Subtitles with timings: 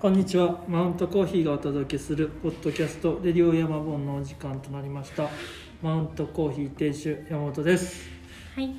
[0.00, 0.62] こんにちは。
[0.68, 5.28] マウントコーヒーがお届けするポッドキャストレディオ山本のお時間となりました。
[5.82, 8.08] マウントコーヒー店主山本です。
[8.54, 8.74] はい、はい。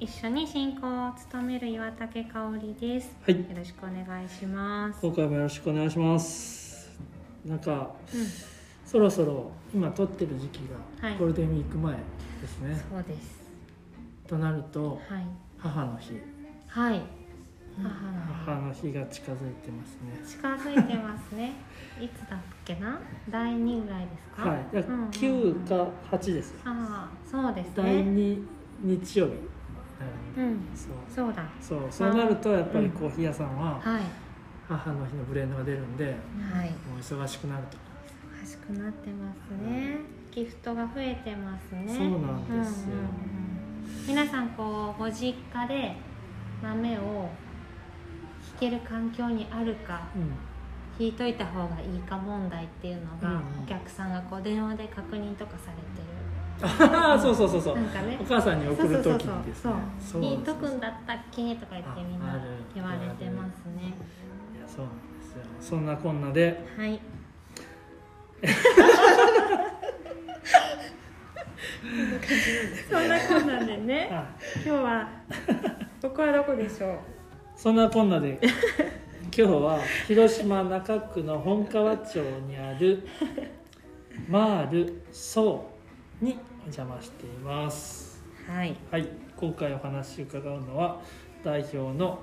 [0.00, 3.14] 一緒に進行を務める岩竹香織です。
[3.26, 3.38] はい。
[3.38, 4.98] よろしくお願いします。
[5.02, 6.90] 今回もよろしくお願いします。
[7.44, 8.26] なんかうん、
[8.86, 10.60] そろそろ今撮ってる時期
[11.02, 11.18] がはい。
[11.18, 12.00] ゴールデンウィーク前で
[12.46, 13.42] すね、そうです。
[14.26, 15.26] となるとはい、
[15.58, 16.14] 母の日。
[16.66, 17.02] はい、
[17.82, 17.88] 母
[18.46, 21.52] 母のの日が近づいてますね日近づいてますね。
[22.00, 22.98] いつだっけな？
[23.28, 24.48] 第二ぐらいですか？
[24.48, 28.02] はいうんうんうん9か8ですよああ、そうです第ね。
[28.02, 28.46] 2
[28.84, 29.32] 日曜日
[30.36, 31.42] うん、そうそうだ。
[31.60, 34.02] そうそうなるとやっぱりコーヒー屋さんははい、
[34.68, 36.68] 母の日のブレンドが出るんではい。
[36.70, 37.78] もう忙しくなると
[38.44, 39.98] 忙しくなってますね。
[40.30, 41.84] ギフトが増えてますね。
[41.88, 45.96] そうなんですようんうんうん皆さんこうご実家で
[46.62, 47.28] 豆を
[48.60, 50.32] 引ける環境にあるかうん。
[50.98, 55.76] 引いといた方がいいか問題っていうのが、お客さんがこう電話で確認とかされ
[56.72, 57.74] てああ そうそうそうそう。
[57.76, 58.16] るなんかね。
[58.18, 60.30] お母さんに送る時にですそうねそうそう。
[60.32, 61.54] 引いとくんだだったっけ？
[61.56, 62.34] とか言ってみんな
[62.74, 63.88] 言われてますね。
[64.56, 65.42] いやそうなんですよ。
[65.60, 66.64] そんなこんなで。
[66.78, 66.98] はい。
[72.90, 74.08] そんなこんなんでね。
[74.12, 75.08] あ今日は
[76.02, 76.98] ここはどこでしょう？
[77.56, 78.38] そんなこんなで
[79.36, 82.16] 今日は広島中区の本川町
[82.46, 83.08] にある
[84.28, 88.22] マールソーにお邪魔しています。
[88.46, 88.76] はい。
[88.90, 89.08] はい。
[89.36, 91.00] 今回お話伺うのは
[91.42, 92.18] 代表の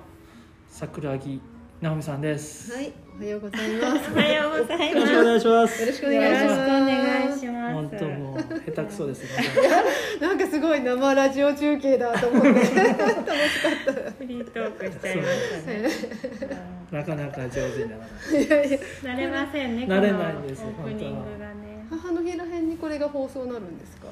[0.67, 1.41] 桜木
[1.83, 2.71] 直美さんです。
[2.71, 4.09] はい、おはようございます。
[4.13, 5.81] おはようございよろしくおます願いします。
[5.81, 6.57] よろしくお願いします。
[6.71, 7.73] 願いします。
[7.73, 9.29] 本当もう下手くそですね。
[10.25, 12.47] なんかすごい生ラジオ中継だと思って。
[12.53, 13.91] 楽しかった。
[14.11, 16.45] フリートークしちゃいました。
[16.47, 16.57] ね
[16.89, 18.43] なかなか上手にならない。
[18.45, 18.71] いやい。
[18.71, 21.85] や、慣れませんね慣れないんですオープニングがね。
[21.89, 24.07] 母の日らへんにこれが放送なるんですか？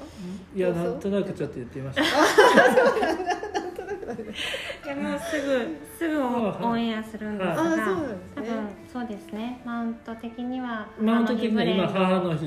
[0.54, 2.04] いやなんとなくちょっと言ってみました
[4.14, 7.76] いやもうすぐすぐオンエアするんですが、あそう。
[7.76, 8.18] ですね。
[8.36, 9.62] 多分そうですね。
[9.66, 12.46] マウント的にはマウント的には今母のの日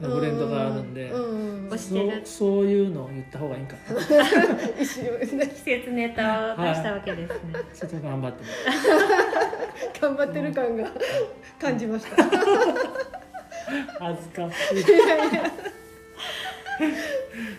[0.00, 3.80] のブレンドがあるんでそうそういうのを言った方がいいんかな。
[4.78, 7.38] 季節ネタを出したわけですね、
[7.74, 8.44] ちょっと頑張って
[10.00, 10.90] 頑張ってる感が
[11.60, 12.24] 感じました。
[13.98, 14.84] 恥ずかしい。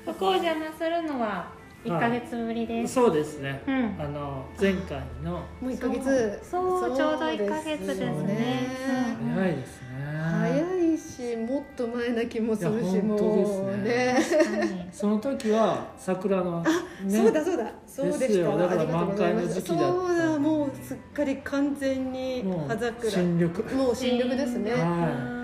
[0.05, 1.47] ここを邪魔するのは
[1.85, 3.95] 1ヶ月ぶりです、そうですね、うん。
[3.99, 5.33] あの前回の。
[5.61, 6.39] もう一ヶ月。
[6.43, 8.67] そうちょうど一ヶ月ですね。
[9.35, 9.85] 早いですね。
[10.17, 13.15] 早いし、もっと前な気もするし、も
[13.83, 16.69] ですうねその時は桜の、ね、
[17.07, 17.71] そうだそうだ。
[17.85, 18.57] そうでですしたよ。
[18.57, 19.45] だからありがとうございます。
[19.45, 23.11] 満開の時期だったそうだもうすっかり完全に葉桜。
[23.11, 23.75] 新緑。
[23.75, 24.71] もう新緑ですね。
[24.71, 25.35] は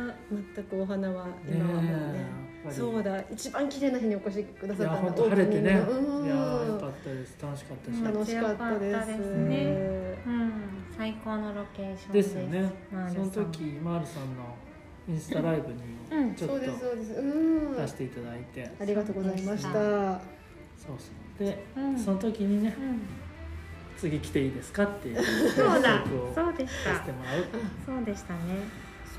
[0.56, 3.23] 全くお花はね今はもうねそうだ。
[3.31, 4.95] 一番綺麗な日にお越しくだいさったんだ。
[4.95, 5.72] や本当晴れてね。
[5.72, 6.27] うん。
[6.27, 7.38] よかったです。
[7.41, 8.03] 楽しかったし、うん。
[8.03, 9.07] 楽しかったです。
[9.07, 10.17] ね。
[10.27, 10.51] うん。
[10.95, 12.71] 最高のロケーションでですね。
[12.89, 13.45] そのマールさん。
[13.51, 14.55] 時マールさんの
[15.09, 16.29] インスタライブうん。
[16.29, 17.13] にちょっとそうですそうです。
[17.13, 17.75] うん。
[17.75, 19.71] 出していただいて、ありがとうございました。
[19.71, 19.81] そう
[20.97, 21.44] そう。
[21.44, 21.97] で、うん。
[21.97, 23.01] その時にねうん。
[23.97, 25.89] 次来ていいですかっていうそうだ。
[25.89, 26.94] 約束をそうでした。
[26.94, 27.45] させてもらう。
[27.85, 28.39] そうでしたね。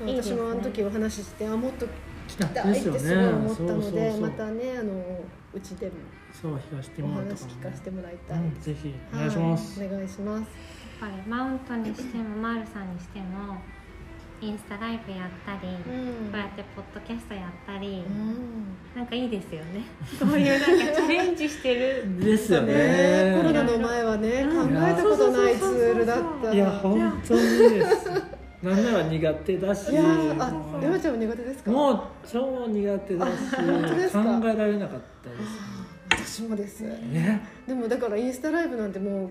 [0.01, 1.85] 私もあの時お話ししてあもっと
[2.37, 2.69] 来た。
[2.69, 2.99] いってですよね。
[2.99, 4.21] すごい思ったのでそうそうそう。
[4.21, 4.91] またねあの
[5.53, 5.93] うちでも。
[6.33, 10.41] そう東ティおモールと話かもね聞かせてもらいたいうん、ぜひお願いします、はいお願いします。
[10.41, 13.57] やっぱりマウントにしてもマールさんにしても
[14.41, 16.33] インスタライブやったり、こうん。
[16.33, 18.75] うやってポッドキャストやったり、うん。
[18.95, 19.83] なんかいいですよね。
[20.19, 22.19] そういうなんかチャレンジしてる。
[22.19, 22.73] ですよね。
[22.73, 23.37] ね。
[23.37, 24.75] コロナの前はね考うん。
[24.75, 26.53] えたことないツールだった。
[26.53, 28.09] いや本当にです
[28.63, 29.91] なんなら苦手だし。
[29.91, 31.71] いやーあ山ちゃんも苦手ですか？
[31.71, 36.39] もう超苦手だし考えられなかったです。
[36.39, 36.81] 私もです。
[36.81, 37.45] ね？
[37.67, 39.29] でもだからインスタライブなんてもう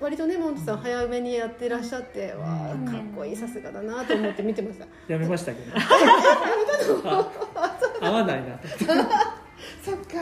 [0.00, 4.86] 割とねモントさん早めにやってらっしゃって、わあうんかっこいいさすがだなと思って見てました。
[5.08, 5.72] やめましたけど。
[7.04, 7.28] あ
[8.00, 8.56] 合わないな。
[8.56, 10.14] とそっか。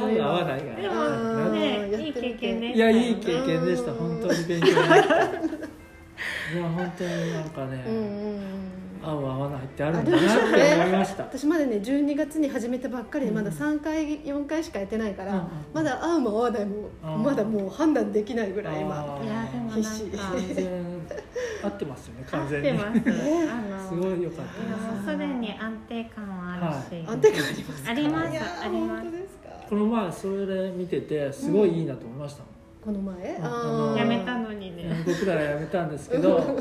[0.00, 3.92] 合わないがでもあねーいい経験でいしたよやいい経験でした。
[3.92, 5.14] 本当に勉強になった
[6.54, 8.38] いや本当になんかね、うん
[9.00, 13.36] 合う合わないってあるんだなって思いました、私まだね12月に始めたばっかりでうん。
[13.36, 16.88] まだ3回4回しかやってないから、うんうんまだ合うも合わないも
[17.18, 19.20] まだもう判断できないぐらい今
[19.72, 20.04] 必死。
[20.06, 20.68] か全然
[21.62, 22.92] 合ってますよね完合っ全にてま
[23.88, 27.90] す、 ごい良かっいやもうすでに安定感はあるし、安定感ありますか？
[27.90, 29.06] ありますいやーあります。
[29.68, 32.52] この前それ見ててすごいいいなと思いましたもん、
[32.84, 33.36] この前？
[33.42, 35.04] ああのーやめたのにね。
[35.06, 36.58] 僕らはやめたんですけど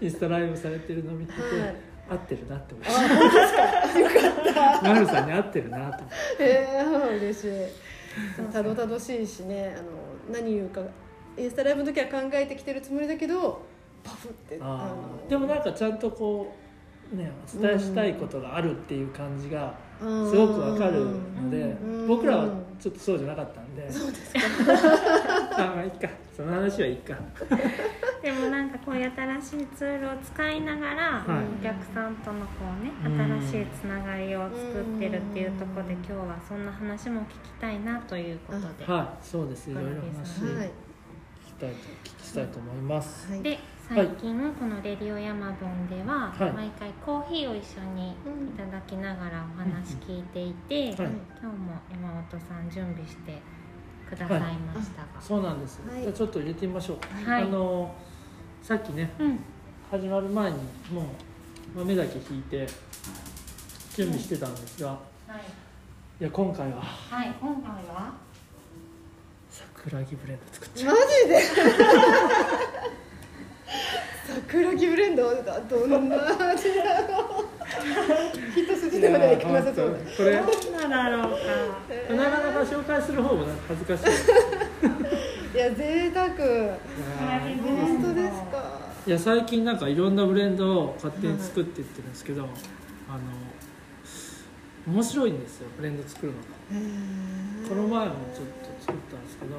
[0.00, 1.76] インスタライブされてるの見てて、はい。
[2.10, 3.98] 合ってるなって思いあま本当ですか？
[3.98, 4.12] よか
[4.50, 4.82] った。
[4.94, 6.06] マルさんに合ってるなと思って。
[6.40, 7.50] えー、嬉しい。
[8.52, 9.88] たどたどしいしねあの
[10.32, 10.80] 何言うか
[11.36, 13.62] インスタライブの時は考えてきてるつもりだけど
[14.02, 15.30] パフってあのー。
[15.30, 16.52] でもなんかちゃんとこ
[17.12, 22.06] うねお伝えしたいことがあるっていう感じがすすごくわかるのでうん。
[22.06, 22.48] 僕らは
[22.80, 23.92] ちょっとそうじゃなかったんで。
[23.92, 24.40] そうですか。
[25.64, 26.08] あまあいいか。
[26.34, 27.14] その話はいいか。
[28.22, 31.60] でもなんかこういう新しいツールを使いながら、はい。
[31.60, 32.46] お客さんとのこ
[32.80, 33.42] うねうん。
[33.42, 39.24] 新しいつながりを作ってるっていうところで今日はそんな話も聞きたいなということで、はい。
[39.24, 39.70] そうです。
[39.70, 40.70] いろいろ話聞はい
[41.46, 43.30] きたいと聞きしたいと思います。
[43.30, 43.42] はい。
[43.42, 43.58] で
[43.92, 46.52] 最近この「レディオヤマボン」でははい。
[46.52, 48.14] 毎回コーヒーを一緒にい
[48.56, 51.10] ただきながらお話聞いていて、はい。
[51.42, 53.42] 今日も山本さん準備して
[54.08, 56.02] くださいましたが、そうなんです、はい。
[56.02, 57.42] じゃあちょっと入れてみましょう、はい。
[57.42, 57.92] あの
[58.62, 59.40] さっきねうん。
[59.90, 60.56] 始まる前に
[60.92, 61.00] も
[61.74, 62.68] う豆だけ引いて
[63.96, 65.00] 準備してたんですが、は
[65.36, 66.80] い、いや今回は。
[66.80, 68.12] はい、今回は？
[69.50, 71.40] 桜木ブレンド作っちゃマジで？
[74.26, 76.16] 桜木ブレンドだどんな
[76.50, 77.50] 味だろう
[78.56, 79.62] 一筋縄ではいかな。
[79.62, 81.30] さそういや本当これどんなだろう
[82.08, 86.78] かなかなか紹介する方も恥ずかしいいや贅沢いや
[87.62, 92.50] 本当ですかいや最近なんかいろんなブレンドを勝手に作っていってるんですけど、あの
[94.86, 96.44] 面白いんですよブレンド作るのが
[97.68, 99.56] この前もちょっと作ったんですけど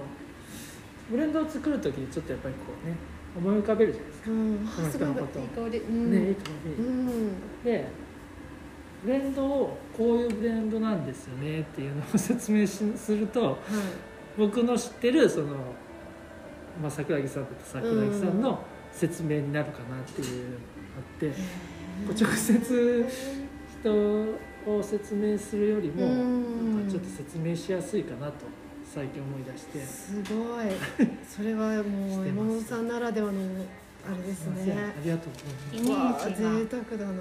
[1.10, 2.96] ブレンドを作る時にちょっとやっぱりこうね
[3.38, 4.58] 思い浮かべるじゃないですか、うん。
[4.76, 5.80] この人のこと香り。
[5.80, 6.12] うん。
[6.12, 7.88] ねいで
[9.04, 13.56] ブレンドをこういうブレンドなんですよねっていうのを説明しするとはい。
[14.38, 15.48] 僕の知ってるその、
[16.82, 18.60] まあ、桜木さんだと桜木さんの
[18.92, 20.58] 説明になるかなっていうのが
[20.98, 21.36] あって、こ
[22.10, 23.06] う直接
[23.82, 26.08] 人を説明するよりも、う
[26.86, 26.88] ん。
[26.90, 28.46] ちょっと説明しやすいかなと
[28.94, 29.80] 最近思い出して。
[29.80, 30.66] すごい。
[31.28, 33.40] それはもう山本さんならではの
[34.06, 34.94] あれですすいませんあね。
[35.04, 36.26] りがとうございます。
[36.26, 37.14] わ贅沢だな。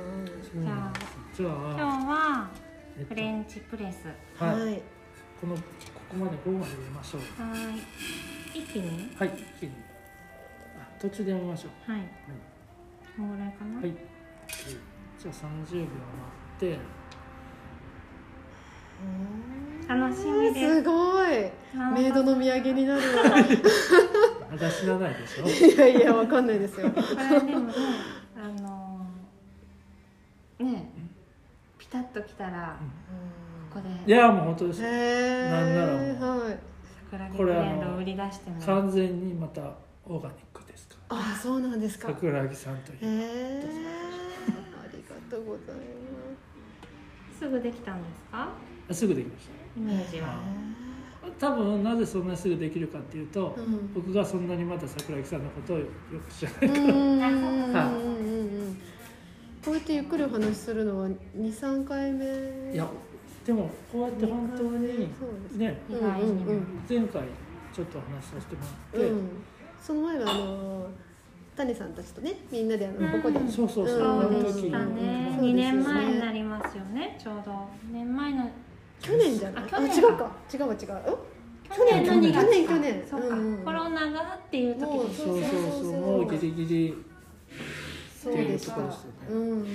[1.32, 2.50] じゃ今日あ、は
[2.98, 4.06] えっとフレンチプレス。
[4.42, 4.82] はい、はい。
[5.40, 5.62] このこ
[6.10, 7.20] こまで5まで入れましょう。
[7.40, 7.54] は
[8.54, 8.58] い。
[8.58, 9.14] 一気に？
[9.16, 9.72] はい一気に。
[10.76, 11.92] あ途中でやめましょう。
[11.92, 12.02] はい。
[13.16, 13.92] このぐらいかな、はい。
[15.18, 15.90] じゃあ30秒待
[16.56, 16.78] って
[19.88, 20.74] 楽しみです。
[20.76, 21.28] すごい。
[21.94, 23.06] メイドの土産になるわ。
[24.50, 25.48] まだ知らないでしょ？
[25.48, 26.90] いやいやわかんないですよ。
[26.90, 27.74] これでもね
[28.36, 30.90] あのーね
[31.78, 32.76] ピタッときたら
[33.72, 34.12] ここで。
[34.12, 36.58] いやもう本当ですなんならもうはい。
[37.10, 39.60] 桜木ブレンドを売り出しても完全にまた
[40.06, 42.08] オーガニックですかあそうなんですか。
[42.10, 42.98] へ桜木さんという。
[43.02, 43.64] え
[44.82, 45.80] ありがとうございま
[47.38, 47.48] す。
[47.48, 48.42] ぐできたんですか？
[48.42, 48.48] あ
[48.94, 50.38] すぐできましイメージは。
[51.38, 53.92] た多分なぜそんなにすぐできるかっていうと、うん。
[53.94, 55.86] 僕がそんなにまだ桜木さんのことをよ
[56.28, 56.92] く知らないうんうん。
[56.92, 57.94] うんうんはい。
[57.94, 58.80] うん
[59.62, 62.24] こうやってゆっくりお話しするのは二三回目？
[62.72, 62.88] いや
[63.44, 65.00] でもこうやって本当に
[65.58, 65.78] ね
[66.88, 67.24] 前回
[67.74, 69.28] ちょっとお話しさせてもらって、うん、
[69.78, 70.88] その前はあの
[71.56, 73.22] 谷さんたちとねみんなであのうん。
[73.22, 74.84] ここで、そうそうそう、うんそうで時したね。
[74.86, 77.18] そうですよね2年前になりますよね。
[77.22, 77.52] ちょうど。
[77.90, 78.50] 2年前の
[79.00, 79.64] 去年じゃない？
[79.64, 80.30] あ去年違うか。
[80.52, 80.78] 違うわ違う。
[81.72, 82.42] 去年の2月か。
[82.42, 83.06] 去年去年。
[83.08, 83.58] そうか、うん。
[83.64, 85.92] コロナがっていう時もうですそうそうそう。
[85.92, 86.94] もうギリギリ
[88.22, 88.34] そう。
[88.36, 88.96] でしたっていうところです。
[88.96, 89.66] よねうんうんうん。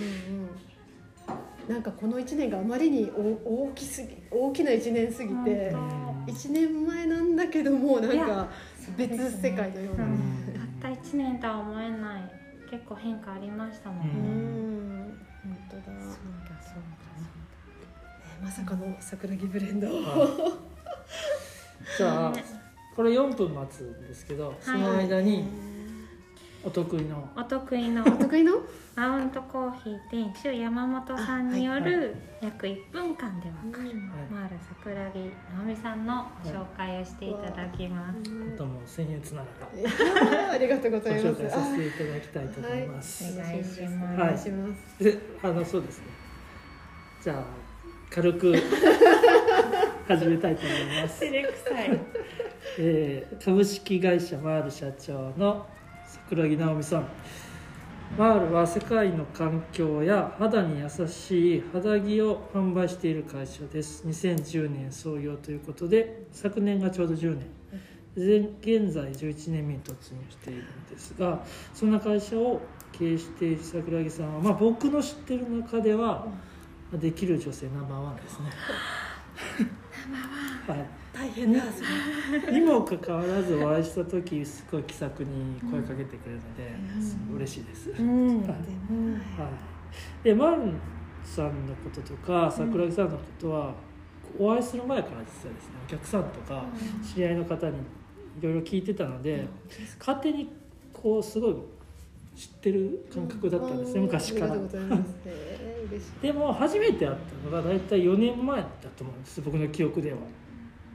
[1.74, 8.48] なんかこの1年があまりにお大きすぎ大きな1年すぎて本1年前なんだけどもなんか
[8.96, 10.05] 別世界のような。
[10.05, 10.12] ね。
[10.53, 10.82] うん。
[10.82, 12.32] たった1年とは思えない
[12.70, 15.17] 結構変化ありましたもんうね、ん。
[15.44, 15.84] 本当だ、
[18.46, 19.88] まさかの桜木ブレンド
[21.98, 22.44] じゃあね。
[22.96, 25.48] これ4分待つんですけど、その間に
[26.64, 27.28] お得意の。
[27.36, 28.04] だお得意の。
[28.04, 28.54] お得意の？
[28.96, 33.96] マウントコーヒー店主山本さんによる約1分間でわかる、はい。
[34.30, 39.48] マール桜木直美さんの紹介をしていただきます、ことも僭越なが
[40.46, 40.52] ら。
[40.54, 41.25] ありがとうごございます。
[41.25, 44.14] 紹介させていただきたいと思います、お願いします。
[44.14, 45.04] お願いします。
[45.04, 46.06] であのそうですね。
[47.22, 47.64] じゃあ
[48.10, 48.56] 軽く
[50.08, 51.20] 始めたいと思います。
[51.20, 52.00] 照れくさい。
[52.80, 55.66] えー株式会社マール社長の
[56.06, 57.08] 桜木直美さん。
[58.18, 64.06] マールは世界の環境や肌に優しい肌着を販売している会社です。
[64.06, 67.66] 2010年創業ということで昨年がちょうど10年。
[68.16, 71.44] で現在11年目に突入しているんですが
[71.74, 72.62] そんな会社を
[72.94, 76.26] 経営している桜木さんは、まあ、僕の知ってる中では
[76.94, 78.50] できる女性ナンバーワンですね。
[80.68, 80.86] はい。
[81.13, 81.63] 大変だ
[82.51, 88.00] にもかかわらずお会いした時すごい気さくに声かけてくれるので、すごい嬉しいです、はい。
[88.01, 88.51] うんでも
[90.24, 90.80] でマルン
[91.24, 93.74] さんのこととか桜木さんのことは、
[94.38, 96.65] お会いする前から実はですねお客さんとか
[97.01, 97.82] 知り合いの方にい
[98.42, 99.48] ろいろ聞いてたので、
[99.98, 100.50] 勝手に
[100.92, 101.56] こうすごい
[102.36, 105.15] 知ってる感覚だったんですね、うございます。
[105.25, 106.22] えー嬉しい。
[106.22, 110.18] でも初めて会ったのが大体4年前だと思うんです僕の記憶では。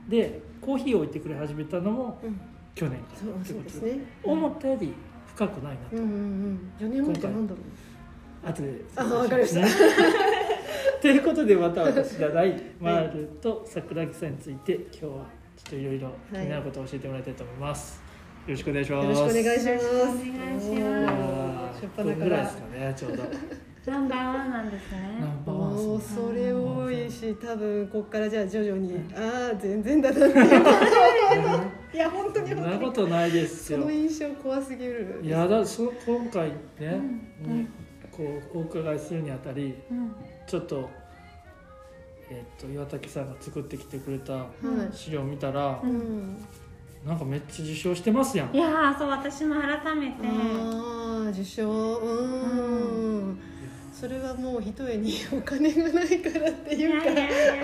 [0.08, 2.40] でコーヒーを置いてくれ始めたのもうん。
[2.74, 2.98] 去年。
[3.00, 4.00] かそうらってことでね。
[4.22, 4.92] 思ったより
[5.26, 6.72] 深くないなと、うんうんうん。
[6.78, 7.60] 4年前ってなんだろ
[8.44, 8.48] う。
[8.48, 8.84] 後で。
[8.96, 9.66] あわかりました。
[11.00, 15.10] ということでまた私がないマールと桜木さんについて今日は
[15.56, 17.99] ちょっといろいろ気になることを教えてもらいたいと思います、よ
[18.50, 19.68] ろしくお願いしますよろしくお願いします。
[19.68, 20.72] よろしくお願いします。
[20.72, 23.22] いやおーー初っ1分端からぐらいですかねちょうど。
[23.86, 28.94] ナンバーワンなんですナねンバーそれ多いし多分こっからじゃあ徐々に。
[29.14, 30.26] ああ全然だな。
[30.26, 30.30] っ
[31.90, 33.78] ていや本当にそんな本当にことないですよ。
[33.80, 35.20] その印象怖すぎる。
[35.22, 37.00] いやだそ今回ね、
[38.10, 40.14] こうお伺いするにあたりうん。
[40.46, 40.90] ちょっと,、
[42.30, 44.48] えっと岩竹さんが作ってきてくれたは
[44.92, 44.94] い。
[44.94, 46.36] 資料を見たら、うん
[47.04, 48.54] なんかめっちゃ受賞してますやん。
[48.54, 50.16] いやーそう私も改めて。
[50.22, 51.70] ああ受賞。
[51.70, 53.38] うん。
[53.92, 57.08] それはもうひとえにお金がないからっていうか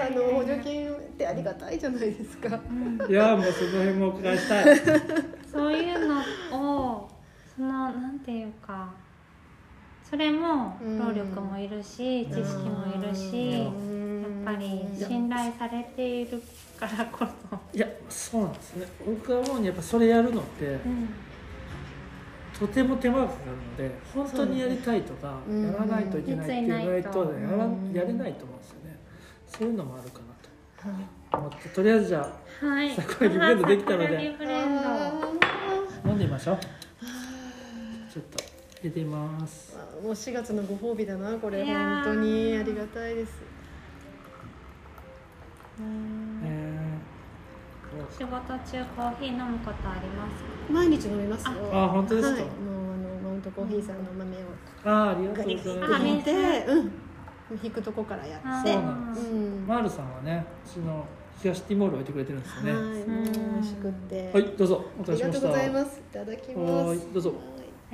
[0.06, 2.60] あの補助金ってありがたいじゃないですか。
[2.70, 3.10] うん。
[3.10, 4.76] いやもうその辺もお伺いしたい。
[5.52, 6.20] そういうの
[6.52, 7.10] を
[7.54, 8.92] そのなんていうか
[10.08, 13.72] それもうん労力もいるし、知識もいるし、やっ
[14.44, 16.40] ぱり信頼されている
[16.78, 18.86] からこそ、いやそうなんですね。
[19.04, 21.08] 僕が思うにやっぱそれやるのってうん
[22.58, 27.22] とても手間がかかるので本当にやりたいとかやらないといけないっていうないと。
[27.22, 27.92] うんやらうん。
[27.92, 28.98] やれないと思うんですよね。
[29.46, 30.24] そういうのもあるかな
[31.30, 31.38] と。
[31.38, 32.94] 思ってとりあえずじゃはい。
[32.94, 34.34] 桜木ブレンドできたので。
[36.06, 36.58] 飲んでみましょう。
[38.10, 38.42] ちょっと
[38.80, 39.76] 入れてみます。
[40.00, 41.62] ーもう4月のご褒美だなこれ。
[41.64, 42.56] 本当に。
[42.56, 43.32] ありがたいです。
[45.78, 46.55] うんえ
[48.10, 50.48] 仕事中コーヒー飲むことありますか？
[50.70, 51.50] 毎日飲みますよ。
[51.72, 52.42] あ本当ですか？
[52.42, 54.42] はい、もうあのマウントコーヒーさんの豆をー、
[54.84, 55.70] あーありがとうござ
[56.06, 56.30] います。
[56.70, 56.92] うん。
[57.62, 58.72] 引くとこからやって。
[58.72, 59.26] そうなんです。
[59.26, 59.66] うん。
[59.66, 61.04] マールさんはねうちの
[61.40, 62.72] 東ティモール置いてくれてるんですよね。
[62.72, 64.30] はい、美味しくって。
[64.32, 65.48] はいどうぞおありがとう待たせしました。
[65.48, 65.98] ございます。
[65.98, 66.72] いただきます。
[66.72, 67.30] はいどうぞ。
[67.30, 67.38] はい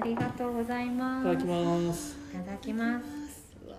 [0.01, 1.27] ありがとうございます。
[1.29, 2.17] いただきます。
[2.33, 3.05] いただきます。
[3.67, 3.77] うわ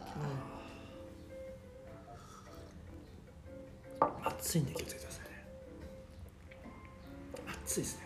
[4.25, 5.02] 熱いんで気をつけて
[7.82, 8.03] くださいですね。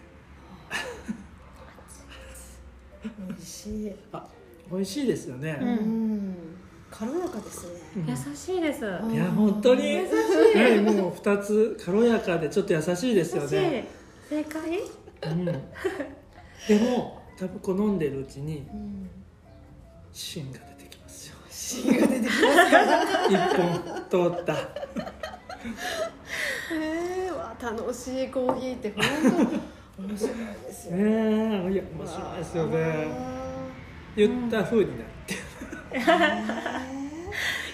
[3.28, 3.96] 美味しい。
[4.12, 4.28] あ
[4.72, 6.36] 美味しいですよね、うんうん。
[6.92, 7.80] 軽やかですね。
[7.98, 8.06] うん。
[8.10, 8.86] 優しいです。
[8.86, 9.12] うん。
[9.14, 9.84] いや本当に。
[9.90, 10.12] 優し
[10.58, 13.80] はいもう二つ軽やかでちょっと優しいですよね。
[13.80, 14.30] い。
[14.30, 14.62] 正解？
[15.24, 15.52] うん、で
[16.80, 19.10] も多分こう飲んでるうちにうん。
[20.14, 20.60] 芯が
[21.68, 23.04] 芯が出てきますから。
[23.28, 23.60] 一本
[24.10, 24.56] 通った。
[26.72, 29.04] えー、わ楽しいコーヒーって本
[29.98, 31.04] 当面白いですよね。
[31.04, 31.06] え
[31.74, 32.78] いや面白いですよね。
[34.16, 35.36] 言った風になって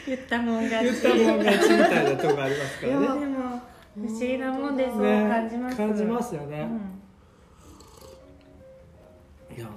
[0.08, 1.02] 言ったもん勝ち。
[1.04, 3.00] 言ったもん勝ちみたいなとこありますからね。
[3.00, 3.62] いやでも
[3.96, 6.68] 不思議なもんでそうね感じます、感じますよね、
[9.52, 9.56] うん。
[9.56, 9.70] いや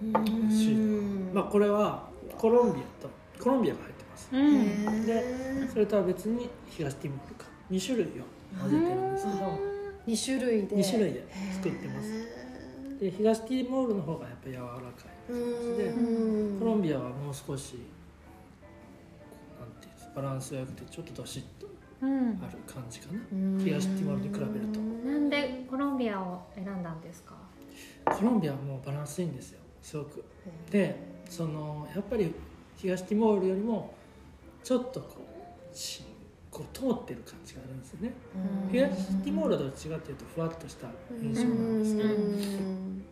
[0.00, 1.30] うん。
[1.34, 3.10] まあこれはコロンビアと
[3.44, 4.28] コロンビアが入ってます。
[4.32, 5.06] うん。
[5.06, 7.44] でそれとは別に東ティモールか。
[7.70, 8.08] 2種類を
[8.58, 9.58] 混ぜてるんですけど。
[10.06, 10.76] 二種類で。
[10.76, 12.10] 2種類で作ってます。
[13.00, 14.70] で東ティモールの方がやっぱ柔らか
[15.28, 16.58] いでうん。
[16.58, 17.78] コロンビアはもう少しこ
[19.58, 21.66] うなんていうんですかバランスが良くてちょっとどしっと
[22.02, 22.28] うん。
[22.42, 23.20] ある感じかな。
[23.32, 24.80] うん東ティモールに比べると。
[24.80, 27.34] なんでコロンビアを選んだんですか？
[28.06, 29.60] コロンビアはもうバランスいいんですよ。
[29.82, 30.24] すごく。
[30.70, 30.96] で
[31.28, 32.32] そのやっぱり
[32.76, 33.94] 東ティモールよりも
[34.62, 35.16] ちょっとこ
[35.72, 36.04] うし
[36.50, 38.12] こう通ってる感じがあるんですよね。
[38.64, 38.72] うん。
[38.72, 40.88] 東ティモールはどっていうとふわっとした
[41.20, 42.08] 印象なんですけど。
[42.08, 43.04] うん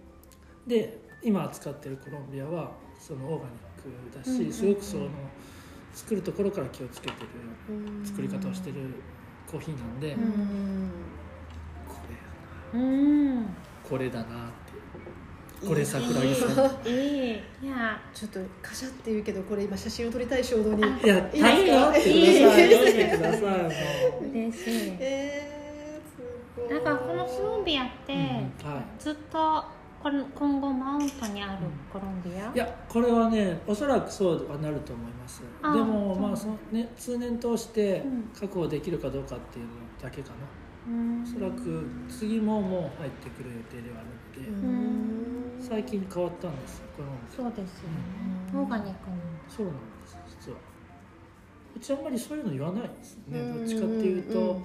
[0.67, 4.53] で今扱ってるコロンビアはそのオーガニックだし、うん。
[4.53, 5.09] すごくその
[5.93, 7.29] 作るところから気をつけてる
[7.69, 8.95] うん作り方をしてる
[9.51, 10.91] コーヒーなんで、うん。
[11.89, 11.95] こ
[12.75, 13.45] れやうん。
[13.45, 13.49] な
[13.89, 14.49] これだな。
[14.49, 14.53] っ
[15.67, 16.71] これ桜木さん。
[16.89, 17.31] いい。
[17.33, 20.85] いやちょっとカシャって言うけどこれ今写真を撮りたい衝動に。
[20.85, 21.95] あいやいいですか？
[21.95, 22.93] 助かってください。
[22.93, 24.31] いでください。
[24.31, 26.71] 嬉しいえー、すごい。
[26.75, 28.19] なんからこのコロンビアって、うん
[28.69, 29.65] はずっと
[30.03, 31.59] これ今後マウントにある
[31.93, 35.43] コロンビア、い、いやこれはねおそらくそうはなると思います。
[35.63, 38.23] でもまあそね、通年通してうん。
[38.39, 39.71] 確保できるかどうかっていうの
[40.03, 40.35] だけかな、
[40.89, 41.23] うん。
[41.23, 45.22] おそらく次ももう入ってくる予定ではあるので、うん
[45.63, 46.83] 最近変わったんです。
[46.97, 47.09] この。
[47.35, 47.95] そうですよね、
[48.53, 48.61] うん。
[48.63, 49.17] オーガニックに
[49.49, 50.17] そうなんです
[50.47, 50.59] 実は。
[51.77, 53.39] うちあんまりそういうの言わないですね。
[53.39, 54.65] うんどっちかっていうと、うん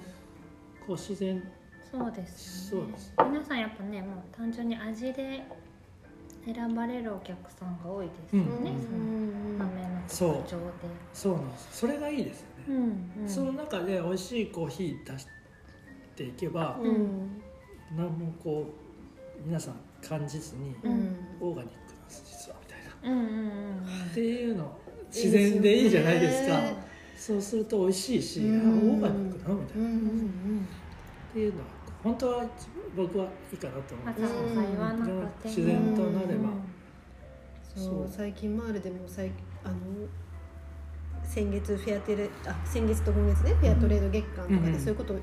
[0.88, 1.42] う自然。
[1.90, 2.86] そうですよね。
[2.86, 3.14] そうです。
[3.30, 5.44] 皆さんやっぱねもう単純に味で
[6.44, 10.72] 選ばれるお客さんが多いですよね、うんその豆の特徴で。
[11.12, 11.68] そうなんです。
[11.78, 13.28] それがいいですよね、うんうん。
[13.28, 15.26] その中で美味しいコーヒー出し
[16.16, 17.42] ていけば、うん。
[17.96, 19.74] 何もこう皆さん
[20.06, 21.16] 感じずに、うん。
[21.40, 23.16] オーガニックなんです実はみたいな。
[23.16, 24.10] うんうんうんうん。
[24.10, 24.78] っていうの
[25.08, 26.60] 自然でいいじゃないですか。
[27.16, 28.60] そうすると美味しいし、うん。
[28.60, 29.60] あオーガニックなの？
[29.60, 30.68] みたいな、うんうん
[31.30, 31.66] っていうのは
[32.02, 32.46] 本当は
[32.96, 34.32] 僕はいいかなと思わうんです。
[34.32, 36.48] ざわざ言わなくても自然となれば。
[37.74, 38.08] そうそう。
[38.08, 39.30] 最近マールでも最
[39.64, 39.76] あの
[41.22, 45.20] 先月フェアテレあ先月と今月ねフェアトレード月間とかうんでそういうことを、あ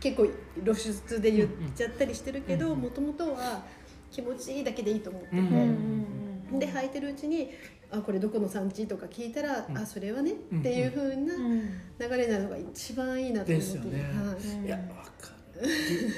[0.00, 0.28] 結構
[0.62, 3.64] 露出で言っちゃったりしてるけどうんもともとは
[4.10, 6.06] 気持ちいいだけでいいと思ってて、うんうんうん
[6.52, 6.58] うん。
[6.58, 7.50] で履いてるうちに
[7.90, 9.78] あこれどこの産地とか聞いたら、うん。
[9.78, 11.60] あそれはね、うんっていう風なうん。
[11.98, 13.54] 流れなのが一番いいなと思って。
[13.54, 14.02] ですよね。
[14.02, 14.66] はい、うん。
[14.66, 15.30] いやわか
[15.60, 15.68] る。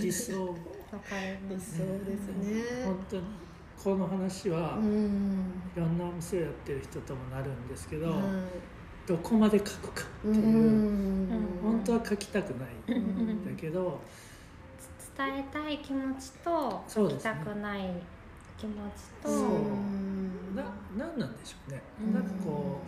[0.01, 0.45] 理理想。
[0.45, 1.17] わか
[1.49, 2.85] ります理想ですね。
[2.85, 3.23] 本当に。
[3.83, 5.63] この話は、うん。
[5.75, 8.21] いろんなお店をやってる人ともなるんですけど、はい
[9.11, 11.59] どこまで書くかってういう、ん。
[11.61, 14.01] 本当は書きたくないうんだけど、
[15.17, 17.91] 伝えたい気持ちと書きたくない
[18.57, 19.39] 気持ちとそう。
[19.39, 20.55] うん。
[20.55, 20.63] な
[20.97, 22.15] なんなんでしょうね、うん。
[22.15, 22.81] なんかこ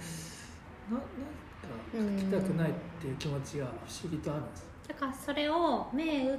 [0.88, 4.70] うななんか書きたくないっていう気持ちが不思議とあるんです。
[4.86, 6.38] だからそれを目打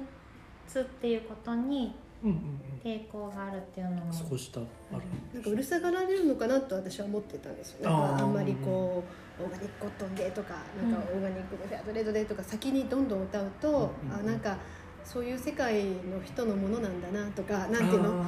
[0.66, 1.94] つっていうことに
[2.84, 4.06] 抵抗があるっていうのも。
[4.06, 4.62] うん少しだ。
[4.62, 5.02] ある。
[5.34, 7.96] なんかうるさがられるのかなと私は思ってたんですよね。
[7.96, 8.24] あー。
[8.24, 9.04] あんまりこ
[9.40, 13.74] うオーガニックコットンでとかなんかオーガニックのフェアトレードでとか先にどんどん歌うと、う
[14.08, 14.58] んうんあなんか
[15.04, 18.26] そういう世界の人のものなんだなとかなんていうの？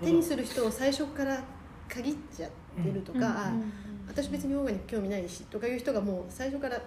[0.00, 1.42] 手にする人を最初から
[1.88, 3.52] 限っちゃってるとか、あ
[4.06, 6.80] 私別にオーガニック興味ないしとかいう人がもう最初から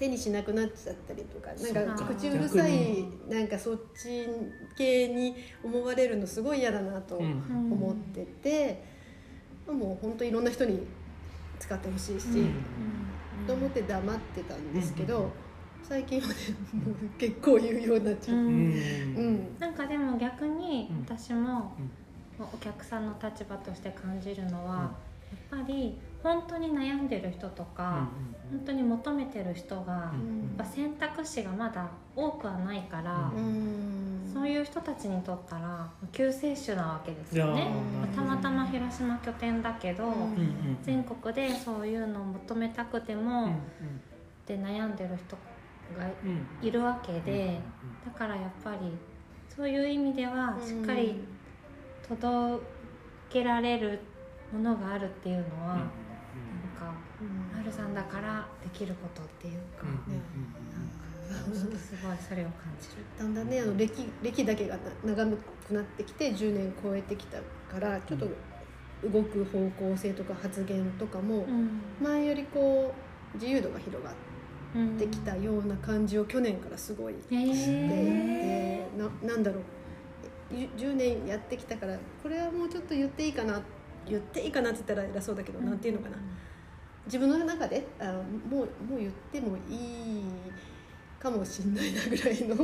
[0.00, 4.26] 手にしなくなっちゃったりとかなんか口うるさい逆なんかそっち
[4.74, 7.42] 系に思われるのすごい嫌だなとうん。
[7.70, 8.82] 思ってて、
[9.70, 10.80] もう本当いろんな人に
[11.58, 13.46] 使ってほしいし、うん。
[13.46, 15.86] と思って黙ってたんですけど、うん。
[15.86, 16.34] 最近はね
[16.72, 18.34] もう結構言うようになっちゃ。
[18.34, 18.40] うん。
[18.40, 18.52] うん。
[18.52, 18.56] う
[19.32, 19.58] ん。
[19.58, 21.16] なんかでも逆にうん。
[21.16, 21.74] 私も
[22.38, 25.09] お客さんの立場として感じるのは、うん
[25.50, 28.08] ぱり本当に悩んでる人とか、
[28.50, 30.50] 本当に求めてる人が、やうん。
[30.54, 33.44] っぱ選択肢がまだ多くはないから、うん。
[33.44, 33.80] うん
[34.32, 37.68] そういう人たちにとったら救世主なわけですよね。
[38.14, 40.78] たまたま広島拠点だけど、うんうんうん。
[40.82, 43.54] 全国でそういうのを求めたくても、うん
[44.46, 45.36] で悩んでる人
[45.96, 47.60] がうんうんいるわけで、
[48.04, 48.92] だからやっぱり
[49.48, 51.22] そういう意味ではしっかり
[52.08, 52.62] 届
[53.28, 54.00] けられる
[54.52, 55.86] ものがあるっていうのは、なん
[56.78, 57.56] かうん。
[57.56, 60.14] 丸さんだからできることっていうか、うん。
[60.14, 61.78] うん。
[61.78, 63.04] すごいそれを感じる。
[63.18, 67.38] だんだんねあの歴歴だけがな長くなってきて10年超えてきた
[67.72, 68.28] からちょっと
[69.08, 71.46] 動く方向性とか発言とかも
[72.02, 72.92] 前よりこ
[73.34, 79.62] う自由度が広がってきたような感じを去年からすごいへしていえてななんだろう。
[80.52, 83.62] ゆ10年やってきたからこれはもうちょっと言っていいかな
[84.10, 86.16] 言っていいかなって言ったら偉そうだけど、なんていうのかな。
[87.06, 90.22] 自分の中であのもうもう言ってもいい
[91.18, 92.62] かもしれないなぐらいのな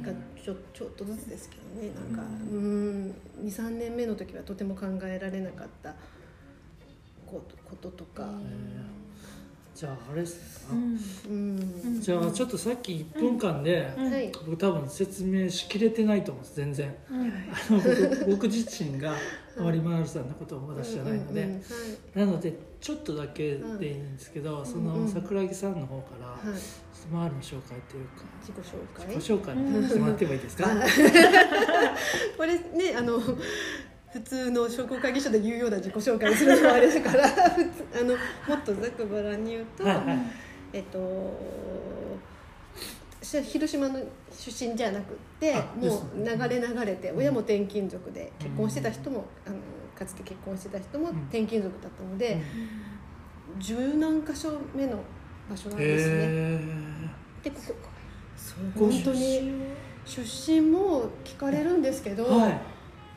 [0.00, 0.10] んか
[0.40, 5.94] ちょちょっとずつですけどねなんかうん23年目の時はとても考えられなかった
[7.26, 8.26] ことこととか、
[9.74, 12.00] じゃああれですか、うん。
[12.00, 14.10] じゃあちょっとさっき1分間で、うん。
[14.10, 14.32] はい。
[14.32, 16.96] 僕多分説明しきれてないと思うんです全然。
[17.10, 19.12] うんあの僕僕自身が
[19.60, 21.62] 森マールさんのことをまだ知らないので、うんうんうん
[22.14, 26.48] なのでちょっとだけでいいんですけど、その桜木さんの方から、はい。
[26.48, 26.60] はい、
[27.12, 29.14] マールの紹介というか自己紹介？
[29.14, 29.56] ご紹介
[29.88, 30.68] してもらってもいいですか、
[32.38, 37.30] これねあの普通の商工会議所で言うような自己紹介をするのもあれだから あ
[38.04, 40.18] のもっとざくばらに言うと、はいはい。
[40.72, 40.98] えっと
[43.28, 44.00] 私は広島の
[44.32, 49.56] 出身じゃなくってあもう流れ流れて親も転勤族で結婚してた人も、あの
[49.94, 51.18] かつて結婚してた人もうん。
[51.24, 52.40] 転勤族だったので、
[53.58, 54.98] 十何箇所目の
[55.50, 56.14] 場所なんへですね。
[57.44, 57.56] えでこ
[58.78, 59.52] こ本当に
[60.06, 62.26] 出身も聞かれるんですけど、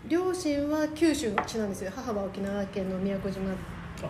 [0.09, 1.91] 両親は九州の地なんですよ。
[1.95, 3.49] 母は沖縄県の宮古島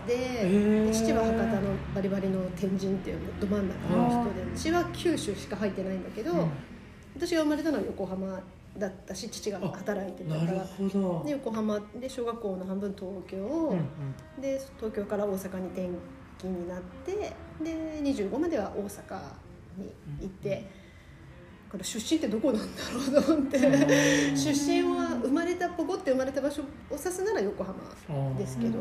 [0.08, 1.62] で,、父は博多の
[1.96, 3.70] バリバリの天神っていうど真ん。
[3.70, 6.50] 中の人であー血は九州しか入ってないんだけど、うん
[7.16, 8.42] 私が生まれたのは横浜
[8.78, 10.66] だったし父が働いてたから。
[11.26, 13.82] で横浜で小学校の半分東京、うんう
[14.40, 14.42] ん。
[14.42, 15.90] で東京から大阪に転
[16.38, 17.14] 勤になって
[17.62, 19.22] で25までは大阪
[19.78, 20.66] に行って、
[21.70, 23.60] これ出身ってどこなんだろうと思って。
[24.36, 27.76] 出身は生まれたポコって生まれた場所を指すなら横浜
[28.38, 28.80] ですけど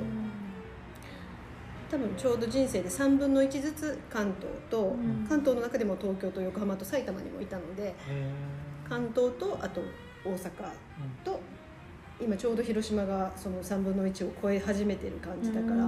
[1.91, 5.27] 多分ちょうど人生で3分の1ずつ関東と、うん。
[5.29, 7.95] 関東の中でも東京と横浜と埼玉にもいたのでへ
[8.89, 9.81] 関東とあと
[10.25, 10.51] 大阪
[11.25, 11.41] と
[12.21, 15.87] 今ちょうど広島がその3分の1を超え始めてる感じだから。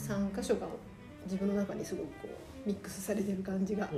[0.00, 0.66] 3箇所が
[1.24, 3.88] 自分の中にすごくこうミックスされてる感じが。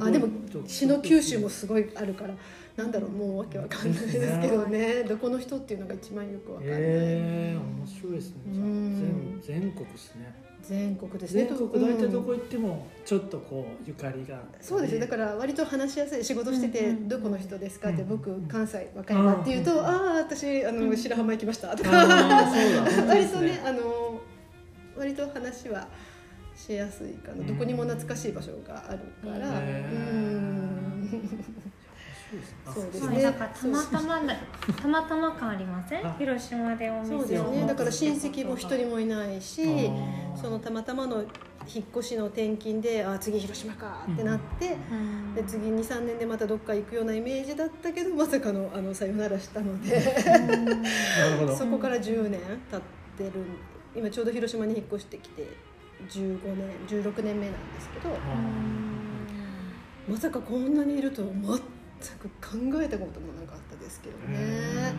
[0.00, 0.28] あでも
[0.66, 2.34] 詩の九州もすごいあるから
[2.76, 5.04] なんだろうもうわけわかんないですけどね。
[5.04, 8.36] どこの人っていうのが一番よくわかんない、えー、面白いですね。
[8.52, 9.40] じゃあうん。
[9.42, 10.34] 全全国ですね。
[10.62, 11.46] 全国ですね。
[11.46, 14.40] 全国大体どこうん行ってもちょっとこうゆかりが。
[14.60, 21.90] そうですよだから割と話しやすい仕事しててうん「どこの人ですか?」ってうん僕関西和歌山って言うと「うんああ私あの白浜行きました」とか。
[23.08, 24.20] 割とねあの
[24.96, 25.88] 割と話は
[26.66, 27.44] しやすいかな。
[27.44, 29.58] どこにも懐かしい場所があるから。
[29.58, 31.10] うん。
[32.72, 33.22] そうですね。
[33.22, 34.36] だからたまたまだ
[34.80, 36.06] たまたま感ありません？
[36.06, 37.18] あ広島でお店を。
[37.18, 37.66] そうですね。
[37.66, 39.90] だから親戚も一人ももいないし
[40.40, 41.24] そのたまたまの
[41.66, 44.76] 引っ越しの転勤であ次広島かってなって、
[45.34, 50.00] で次23年でまたどっか行くようなイメージだったけどまさかのあのさよならしたので。
[51.56, 52.80] そこから10年経っ
[53.18, 53.30] てる。
[53.94, 55.46] 今ちょうど広島に引っ越してきて
[56.08, 58.10] 15年16年目なんですけど
[60.08, 61.52] まさかこんなにいるとは全
[62.18, 62.28] く
[62.74, 64.92] 考えたこともなかったですけどね。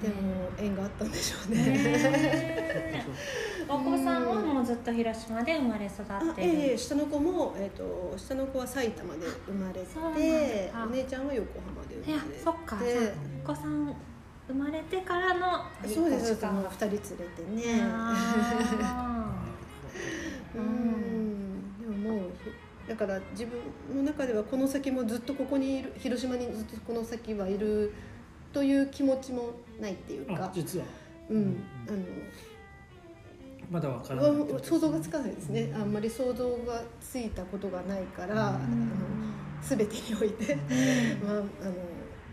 [0.00, 1.64] でも縁があったんでしょうね。
[1.64, 3.06] ね
[3.68, 10.84] お子さんはもうずっと広島で生まれ育あってる、ええ下の子も、えー、と下の子は埼玉で生まれてだ。
[10.84, 12.44] お姉ちゃんは横浜で生まれて。
[12.44, 12.78] そっか
[13.44, 13.94] お子さん
[14.48, 16.50] 生まれてからのそうですか。
[16.50, 17.80] もう2人連れてね。
[17.82, 19.32] あ
[20.54, 21.80] うーん。
[21.80, 22.50] でももうひ
[22.88, 23.58] だから自分
[23.96, 27.92] の中ではこの先もずっとここにいる広島にずっとこの先はいる
[28.52, 30.44] という気持ちもないっていうか。
[30.46, 30.84] あ実は。
[31.28, 31.62] うん。
[31.88, 31.98] あの
[33.70, 35.72] まだわからないね想像がつかないですね。
[35.74, 38.58] あんまり想像がついたことがないから、あの
[39.60, 40.56] 全てにおいて、
[41.24, 41.46] まあ、あの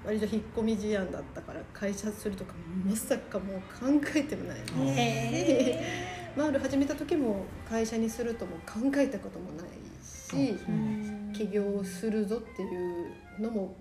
[0.06, 2.54] 割と引っ込み思案だったから会社するとか
[2.86, 4.58] まさかもう考えてもない。
[4.58, 9.68] し、へマール始めた時も会社にするとも考えたこともない
[10.04, 13.76] しー起業するぞっていうのも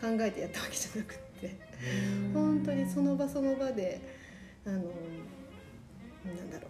[0.00, 1.70] 考えてやったわけじゃなくって。
[2.32, 4.00] 本当にその場その場で
[4.66, 6.68] あのなんだろ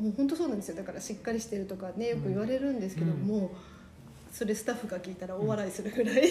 [0.00, 0.02] う。
[0.04, 0.76] もう本当そうなんですよ。
[0.76, 3.18] だからしっかりしてるとかねよく言われるんですけど、うん。
[3.18, 3.50] もう
[4.34, 6.22] それスタッフが聞いたら大笑いするぐらい、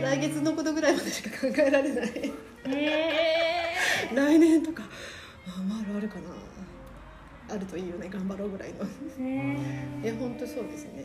[0.00, 2.08] 来月のことぐらいまでしか考えられない。
[2.08, 2.32] へ
[4.14, 4.84] 来年とか
[5.46, 6.22] あまああるかな
[7.52, 8.84] あるといいよね頑張ろうぐらいの。
[8.84, 10.04] ー。
[10.04, 11.04] へいや本当そうですね。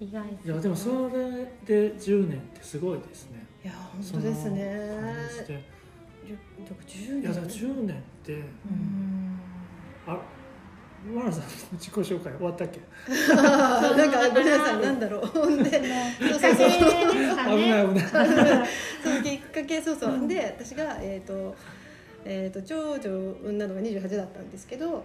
[0.00, 3.46] ー意外いやでもそれで10年ってすごいですね。
[3.64, 4.90] いや本当ですね。
[4.90, 5.64] その感じで
[6.26, 7.22] じゅ10年。
[7.22, 9.40] いやだから10年ってうん。
[10.06, 10.18] あ
[11.12, 12.80] マラさんの自己紹介終わったっけ？
[13.34, 15.26] なんかごめんなさいなんだろう。
[15.26, 18.68] ほんでそうそうそう危ない危ない
[19.02, 21.54] そうきっかけそうそう、で私がえっ、と,、
[22.24, 25.04] えー、と長女を産んだのが28だったんですけど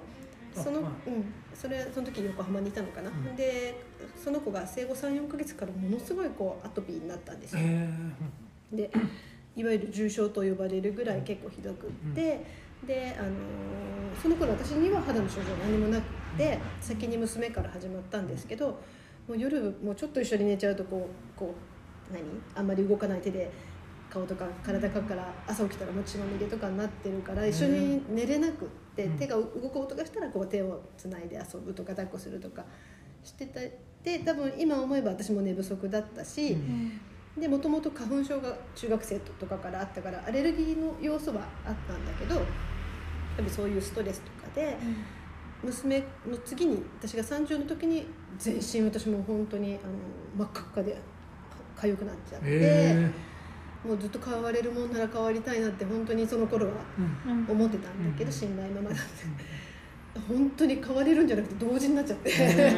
[0.59, 1.09] その,、あはい。
[1.09, 3.35] うん、それその時横浜にいたのかな、うん。
[3.35, 3.75] で
[4.15, 7.89] その子が生後34か月からものすごいこうアトピーになったんですよ、え
[8.71, 8.91] で
[9.55, 12.45] いわゆる重症と呼ばれるぐらい結構ひどくって、
[12.85, 13.31] で、あのー
[14.21, 16.03] その頃私には肌の症状何もなく
[16.37, 18.67] て先に娘から始まったんですけど
[19.27, 21.55] もう夜もうちょっと一緒に寝ちゃうとこうこ
[22.09, 22.23] う何？
[22.55, 23.51] あんまり動かない手で
[24.09, 28.69] 顔とか体かくから朝起きたらもう血まみれとかになってるから一緒に寝れなくって、うん
[29.07, 32.65] 手が動く音がしたらこう手をつないで遊ぶとか抱っこするとか
[33.23, 33.59] してた。
[34.03, 36.53] で多分今思えば私も寝不足だったし。
[36.53, 37.01] うん。
[37.39, 42.43] でもともと花粉症が中学生とかからあったからアレルギーの要素はあったんだけどやっ
[43.37, 44.77] ぱりそういうストレスとかで
[45.63, 48.05] 娘の次に私が30の時に
[48.37, 49.93] 全身私も本当にあの
[50.37, 50.93] 真っ赤っかで
[51.75, 53.11] か痒くなっちゃって、え
[53.85, 56.73] もうずっと変われるもんなら変わりたいなって本当にその頃は
[57.47, 58.33] 思ってたんだけど、うん。
[58.33, 59.03] 新米ママだって
[60.27, 62.29] 本当に変われるんじゃなくて同時になっちゃって。
[62.29, 62.73] へ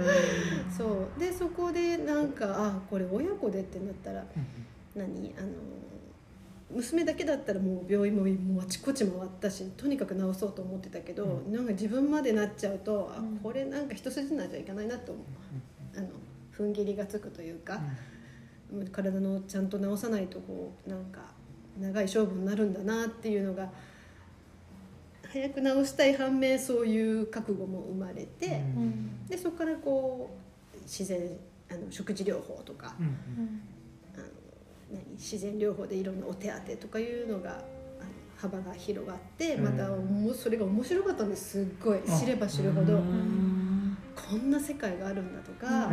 [0.76, 1.20] そう。
[1.20, 4.24] でそこでなんかあこれ親子でってなったら
[4.94, 5.34] 何？
[5.38, 5.48] あの
[6.70, 13.36] 娘だけだったらもう病院ももうあちこち回ったしとにかく治そうと思ってたけど、うなんか自分までなっちゃうと、あうん。
[13.38, 15.24] これなんか一筋縄じゃいかないなと思う。
[15.98, 16.08] あの
[16.56, 17.80] 踏ん切りがつくというか、
[18.92, 21.20] 体のちゃんと治さないとこうなんか
[21.78, 23.68] 長い勝負になるんだなっていうのが
[25.32, 28.82] 早く治したい反面そういう覚悟も生まれて、うん。
[28.82, 29.26] うん。
[29.26, 30.34] でそこからこ
[30.74, 31.30] う自然
[31.70, 33.06] あの食事療法とか、うん。
[33.06, 33.60] うん
[34.14, 34.24] あの
[34.92, 37.62] 何自然療法でいろんなお手当とかいうのが
[38.36, 39.64] 幅が広がってうん。
[39.64, 42.00] またおもそれが面白かったんですすっごい。
[42.08, 43.96] あ知れば知るほどうん。
[44.14, 45.88] こんな世界があるんだとか、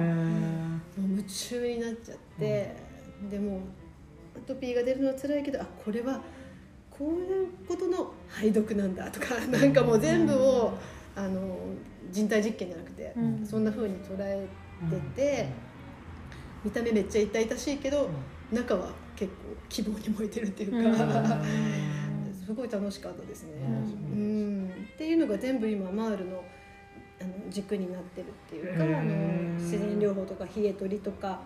[0.97, 2.75] もう夢中になっちゃって、
[3.29, 3.61] でも
[4.35, 6.21] アトピーが出るのは辛いけどあこれは
[6.89, 10.73] こういうことの排毒なんだとかなんかもう全部を
[11.15, 11.57] あの
[12.11, 13.45] 人体実験じゃなくて、うん。
[13.45, 14.47] そんな風に捉え
[14.89, 15.49] てて、
[16.63, 18.09] 見た目めっちゃ痛々しいけど、
[18.51, 19.37] 中は結構
[19.69, 21.41] 希望に燃えてるっていうか、
[22.45, 23.49] すごい楽しかったですね。
[24.13, 24.69] ううん。
[24.93, 26.43] っていうのが全部今マールの
[27.23, 29.13] あの軸になってるっていうか、あの
[29.53, 31.39] 自然療法とか冷え取りとか、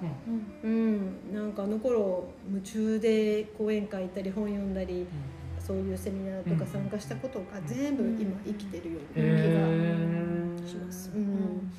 [0.63, 0.69] うん。
[0.69, 5.05] うん、なんかあの頃夢中で講演会行ったり本読んだり
[5.59, 9.25] そういうセミナーとか参加したことが全部今生きてるような
[10.57, 11.11] 気がします。
[11.13, 11.71] ううんん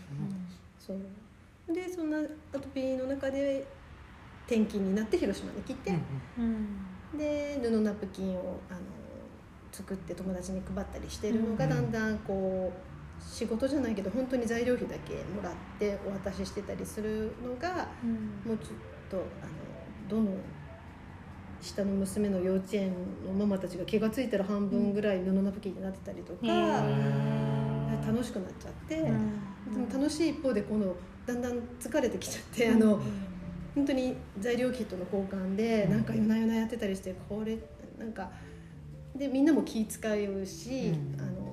[0.79, 1.75] そう。
[1.75, 3.67] でそんなアトピーの中で
[4.47, 5.91] 転勤になって広島に来て、
[6.39, 6.67] うん
[7.19, 8.81] で布ナプキンをあの
[9.73, 11.71] 作って友達に配ったりしてるのがうん。
[11.71, 18.51] だんだんこう仕事じゃないけど本当に材料費だけもらってお渡ししてたりするのがうん。
[18.51, 18.77] もうちょっ
[19.11, 20.37] とあのどの
[21.61, 22.93] 下の娘の幼稚園
[23.27, 26.47] のママたちが気が付いたら半分ぐらい布ナプキンになってたりとか、
[28.07, 29.41] 楽しくなっちゃって、うん
[29.73, 30.95] でも楽しい一方でこの
[31.27, 33.01] だんだん疲れてきちゃって、あの
[33.75, 35.91] 本当に材料キットの交換でうん。
[35.91, 37.59] なんか夜な夜なやってたりしてこれ
[37.99, 38.31] なんか
[39.17, 41.21] でみんなも気使うし、うん。
[41.21, 41.48] あの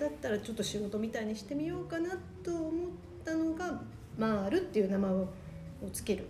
[0.00, 2.10] だったらちょっと仕事みたいにしてみようかな
[2.42, 2.70] と思っ
[3.22, 3.82] たのが
[4.18, 5.28] 「マール」っていう名前を
[5.92, 6.24] つける。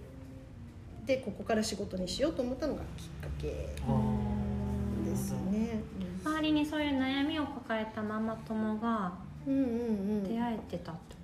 [1.06, 5.80] でここから仕事にしようと思ったのがきっかけですね。
[6.24, 9.12] 周りにそういう悩みを抱えたママ友が
[9.46, 9.66] うんうんう
[10.20, 10.24] ん。
[10.24, 11.16] 出会えてたって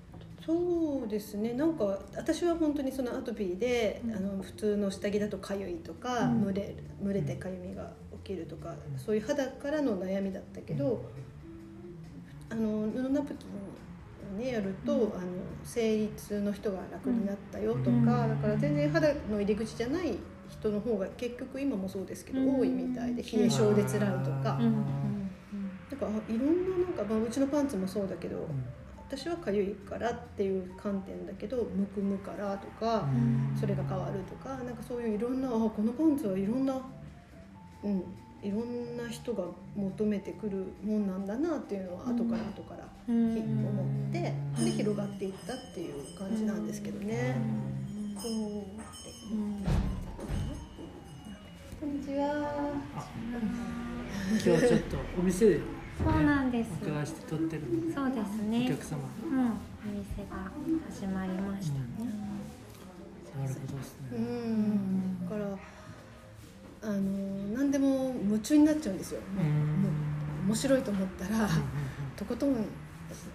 [0.44, 1.54] そうですね。
[1.54, 4.14] なんか私は本当にそのアトピーで、うん。
[4.14, 6.44] あの普通の下着だとかゆいとか、うん。
[6.44, 7.92] 蒸れ蒸れてかゆみが
[8.24, 11.02] 起きるとか、そういう肌からの悩みだったけど、
[12.50, 15.00] あの布ナプキンをねやると、うん。
[15.14, 15.26] あの
[15.64, 18.04] 生理痛の人が楽になったよとか、うん。
[18.04, 20.16] だから全然肌の入り口じゃない
[20.48, 22.60] 人の方が結局今もそうですけど、うん。
[22.60, 24.66] 多いみたいで冷え性で辛いとか、うん。
[24.66, 24.86] うん
[25.90, 28.48] なんかあいろんななんか、まあ、うちのパンツもそうだけど、
[29.08, 33.08] 私はかゆいからっていう観点だけどむくむからとか、
[33.58, 36.74] それが変わるとかなんかそういういろんなあこのパンツはいろんな、
[37.84, 38.02] うん、
[38.46, 39.42] いろんな人が
[39.74, 47.34] 求めてくるもんなんだなっていうのは後から後から思ってで広がっていったっていう感じなんですけどね。
[48.14, 49.64] こううん
[51.80, 52.72] こんにちは。
[54.30, 55.60] 今日はちょっとお店で
[55.98, 58.98] そうなんですお伺いして撮ってるのでそうですおね客様。
[59.24, 59.38] うん。
[59.40, 59.50] お
[59.90, 60.50] 店が
[60.88, 62.26] 始まりましたね。
[63.36, 65.58] なるほどですうねん、だから
[66.82, 67.00] あの
[67.54, 69.20] 何でも夢中になっちゃうんですよ。
[69.20, 71.48] もう面白いと思ったら
[72.14, 72.64] とことん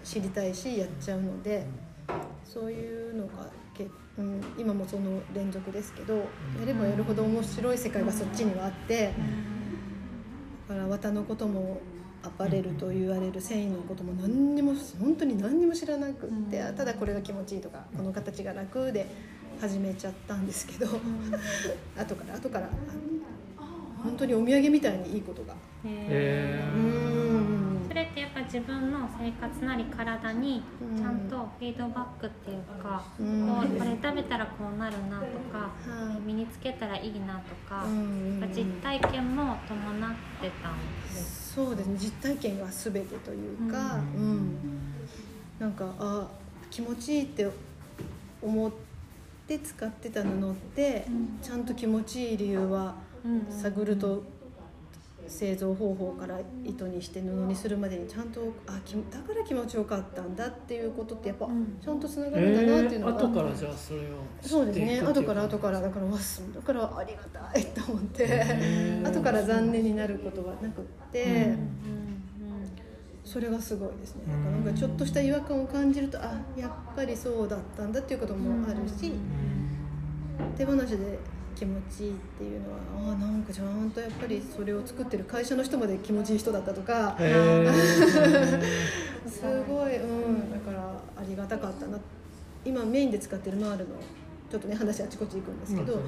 [0.02, 1.66] 知りたいしやっちゃうので
[2.44, 3.86] そういうのがけ、
[4.18, 6.24] うん、今もその連続ですけどや
[6.66, 9.12] ればやるほど面白い世界がそっちにはあって
[10.68, 11.80] だから綿のことも
[12.24, 16.76] アパレルと言われる繊維のことも何にも本当に何にも知らなくって、うん。
[16.76, 19.06] ただこれが気持ちいいとかこの形が楽で
[19.60, 20.86] 始めちゃったんですけど、
[21.98, 22.70] 後から後から
[24.02, 25.54] 本当にお土産みたいにいいことが。
[25.84, 26.78] へうー。
[26.78, 27.88] ん。
[27.88, 30.62] それってやっぱ自分の生活なり体に
[30.96, 33.46] ちゃんとフィードバックっていうか、うん。
[33.46, 37.84] こうこれ食べたらこうなるなとか、はい身につけたらいいなとか、
[38.54, 40.78] 実体験も伴ってたん
[41.12, 41.96] ですそうですね。
[41.98, 44.36] 実体験が全てというか、ううん。
[44.36, 44.58] ん
[45.58, 46.28] なんかあ
[46.70, 47.48] 気持ちいいって
[48.40, 48.72] 思っ
[49.46, 53.11] て使ってた布って、うんちゃんと気持ちいい理由はうん
[53.50, 54.22] 探ると
[55.26, 61.78] 製造方法から糸にして布にするまでにちゃんとあきだから気持ちよかったんだっていうことってやっぱうん。
[61.82, 64.02] ちゃんとつなえがるんだなっていうのが、後からじゃあそれを
[64.40, 65.00] そうですね。
[65.00, 69.08] 後から後かからだからわすだからありがたいと思ってへー。
[69.08, 72.12] 後から残念になることはなくって、うんうんうん
[73.24, 74.24] それがすごいですね。
[74.26, 79.12] だからなんかちょっとした違和感を感じるとあやっぱりそうだったんだっていうこともあるし
[80.54, 81.18] 手放しで
[81.62, 82.78] 気持ちいいっていうのは
[83.12, 87.16] あなんかちゃんとやっぱりそれを作ってる会社の人まで気持ちいい人だったとか
[89.28, 92.00] すごい、うん、だからありがたかったな。
[92.64, 93.94] 今メインで使ってるマールの
[94.50, 96.00] ちょっとね話あちこち行くんですけど、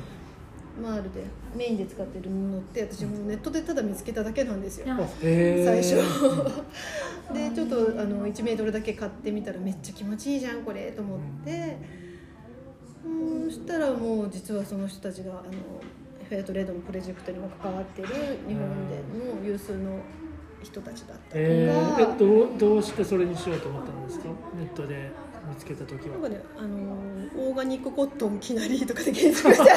[0.81, 1.25] マールで
[1.57, 4.87] メインで使ってる布って私もネットでただ見つけただけなんですよ。
[5.21, 5.97] 最初。
[7.33, 12.04] でちょっとあの1メートルだけ買ってみたらめっちゃ気持ちいいじゃんこれと思って
[13.05, 15.43] うんそしたらもう実はその人たちがあの
[16.29, 18.14] フェアトレードのプロジェクトにも関わってる日
[18.55, 18.97] 本で
[19.40, 19.99] の有数の
[20.62, 24.29] 人たちだったりえとか、ー、えどうどうしてそれにしようと思ったんですか？
[24.57, 25.11] ネットで
[25.49, 26.17] 見つけた時は。
[26.17, 29.71] なんかね、あのオーガニックコットンきなりとかで検索して。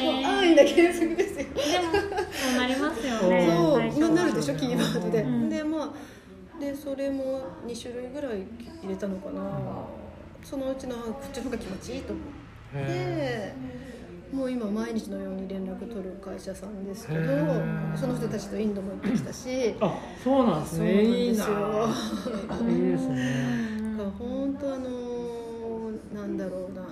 [0.00, 1.54] もう安易な検索ですよでも
[2.32, 5.48] そうなりますよねそう最初ななるでしょキーワードで、うん。
[5.48, 8.42] でまあでそれも2種類ぐらい
[8.82, 9.40] 入れたのかな、
[10.42, 12.22] そのうちのこっちの方が気持ちいいと思
[12.74, 17.20] へってもう今毎日のように連絡取る会社さんですけど
[17.96, 19.48] その人たちとインドも行ってきたし。
[19.48, 21.96] ーあそうなんですそうねいいななんで
[22.54, 22.70] すよ。
[22.70, 23.80] いい ですね。
[24.18, 26.86] 本当あのなんだろうな。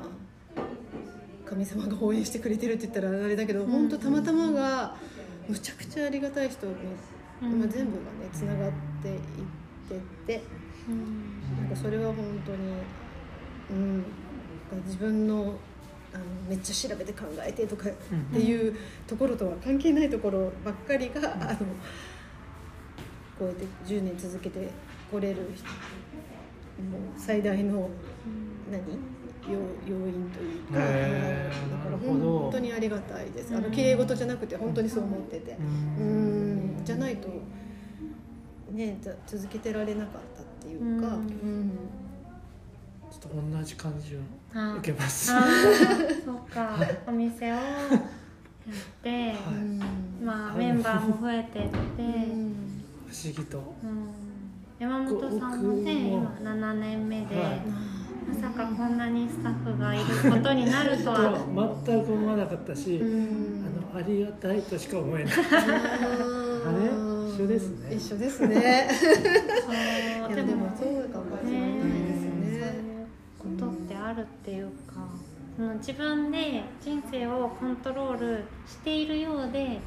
[1.46, 4.96] 神様が応援してくれてるって言ったらあれだけど、本当たまたまが
[5.48, 6.74] むちゃくちゃありがたい人に、
[7.42, 7.58] うん。
[7.60, 9.16] まあ、全部がねつながっていっ
[9.88, 10.42] てって。
[10.88, 11.58] うん。
[11.62, 12.58] なんかそれは本当に
[13.70, 14.04] うん。
[14.86, 15.54] 自分の
[16.14, 17.92] あのめっちゃ調べて考えてとかっ
[18.32, 18.74] ていう
[19.06, 21.56] ところとは関係ないところばっかりが、あの
[23.38, 24.68] こうやって10年続けて
[25.10, 27.88] これる人もう最大の
[28.70, 28.82] 何？
[29.50, 29.54] 要
[29.86, 31.70] 要因というか、へー。
[31.70, 33.54] だから本当にありがたいです。
[33.54, 33.72] あのうん。
[33.72, 35.52] 綺麗事じゃなくて本当にそう思ってて。
[35.98, 36.80] ううん。
[36.80, 37.28] んじゃないと
[38.72, 41.70] ねざ続けてられなかったっていうか、うん
[43.18, 44.18] うんちょっと同じ感じを
[44.54, 45.32] あ受けます。
[46.24, 46.78] そっか。
[47.06, 47.62] お店をやっ
[49.02, 49.36] て、はい。
[49.50, 49.80] うん。
[50.24, 51.68] まあメンバーも増えてって、
[52.02, 52.04] う
[52.36, 52.84] ん。
[53.08, 53.58] 不思議と。
[53.82, 54.08] うん。
[54.78, 57.60] 山本さんもね今7年目で、はい。
[58.28, 61.36] まさかこんなにスタッフがいることになるとは
[61.84, 63.64] 全く思わなかったし、うん。
[63.94, 65.32] あのありがたいとしか思えない。
[65.34, 67.08] あれ？
[67.38, 67.94] 一緒ですね。
[67.94, 68.88] 一緒ですね。
[68.94, 70.34] そう。
[70.34, 71.97] いやでもそうかもしれない
[73.38, 74.94] ことってあるっていうか
[75.56, 79.78] その自分で人生をコントロールしているようで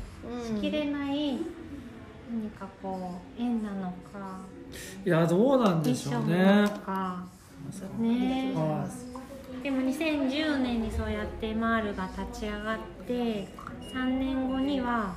[0.46, 1.38] しきれない
[2.30, 4.40] 何かこう縁なのか
[5.06, 7.24] いやどうなんでしょうションなねのか
[8.00, 8.54] うんね
[9.64, 13.48] でも2010年にそうやってマールが立ち上がって
[13.94, 15.14] 3年後には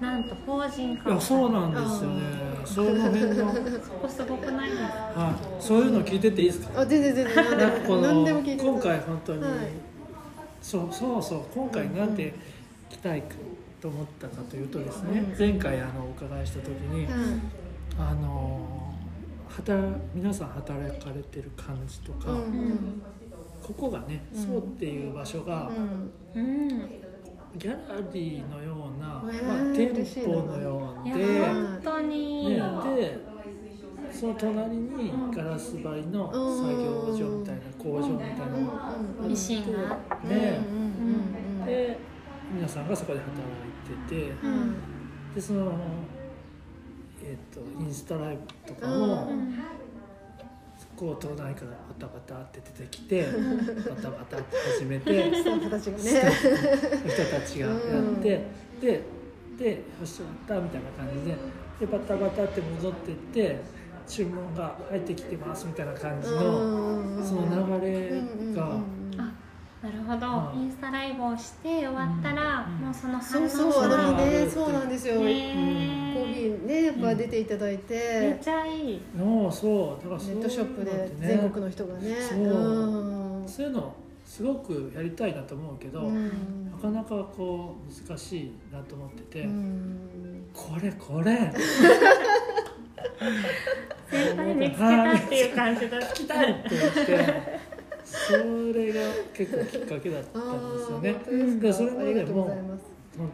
[0.00, 2.48] なんと法人化いやそうなんですよね。
[2.64, 4.88] その辺の、そこすごくないですか？
[4.88, 6.80] はい、そういうの聞いてていいですか？
[6.80, 7.34] あ全然全然。
[7.58, 8.72] なんかこも何でもの聞いてください。
[8.72, 9.52] 今回本当に、はい。
[10.62, 11.40] そうそうそう。
[11.52, 12.34] 今回なんて
[12.88, 13.22] 来たい
[13.80, 17.14] と思ったかというとですね、うん前回あのお伺いした時に、はい。
[17.98, 18.94] あの
[19.48, 23.02] 働皆さん働かれてる感じとか、うん。
[23.60, 24.46] ここがね、うん。
[24.46, 25.70] そうっていう場所が、
[26.34, 26.40] うん。
[26.40, 26.90] うん
[27.56, 29.30] ギャラリーのような、まあ、
[29.74, 31.38] 店舗のよいうやで。
[31.46, 32.56] 本当に、ね、
[32.96, 33.18] で
[34.12, 36.42] その隣にガラス張りの作
[36.82, 40.28] 業所みたいな工場みたいなのがあって
[41.66, 41.98] で
[42.52, 44.32] 皆さんがそこで働いてて
[45.34, 45.72] でその、
[47.22, 49.28] えっとインスタライブとかうも
[50.98, 53.22] こを都内からバタバタって出てきて
[53.88, 56.02] バタバタって始めてスタッフたちがね。
[57.06, 58.20] 人たちがやって、うん。
[58.20, 58.50] で
[59.58, 61.36] でよし終わったみたいな感じで
[61.80, 63.60] でバタバタって戻ってって
[64.06, 68.22] 注文が入ってきてますみたいな感じの、その流れ
[68.54, 68.80] が、あ
[69.82, 70.62] なるほど、うん。
[70.62, 72.84] インスタライブをして終わったら、うん。
[72.86, 75.14] もうその反応そうそうあそれのがねそうなんですよ。
[75.14, 79.00] コねーヒーねやっぱ出ていただいめってネちゃいい。
[79.16, 80.02] のそう。
[80.02, 82.16] だからそういうのットショップで全国の人がね。
[82.20, 82.38] そう。
[83.44, 83.48] ん。
[83.48, 83.94] そういうの
[84.26, 86.70] すごくやりたいなと思うけど、うん。
[86.70, 90.44] なかなかこう難しいなと思ってて、うん。
[90.52, 91.52] これこれ。
[94.10, 97.67] 先輩見つけたっていう感じだ聞きたいって言って
[98.10, 98.32] そ
[98.72, 99.00] れが
[99.34, 103.30] 結構きっかけだったあんですよーねでそれまでも本当に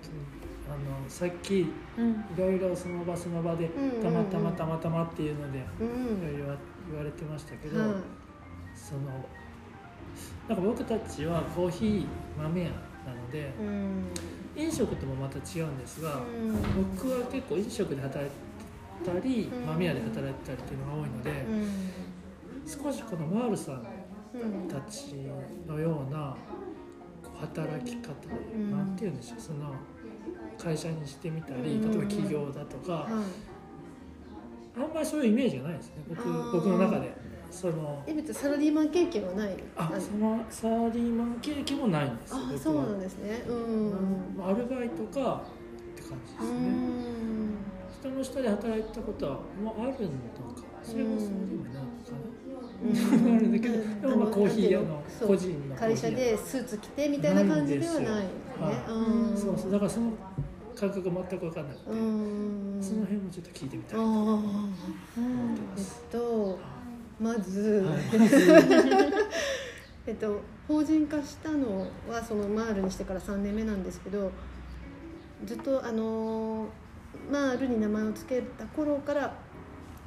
[0.67, 0.71] あ
[1.05, 1.67] のさっきい
[1.99, 2.25] うん。
[2.37, 3.69] ろいろその場その場で
[4.03, 6.23] たまたまたまたまっていうのでいうん。
[6.23, 6.55] ろいろ
[6.91, 7.89] 言われてましたけど、はい。
[8.75, 9.01] その
[10.49, 12.07] なんか僕たちはコーヒー
[12.43, 12.73] 豆屋な
[13.15, 14.05] のでうん。
[14.57, 16.53] 飲食ともまた違うんですが、うん。
[16.97, 18.31] 僕は結構飲食で働い
[19.05, 19.67] てたり、うん。
[19.67, 21.45] まあ、宮で働いてたりっていうのが多いので、
[22.67, 23.83] 少しこのマールさん
[24.69, 25.15] たち
[25.67, 26.37] のような
[27.41, 28.13] 働き方、
[28.57, 28.71] ん。
[28.71, 29.75] なんて言うんでしょうその
[30.59, 31.91] 会社にしてみたりうん。
[31.91, 33.13] 例えば企業だとか、はい。
[34.77, 36.23] あんまりそういうイメージがないですね僕
[36.53, 37.13] 僕の中で。
[37.51, 43.45] そのえ別にサラリーマン経験はないああそのサラリーマン経験もないんですあそうなんですね。
[43.47, 43.93] うん。
[44.37, 45.43] まあアルバイトか
[45.95, 47.55] って感じですうね、ん。
[48.01, 49.33] 人の下で働いたことは
[49.63, 58.17] もうあるのかそれもそうでもないのかう、だけどまあコーヒー屋の個人の会社でスーツ着てみたいな感じではないよね
[58.61, 59.37] はいうん。
[59.37, 60.13] そうそうだからその
[60.77, 61.69] 感覚が全く分かん。
[61.69, 64.49] なくて、その辺もちょっと聞いてみたいと思って
[65.19, 65.21] あ
[65.77, 66.59] えっ、と
[67.21, 67.87] まず、
[70.07, 73.83] えっと法人化したのはそのマールにしてから3年目なん。
[73.85, 74.33] ですけど
[75.45, 76.67] ずっとあの
[77.31, 79.35] マールに名前を付けた頃から、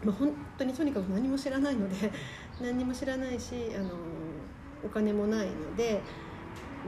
[0.03, 2.11] まあ、本当にとにかく何も知らないので
[2.61, 3.89] 何にも知らないしあの
[4.85, 6.01] お金もないので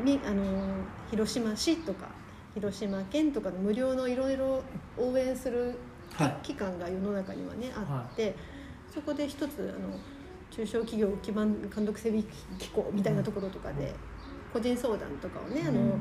[0.03, 0.43] みあの
[1.09, 2.07] 広島市とか
[2.53, 4.63] 広島県とかの無料のいろいろ
[4.97, 5.75] 応援する
[6.15, 6.37] はい。
[6.43, 8.35] 機関が世の中にはねあって、
[8.93, 9.97] そこで一つあの
[10.49, 12.23] 中小企業基盤監督整備
[12.57, 13.93] 機構みたいなところとかで
[14.51, 15.99] 個人相談とかをねあの、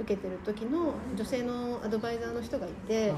[0.00, 3.12] 受けてる時の女性のアドバイザーの人がいて、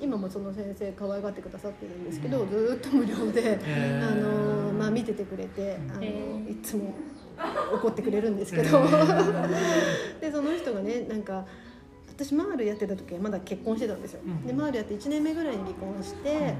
[0.00, 3.58] 今もその先生可愛がってくださってるんですけど、ずーっと無料で、
[4.02, 6.08] あのまあ、見ててくれてあの、へ
[6.48, 6.94] いつも
[7.74, 8.80] 怒ってくれるんですけど、
[10.20, 11.46] でその人がねなんか
[12.08, 14.46] 私マールやってた時はまだ結婚してたんですよ、うん。
[14.46, 16.54] でマールやって1年目ぐらいに離婚して、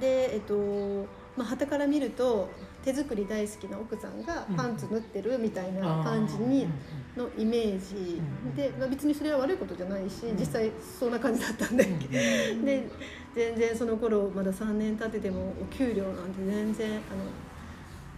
[0.00, 2.50] でえっとまあ旗から見ると
[2.84, 6.68] 手作り大好きな奥さんがパンツ縫ってるみたいな感じに
[7.16, 8.20] のイメージ。
[8.46, 10.70] うんで、まあ、別にそれは悪いことじゃないし実際
[11.00, 11.84] そんな感じだったんで。
[12.64, 12.88] で
[13.34, 17.00] 全然その頃まだ3年経っててもお給料なんて全然あの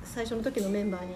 [0.05, 1.15] 最初の時のメンバーに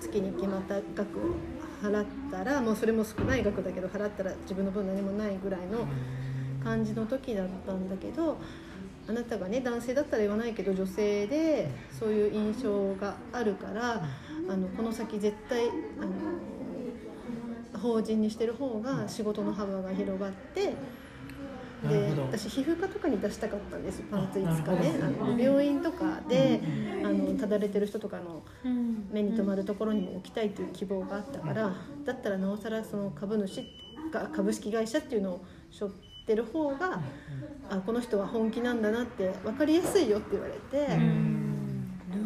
[0.00, 1.34] 月に決まった額を
[1.82, 5.86] 払ったらもうそれも少ない額だけど払ったら自分の分何もないぐらいの
[6.62, 8.38] 感じの時だったんだけど
[9.10, 14.04] あなたがね男性だったら言わないけど女性でそういう印象があるから
[14.48, 15.68] あのこの先絶対
[16.00, 16.04] あ
[17.74, 20.74] の法人にしてる方が仕事の幅が広がって。
[21.80, 24.92] で私皮膚科とかに出したかったんですパンツいあつかね。
[25.02, 26.60] あの病院とかで
[27.02, 29.08] あのただれてる人とかのうん。
[29.10, 31.72] 目に留まるところにも置きたいという希望があったから
[32.04, 33.64] だったらなおさらその株主
[34.12, 35.94] が株式会社っていうのを背負
[36.30, 37.00] ってる方が
[37.68, 40.96] あこの人は本気なんだなって分かりやすいよって言われて。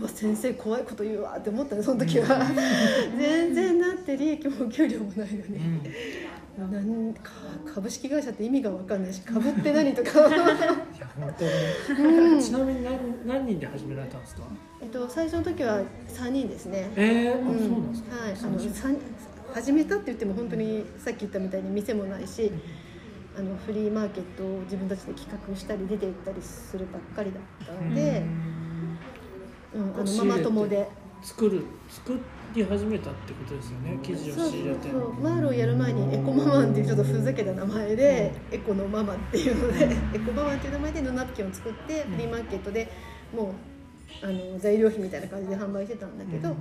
[0.01, 2.27] うわ先生怖いこと言うわって思ったねその時は。
[3.19, 5.83] 全然だって利益も給料もないのに、
[6.59, 7.31] なんか
[7.67, 10.11] 株式会社って意味が分かんないし株って何とか。
[10.11, 11.45] いや 本当
[12.35, 14.43] に、ちなみに何何人で始められたんですか？
[14.83, 16.91] えっと最初の時は3人ですね。
[16.97, 17.59] えー、あうん。
[17.59, 18.99] そうなんですか、はい、あの
[19.55, 22.51] 始めたって言っても本当にさっき言ったみたいに店もないし
[23.37, 28.23] あのフリーマーケットを自分たちで企画したり出て行ったりするばっかりだったので、
[29.75, 30.89] うん、あのママ友で。
[31.25, 32.21] 作る作
[32.55, 34.91] り始めたってことですよね生地をそう仕入れて。
[34.91, 42.91] そうマーロをやる前にエコママンっていうちょっとふざけた名前で、エコのママっていうので、 エコママンっていう名前で布ナプキンを作ってフリーマーケットで
[43.35, 43.55] も
[44.23, 46.55] うあの材料費みたいな感じで販売してたんだけど、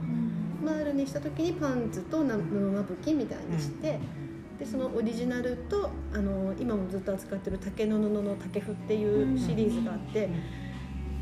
[0.64, 4.00] マールにした時にパンツとな布ナプキンみたいにして、
[4.60, 10.30] でそのオリジナルとあの今もずっと扱ってる竹の布の竹譜っていうシリーズがあって。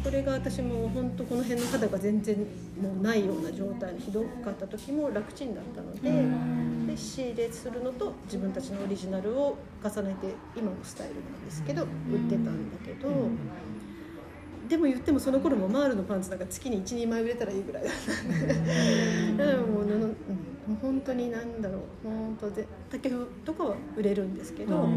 [0.03, 2.35] これが私も本当この辺の肌が全然
[2.81, 11.89] もうないような状態ひどかった時も楽ちんだったのでで仕入れするのと自分たちのオリジナルを重ねて今のスタイルなんですけど売っ
[12.27, 13.09] てたんだけど
[14.67, 19.43] でも言ってもその頃もマールのパンツなんか月に12枚売れたらいいぐらいだったんで
[20.67, 24.87] もう本当になんだろう本当で竹風とかは売れるんですけど。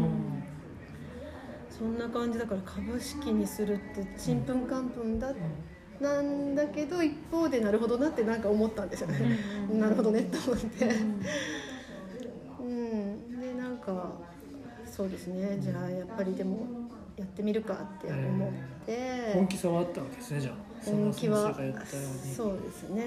[1.77, 5.33] そんな感じだから株式にするってちんぷんかんぷんだ
[5.99, 9.37] なんだけど一方でなるほどなってなんか思ったんですよね、
[9.73, 10.85] なるほどねって思って。
[12.61, 13.41] うん。
[13.41, 14.13] でなんか
[14.89, 15.57] そうですね。
[15.59, 16.65] じゃあやっぱりでも
[17.17, 18.51] やってみるかって思っ
[18.85, 20.55] て、本気さはあったわけですねじゃあ
[20.85, 21.53] 本気は
[22.35, 23.05] そうですね。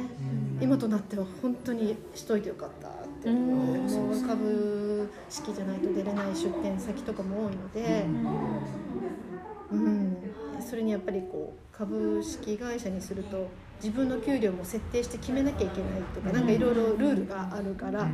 [0.59, 0.63] うん。
[0.63, 2.91] 今となっては本当にしといてよかったっ
[3.23, 3.87] て思ううん。
[3.87, 8.07] もう株式じゃないと出れない出店先とかも多いので、
[9.73, 10.17] うん、
[10.61, 13.49] それにやっぱりこう株式会社にすると
[13.83, 18.09] 自分の給料も設定して決めなきゃいけないとかなんかいろいろルールがあるから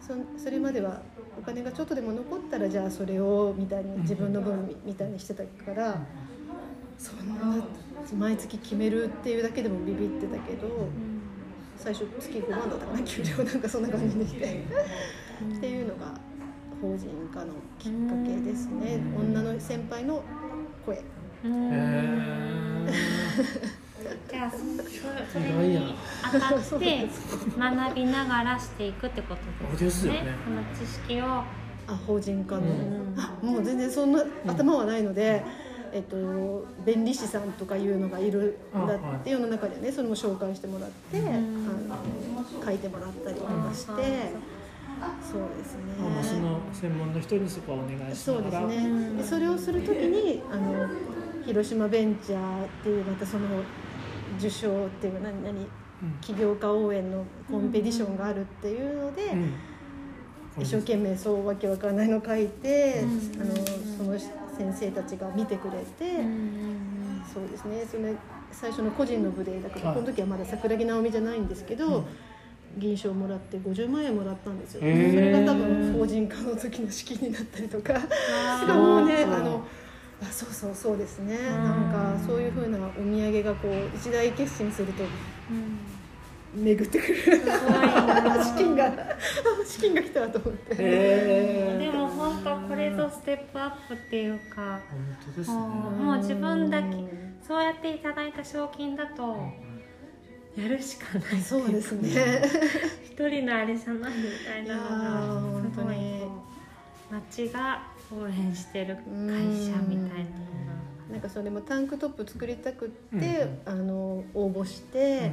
[0.00, 1.02] そそれまでは
[1.38, 6.00] お金がちょっとでも残ったらじゃあそれをみたいに自分の分みたいにしてたから
[7.00, 7.64] そんな
[8.18, 10.68] 毎月決めるっていうだけでもビビってたけど
[11.78, 14.26] 最初月5万だったかな給料なんかそんな感じで。
[14.26, 14.64] して
[15.56, 16.12] っていうのが
[16.82, 19.00] 法人化のきっかけですね。
[19.18, 20.22] 女の先輩の
[20.84, 21.02] 声。
[24.30, 25.94] じゃあそそれに
[26.32, 27.08] 当たって
[27.58, 30.20] 学びながらしていくってことですよね。
[30.20, 30.38] ですよね。
[30.44, 31.44] この知識を。
[31.86, 33.14] あ法人化の、うん。
[33.18, 35.42] あもう全然そんな頭はないので、
[35.92, 36.16] えっと、
[36.84, 38.86] 弁理士さんとかいうのがいるん。
[38.86, 41.26] だって世の中でねそれも紹介してもらって、ん。
[41.28, 43.92] あの書いてもらったりとかして、
[45.22, 45.82] そうですね。
[46.22, 49.10] その専門の人にそこはお願いしなそうですね。
[49.16, 50.88] でそれをするときにあの
[51.44, 53.46] 広島ベンチャーっていうまたその
[54.38, 55.66] 受賞っていう何何うん。
[56.20, 59.52] 起業家応援のコンペティションがあるっていうので、うん。
[60.62, 63.42] 一生懸命そうわけわからないの書いて、うん。
[63.42, 63.54] あの
[63.96, 64.18] その
[64.60, 66.22] 先生たちが見てくれて、
[67.32, 67.86] そうですね。
[67.90, 68.14] それ
[68.52, 69.94] 最初の個人の部でだから、はい。
[69.94, 72.04] この時はまだ桜木直美じゃないんですけど、
[72.76, 75.10] 銀賞もらって50万円もらったんですよ、へー。
[75.14, 77.94] それが多分法人化の時の資金になったりとか。
[77.94, 78.02] もう
[79.00, 79.64] あの
[80.22, 81.34] あそうそうそうですね。
[81.34, 81.38] ん。
[81.38, 85.78] なんかそういうふうなお土産がこう一大決心するとうん
[86.54, 87.14] 巡ってくる。
[87.14, 87.32] 資
[88.56, 88.92] 金があ
[89.64, 90.74] 資金が来たと思って。
[90.74, 95.56] へえでも本当これぞステップアップっていうか本当ですね。
[95.56, 96.96] もう自分だけ
[97.46, 99.36] そうやっていただいた賞金だと
[100.56, 101.40] やるしかない。
[101.40, 102.42] そうですね。
[103.04, 106.40] 一人のあれじゃないみたいなのが本当にすごい
[107.20, 107.82] 町が
[108.12, 110.50] 応援してる会社みたいな
[111.10, 113.16] なんかそれもタンクトップ作りたくって、
[113.66, 115.32] うんあの応募して、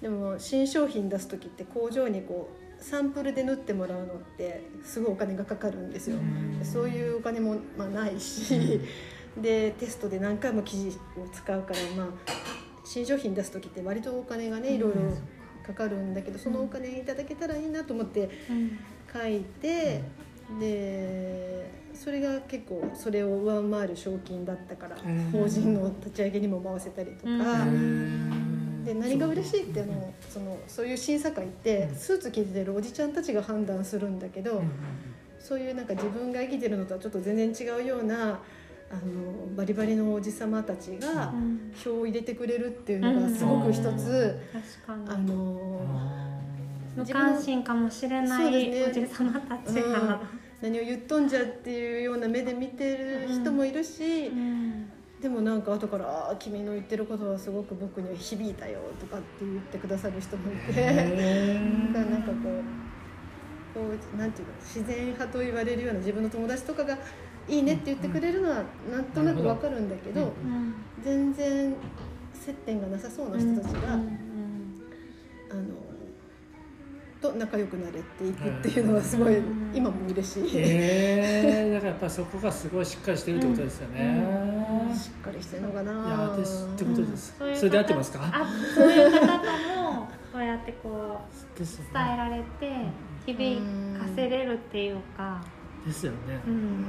[0.00, 6.16] でも新商品出す時って工場にこうサンプルで縫ってもらうのってすごいお金がかかるんですよ。
[6.16, 6.64] うん。
[6.64, 8.80] そういうお金も、まあ、ないし、
[9.36, 12.08] でテストで何回も生地を使うから、まあ、
[12.84, 15.00] 新商品出す時って割とお金がねいろいろ
[15.66, 18.78] かかるんだけどそのお金いただけたらいいなと思ってうん。
[19.12, 20.02] 書いて、
[20.60, 25.30] でそれが結構それを上回る賞金だったから、うん。
[25.32, 27.66] 法人の立ち上げにも回せたりとか。
[28.92, 29.00] うん。
[29.00, 34.62] で何が嬉しいってもうそのそういう審査会ってスーツ着てるおじちゃんたちが判断するんだけど、
[35.38, 38.40] そういうなんか自分が生きてるのとはちょっと全然違うような
[38.90, 41.72] あのバリバリのおじさまたちがうん。
[41.84, 44.38] 票を入れてくれるっていうのがすごく一つ、
[44.86, 45.26] あに。
[45.26, 45.70] の
[46.96, 49.06] 無関心かもしれないおじそうですね。
[49.06, 50.20] さまたちが、
[50.60, 60.84] 何を言っとんじゃっていうような目で見てる人もいるし、うんでもなんか後から「ああ君の言ってることはすごく僕には響いたよ」とかって言ってくださる人もいて。
[60.84, 62.88] がなんかこう
[63.74, 63.80] こ
[64.14, 66.96] うなんていうの自然派と言われるような自分の友達とかが
[67.48, 71.74] いいねって言ってくれるのはなんとなくわかるんだけど、うんうん全然
[72.34, 74.18] 接点がなさそうな人たちが、うん
[75.50, 75.62] あの
[77.20, 77.98] と仲良くなれて
[78.28, 79.72] いくっていうのはすごい、うん。
[79.74, 84.24] 今も嬉しい、へえだからやっぱりそこがすごいしっかりしてるってことですよね、
[84.94, 85.92] しっかりしてるのかな。
[85.92, 85.96] い
[86.30, 88.20] やですってことです、そういう方それで合ってますか？
[88.22, 91.20] あそういう方ともそうやってこ
[91.56, 92.72] う伝えられて
[93.26, 93.60] 響
[93.98, 95.42] かせれるっていうか、
[95.86, 96.84] ですよね、うん。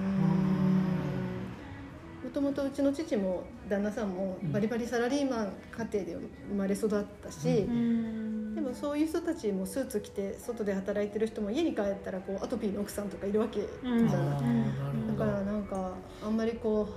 [2.23, 6.17] もともとうちの父も旦那さんもバリバリサラリーマン家庭で
[6.49, 14.07] 生まれ育ったし、うんでもそういう人たちもスーツ着て外で働いてる人も家に帰ったらこうアトピーの奥さんとかいるわけじゃうん。
[14.07, 15.93] ない、だからなんか
[16.23, 16.87] あんまりこ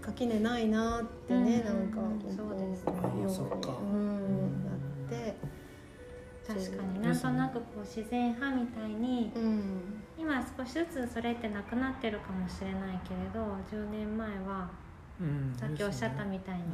[0.00, 1.92] う垣根ないなってね、うん。
[1.94, 3.78] なんかそうです思うようにあそっか。
[3.80, 5.36] うんなって。
[6.46, 10.02] 確かになんとなくこう自然派みたいにうん。
[10.18, 13.40] 今少しずつそれってなくなってるかもしれないけれど
[13.70, 14.70] 10年前は
[15.20, 15.54] うん。
[15.56, 16.68] さっきおっしゃったみたいに、うん。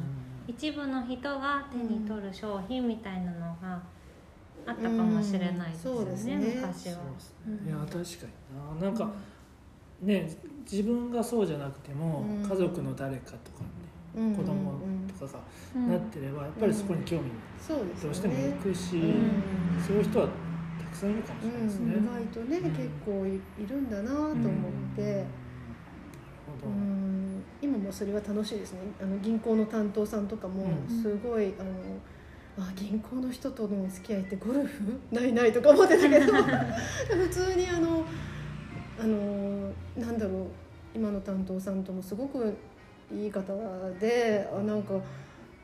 [0.47, 3.79] 一部の人が手に取る商品みたいなのが
[4.69, 6.35] あったかもしれないですよね,、うんそうですね。
[6.37, 6.93] 昔は。
[7.65, 7.99] いや確か
[8.77, 8.87] にな。
[8.87, 9.11] なんか
[10.01, 10.29] ね
[10.69, 12.49] 自分がそうじゃなくても、うん。
[12.49, 13.69] 家族の誰かとかね
[14.15, 15.07] うん子供うん。
[15.07, 15.39] とかが
[15.75, 15.89] うん。
[15.89, 17.23] なってればやっぱりそこに興味
[17.59, 19.83] そうですよねどうしても行くし、うん。
[19.85, 21.93] そういう人はたくさんいるかもしれないですね。
[21.95, 22.71] うん、意外とね、うん。
[22.71, 24.35] 結構いいるんだなと思っ
[24.95, 25.25] て、なるう
[26.61, 26.69] ほど。
[26.71, 28.79] ん今もそれは楽しいですね。
[29.01, 31.01] あの銀行の担当さんとかもうん。
[31.01, 31.69] すごい、あの
[32.59, 34.99] あ銀行の人とのお付き合いってゴルフ？
[35.11, 36.33] ないないとか思ってたけど。
[36.33, 38.05] 普通にあの
[38.99, 40.43] あのなんだろう
[40.93, 42.53] 今の担当さんともすごく
[43.13, 43.53] いい方
[43.99, 44.93] であなんか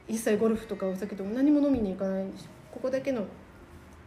[0.08, 3.24] 一切ゴルフとかお酒とか何も飲みに行かないしここだけの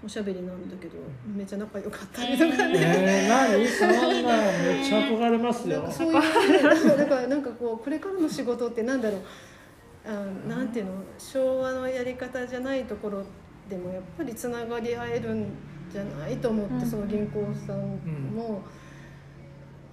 [0.04, 2.74] おしゃべりなんだけどめっちゃ仲良かったりとかね。
[2.76, 3.66] えー、何？
[3.66, 5.82] そんなんめっちゃ憧れますよ。
[5.82, 5.92] なんか。
[5.92, 9.20] そういうだからなんかこうこれからの仕事ってなんだろう
[10.08, 13.22] あなんていうの昭和のやり方じゃないところ
[13.68, 15.46] でもやっぱりつながり合えるん
[15.92, 16.86] じゃないと思って、うん。
[16.86, 17.76] その銀行さん
[18.34, 18.62] も、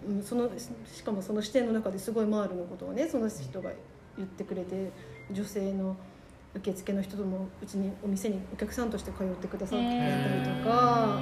[0.07, 0.24] うん。
[0.24, 0.49] その
[0.86, 3.72] しかもその視点の中ですごいマールのことをねその人が
[4.18, 4.91] 言ってくれて
[5.32, 5.97] 女性の
[6.55, 9.99] 受付の人ともうちにお店にお客さんとして通ってくださってくれ
[10.43, 11.20] たりとか、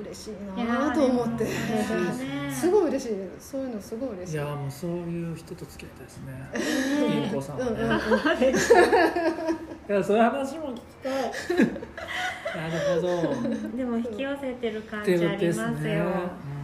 [0.00, 1.44] 嬉しいなと思って。
[1.44, 3.16] いやーすごい嬉しい。
[3.38, 4.36] そういうのすごい嬉しい。
[4.36, 7.20] いやもうそういう人と付き合いたいですね。
[7.22, 7.98] 銀行さんはね、うんうんうん。
[9.88, 11.12] いやそういう話も聞きたい。
[12.54, 13.76] なるほど。
[13.76, 16.04] でも引き寄せてる感じありますよ、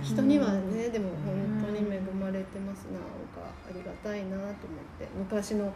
[0.02, 3.02] 人にはねでも本当に恵まれてますななん。
[3.34, 4.54] かありがたいなと思っ
[4.98, 5.06] て。
[5.18, 5.72] 昔の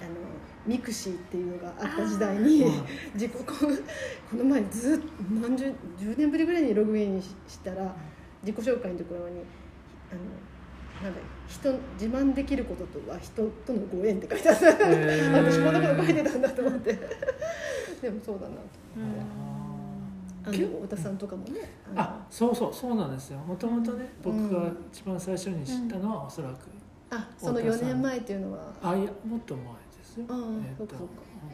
[0.00, 0.10] あの
[0.66, 2.72] mixi っていうのがあった時代にうん
[3.14, 5.04] 自己ここの前ずっと
[5.40, 5.64] 何十
[5.98, 7.94] 10年ぶりぐらいにログインししたら
[8.42, 9.40] 自己紹介のところに
[10.10, 10.20] あの
[11.02, 16.92] なんだ人自慢できることとは人とのご縁って書いてあった、私こんなこと書いてたんだと思って。
[18.02, 18.62] でもそうだなと。
[20.44, 21.60] あの太田さんとかもね
[21.94, 23.38] あそうそうそうなんですよ。
[23.38, 26.54] もともとね僕が一番最初に知ったのはおそらく、
[27.10, 28.72] あその4年前っていうのは。
[28.82, 29.64] あいやもっと前
[30.18, 30.96] えっと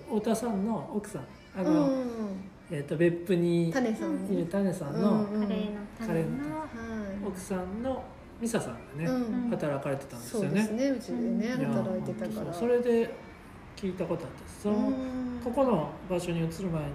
[0.07, 1.23] 太田さんの奥さん
[1.57, 2.41] あうの、ん
[2.71, 5.71] えっと別府にい種さんるね種さんのカレー。
[5.73, 6.67] の種のは
[7.27, 8.03] 奥さんの
[8.41, 9.51] 美沙さんがい、ね、うん。
[9.51, 12.53] 働かれてたんですそうよねですねうちでね働いてたから。
[12.53, 12.61] そう。
[12.61, 13.15] それで
[13.77, 14.63] 聞いたことあったんです。
[14.63, 15.41] その、うん。
[15.45, 16.91] ここの場所に移る前に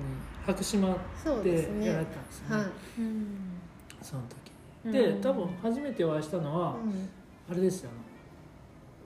[0.45, 1.51] 白島そうで
[1.81, 2.63] やられてたんですよね。
[4.01, 4.21] その
[4.83, 4.91] 時。
[4.91, 5.21] でうん。
[5.21, 6.75] 多分初めてお会いしたのは、
[7.49, 7.98] あれですよあの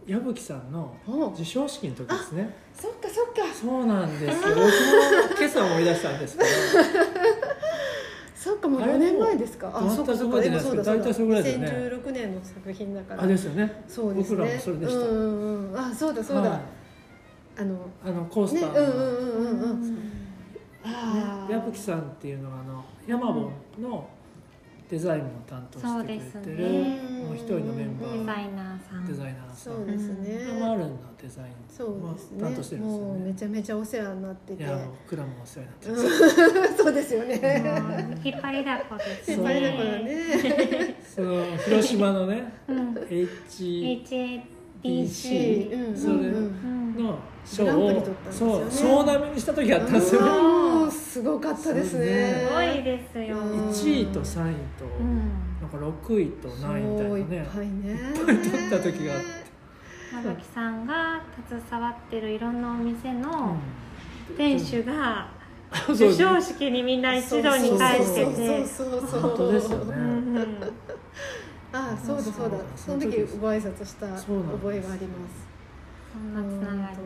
[0.05, 0.95] 矢吹さんの
[1.31, 2.55] 授賞式の時ですね。
[2.73, 3.53] そっかそっか。
[3.53, 4.49] そうなんですよ。
[4.49, 4.63] 僕も
[5.37, 6.49] 今朝思い出したんですけど。
[8.35, 9.69] そっかもうあれ4年前ですか。
[9.69, 11.67] もうそっかそっかですけど大体それぐらいですよね。
[11.69, 13.23] 2016年の作品だから。
[13.23, 13.83] あですよね。
[13.87, 14.37] そうですね。
[14.37, 14.99] 僕らもそれでした。
[14.99, 16.59] うんうんうんあそうだそうだ、はい。
[17.59, 19.97] あのあのコースねターの、うんうんうんうんうん。
[20.83, 24.09] ああ矢吹さんっていうのはあのヤマボンの
[24.93, 27.23] デザインも担当してくれてそうる、ですね。
[27.23, 29.07] もう一人のメンバデザーイナーさん。
[29.07, 29.55] デザイナーさん。
[29.55, 31.99] そうですね、マールンのデザイン。
[31.99, 34.61] も担当してねるんですよもうめねちゃめちゃお世話になってて。
[34.61, 36.19] いや僕らもお世話になってま
[36.69, 37.35] す、 そうですよね。
[37.35, 40.95] うん引っ張りだこです引っ張りだこだね。
[41.03, 42.93] その広島のねうん。
[42.93, 44.41] HBC HABC
[44.83, 46.95] うんそれうん。
[46.97, 50.21] の賞を取ったんですそう総なめにした時があったんですよ
[50.91, 52.45] すごかったですね。
[52.47, 55.17] すごいですよ、うん1位と3位とうん。
[55.61, 57.91] なんか6位と何位みたいないねっぱいね。
[57.91, 59.25] いっぱい取った時があって。
[60.13, 63.59] まどきさんが携わってるいろんなお店うのん。
[64.37, 65.27] 店主が
[65.87, 68.65] 授賞式にみんな一堂に会してて。
[68.67, 69.21] そうそうそうそう。
[69.21, 69.95] 本当ですよね。
[69.95, 70.01] うん
[70.37, 70.47] うん
[71.73, 72.57] あそうだそうだ。
[72.75, 75.47] その時ご挨拶した覚えがあります。
[76.13, 76.97] そんなつながり。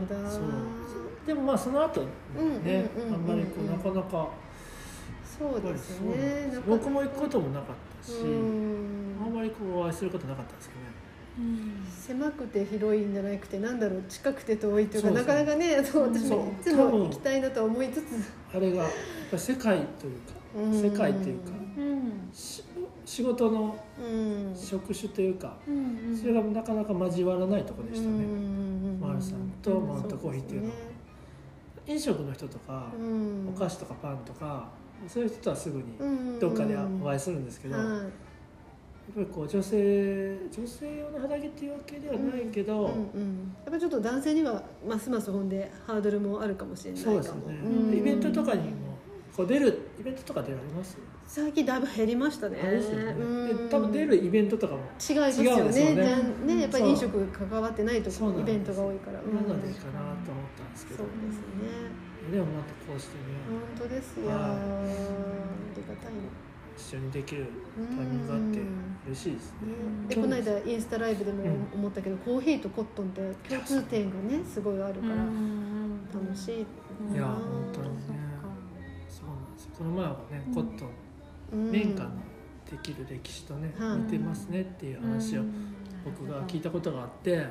[1.26, 2.08] でもまあその後ね
[2.38, 2.66] うんうんうんうんう
[3.12, 4.30] んあんまりこうなかなか
[5.40, 6.52] そうですね。
[6.68, 9.16] 僕も行くこともなかったしうん。
[9.26, 10.88] あんまりこうお会いすることなかったんですけどね。
[11.40, 11.86] うん。
[11.90, 15.26] 狭くて広いんじゃなくてなんだろう近くて遠いというかそうそう。
[15.26, 18.06] なかなかねそう私もいつも行きたいなとは思いつつ。
[18.54, 18.92] あれがやっ
[19.32, 20.34] ぱ世界というか
[20.74, 22.30] 世界というかうん。
[22.34, 22.64] し
[23.08, 24.54] 仕事のうん。
[24.56, 26.18] 職種というかうんうん。
[26.18, 28.26] それがなかなか交わらないところでしたね。
[29.00, 30.68] ママルさんとマウントコーヒーっていうの。
[30.68, 30.76] は
[31.88, 32.92] 飲食の人とか
[33.48, 34.68] お菓子子とかパンとか
[35.08, 35.86] そういう人とはすぐに
[36.40, 38.12] どどっかでお会いするんですけどやっはい
[39.16, 47.24] ぱりこう女性女性用の畑っていうわけではないけど、うんうん、やっぱちょっと男性にはますますほんでハードルもあるかもしれないかも。
[47.24, 47.98] そうですね、うん。
[47.98, 48.87] イベントとかにも
[49.38, 50.98] こう出るイベントとか出られます？
[51.28, 52.58] 最近だいぶ減りましたね。
[52.58, 52.98] ですよ
[53.70, 55.96] 多分出るイベントとかも違いますよね。
[56.44, 56.62] ね。
[56.62, 59.36] やっぱり飲食関わってないとイベントが多いから、うん。
[59.48, 62.32] なのでいいかなと思ったんですけど、そうですね。
[62.32, 63.22] でもまたこうしてね。
[63.78, 64.44] 本当ですよ、はいあ
[65.76, 66.14] りがたい
[66.76, 67.46] 一緒にできる
[67.96, 68.60] タイミングがあって
[69.06, 69.68] 嬉しいですね。
[69.68, 71.44] ね、でこの間インスタライブでも
[71.76, 76.66] 思ったけど、コーヒーとコットンって共通点がねすごいあるから楽しい、
[77.14, 78.27] いや本当にね
[79.78, 80.54] その前はね、うん。
[80.54, 80.90] コットン
[81.54, 81.72] うん。
[81.72, 82.12] 綿花の
[82.70, 83.98] できる歴史とね、はい。
[84.00, 85.44] 似てますねっていう話を
[86.04, 87.46] 僕が聞いたことがあって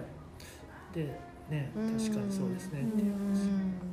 [0.95, 1.18] で
[1.51, 3.45] ね確かにそうですねっていう話。
[3.45, 3.87] ね。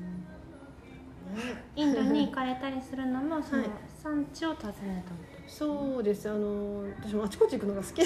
[1.76, 3.72] インドに行かれたりするのもそのはい。
[4.02, 6.30] 産地を訪ねたことそうです。
[6.30, 8.02] あの私もあちこち行くのが好き。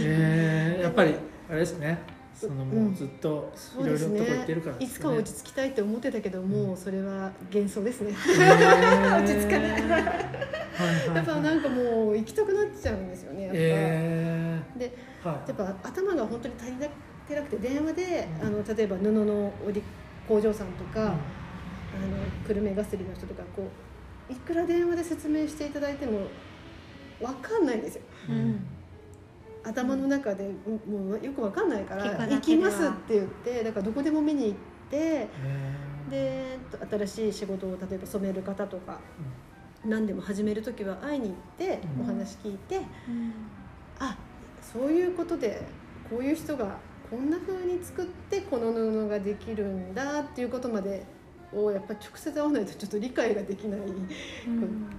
[0.00, 1.14] えーやっぱり
[1.48, 1.98] あれですね
[2.40, 8.12] そのもうずっといろいろとこ行ってるからいつかは落ち着きたいって思ってたけどもうそれは幻想ですね。
[8.12, 9.82] 落落ち着かない。
[11.14, 15.48] やっぱなんかもう行きたくなっちゃうんですよねやっぱ、えでーはい。
[15.48, 16.92] やっぱ頭が本当に足りなくっ
[17.28, 18.46] てなくて電話で、うん。
[18.46, 19.82] あの例えば布の織り
[20.26, 21.06] 工場さんとか、うん。
[21.08, 21.16] あの
[22.48, 23.68] 久留米ガスリの人とかこ
[24.30, 26.20] ういくら電話で説明していただいても
[27.20, 28.02] 分かんないんですよ。
[28.30, 28.64] うん
[29.62, 30.50] 頭の中で
[30.88, 34.54] ももうよく分かんないから聞くだ「行きます」って言ってだからどこでも見に行っ
[34.90, 35.28] て
[36.10, 36.58] で
[36.90, 38.98] 新しい仕事を例えば染める方とか
[39.84, 42.02] 何でも始める時は会いに行ってうん。
[42.02, 42.84] お話聞いて、うん。
[43.98, 44.16] あ
[44.60, 45.62] そういうことで
[46.08, 46.76] こういう人が
[47.10, 51.04] こんな風に作ってこの布ができるんだっていうことまで
[51.52, 53.88] をやっぱ直接会わないとちょっと理解ができないくっ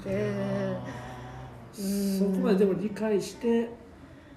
[0.04, 0.32] て、
[1.80, 2.20] うん。
[2.20, 3.70] そこまででも理解して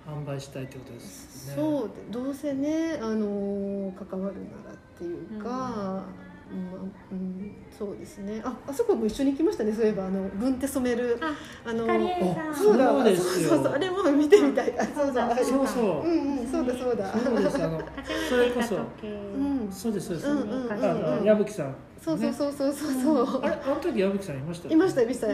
[0.06, 1.54] 販売したいってことですね。
[1.56, 8.40] そうどうせね、あの関わるならっていうか、うんうん、そうですね。
[8.44, 9.72] ああそこも一緒に行きましたね。
[9.72, 11.34] そういえばあの軍手染めるあ
[11.68, 12.54] あのカリエさん。
[12.54, 12.88] そうだ。
[12.88, 13.48] そうですよ。
[13.50, 14.78] そうそうあれも見てみたい。
[14.78, 15.36] あそうだ。
[15.36, 16.08] そうそうう。
[16.08, 17.12] んうんそうだそうだ。
[17.12, 18.76] そうですあの初それこそ。
[18.76, 21.74] うんそうですそうです、うんうんう矢吹さん
[22.04, 25.26] そうそうそうそうそうそう、あれあの時矢吹さんいましたいましたいました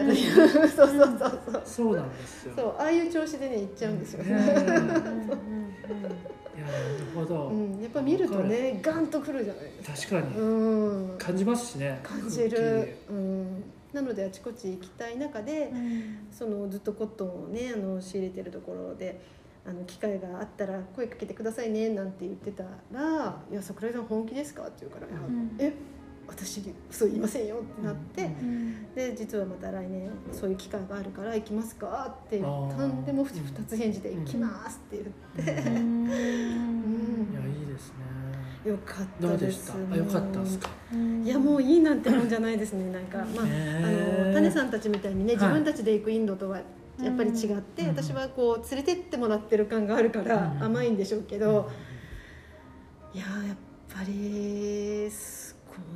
[0.69, 1.61] そうそうそうそう。
[1.65, 2.53] そうなんですよ。
[2.55, 4.29] そうああいう調子でね行っちゃうんですよ、ね。
[4.31, 4.55] え。
[4.55, 10.17] うんうんうんいやなるほど、うん、やっぱ見るとねガンとくるじゃないですか。
[10.17, 10.37] 確かに。
[10.39, 11.17] うん。
[11.17, 16.27] 感じますしね感じる、うん、なのであちこち行きたい中で、うん。
[16.31, 19.21] そのずっとコットンをねあの仕入れてるところで
[19.65, 25.55] あの機会があったら声かけてくださいねなんて言ってたら「いや桜井さん本気ですか?」って言うから「いやうん。
[25.59, 25.73] え
[26.31, 28.93] 私嘘言いませんよ」ってなって、うん。
[28.95, 35.03] で実はまた来年そういう機会があるから行きますかって言ったんでもう二つ返事で「うん行きます」って
[35.37, 35.77] 言って、 うん。
[35.77, 36.07] うん。
[36.07, 37.95] いやいいですね。
[38.71, 39.65] よかっどうたです。
[39.67, 39.93] でした？
[39.93, 40.69] あよかったですか？
[40.93, 41.23] うん。
[41.23, 42.91] いやもういいなんてもんじゃないですね。
[42.91, 45.41] なんかまあへあーの種さんたちみたいにねはい。
[45.43, 46.57] 自分たちで行くインドとは
[47.01, 47.87] やっぱり違って、うん。
[47.89, 50.63] 私はこう連れてってもらってる感があるからうん。
[50.63, 51.69] 甘いんでしょうけど、
[53.13, 53.57] いややっ
[53.93, 55.40] ぱりす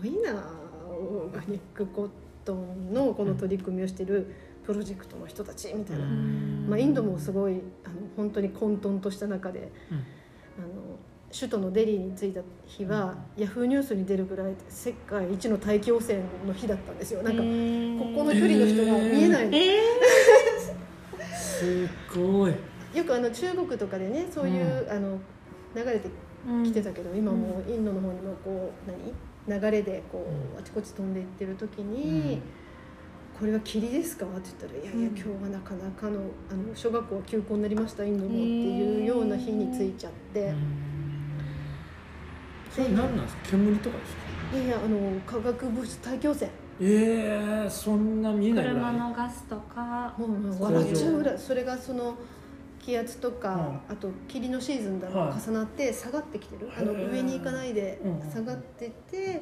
[0.10, 0.44] ごいな
[0.90, 2.10] オーガニックコッ
[2.44, 4.34] トンのこの取り組みをしてる
[4.66, 6.66] プロジェクトの人たちみたいな、うん。
[6.70, 9.98] まあ、インドもすごいあの本当に混沌とした中でうん。
[9.98, 10.98] あの
[11.38, 17.24] 首都のデリーに着いた日は、ヤフーニュースに出るぐらい世界一の大気汚染の日だったんですよ。
[17.24, 17.46] なんか、こ
[18.20, 19.82] この距離の人が見えないの、え
[21.38, 22.54] すごい。
[22.94, 25.20] よくあの中国とかでねそういう、あの
[25.76, 29.12] 流れてーきてたけど、今もうインドの方にもこう何？
[29.48, 30.60] 流れでこう、うん。
[30.60, 32.42] あちこち飛んでいってる時うにん
[33.40, 35.16] 「これは霧ですか?」って言ったら「いやいやうん。
[35.16, 36.20] 今日はなかなかの
[36.50, 40.54] あの小学校は休校になりましたインドも」っていうような日に着いちゃって、
[42.72, 43.42] それ何なんですか？
[43.52, 44.58] 煙とかですか？
[44.58, 48.98] いやいやあの化学物質大気汚染ええそんな見えないぐ車らい。
[48.98, 50.14] のガスとか。
[50.18, 51.38] もう笑っちゃうぐらい。
[51.40, 52.16] それがその
[52.86, 55.42] 気圧とか、うあと霧のシーズンだろ、はい。
[55.42, 56.70] 重なって下がってきてる。
[56.78, 58.32] あの上に行かないでうん。
[58.32, 59.42] 下がってて、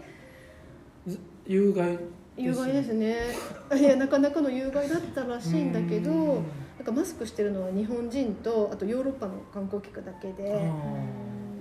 [1.06, 2.00] ず有害
[2.38, 3.18] 有害ですね。
[3.78, 6.44] いやなかなかの有害だったらしいんだけどうん。
[6.78, 10.50] なんかマスクしてるのは日本人とあとヨーロッパの観光客だけで、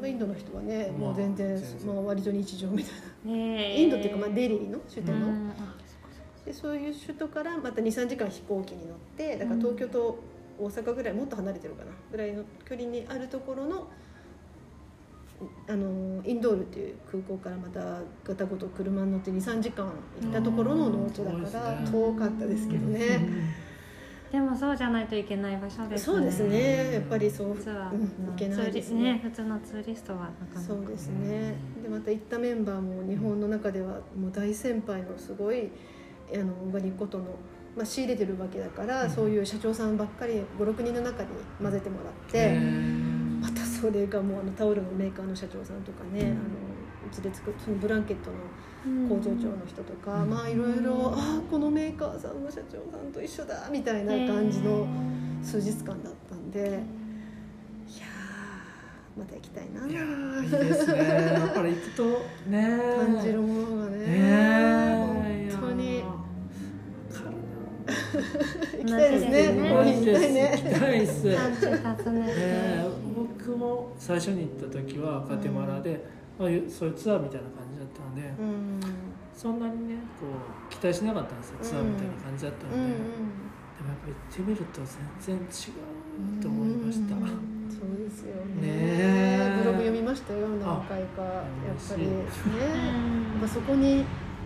[0.00, 1.94] まあ、インドの人はねまあもう全然、全然。
[1.94, 2.92] まあ、割と日常みたい
[3.26, 3.32] な。
[3.32, 5.52] ねインドっていうか、まあ、デリーの首都の、うん。
[6.44, 10.18] でそういう首都からまた23時間飛行機に乗ってだから東京と
[10.64, 13.88] 大阪ぐらいもっと離れてるかなぐらいの距離にあるところの
[15.68, 17.80] あのインドールっていう空港からまた
[18.22, 23.18] ガタゴト車に乗って23時間行ったところの農地だうんから遠かったですけどね、
[24.32, 26.14] でもそうじゃないといけない場所ですね。
[26.14, 26.94] そうですね。
[26.94, 27.90] やっぱりそう、うん、ツアー。
[27.90, 29.20] 行けないですツーリね。
[29.22, 30.60] 普通のツーリストはなかなか。
[30.60, 31.54] そうですね。
[31.82, 35.70] でまた行ったメンバーも日本の中ではもう大先輩のすごい
[36.34, 37.26] あのオーガニックコットンの、
[37.76, 41.28] まあ、仕入れてるわけだから、うんそういう社長さんばっかり56人の中に
[41.60, 42.58] 混ぜてもらって、
[43.40, 46.36] またそれがもうあのタオルのメーカーの社長さんとかね、うんあの
[47.04, 54.86] うちで作るそのブランケットの工場長の人とか、うんまあいろいろああこのメーカーさんの社長さんと一緒だみたいな感じの
[55.42, 60.98] 数日間だったんで、いやーまた行きたいないやーいいですね。
[60.98, 62.04] やっぱり行くと
[62.48, 62.78] ね。
[62.98, 63.98] 感じるものがね。
[63.98, 66.04] ねえ本当に
[68.78, 69.48] 行きたいですね。
[69.48, 71.22] 行きたいね行きたいっす。
[71.28, 76.04] え僕も最初に行った時はガテマラで、
[76.38, 78.80] まあ、そういうツアーみたいな感じだったので、うん
[79.34, 80.26] そんなにねこ
[80.68, 81.50] う期待しなかったんです。
[81.50, 82.98] よツアーみたいな感じだったので、でもやっ
[83.98, 84.80] ぱり行ってみると
[85.20, 85.48] 全然違
[86.38, 87.22] うと思いました、うん
[87.72, 88.20] そうです。
[88.28, 91.44] よねブログ読みましたよ何回かやっ
[91.88, 92.18] ぱりねうん
[93.32, 94.04] やっぱそこに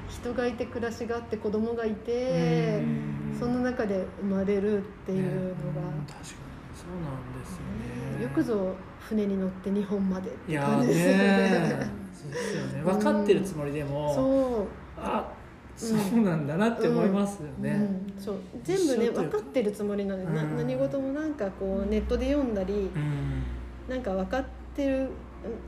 [0.09, 3.17] 人がいて暮らしがあって子供がいてうん。
[3.39, 5.57] その中で生まれるっていうのが。
[6.07, 8.23] 確かにそうなんですよね。
[8.23, 12.07] よくぞ船に乗って日本までって感じですよね。
[12.33, 12.83] ですよね。
[12.85, 14.67] 分かってるつもりでも、そう。
[14.99, 15.33] あ
[15.77, 17.71] そうなんだなって思いますよね、
[18.17, 18.23] うん。
[18.23, 18.37] そう。
[18.65, 20.57] 全部ね分かってるつもりなので、なうん。
[20.57, 23.43] 何事もなんかこうネットで読んだりうん。
[23.89, 24.45] なんか分かっ
[24.75, 25.11] てる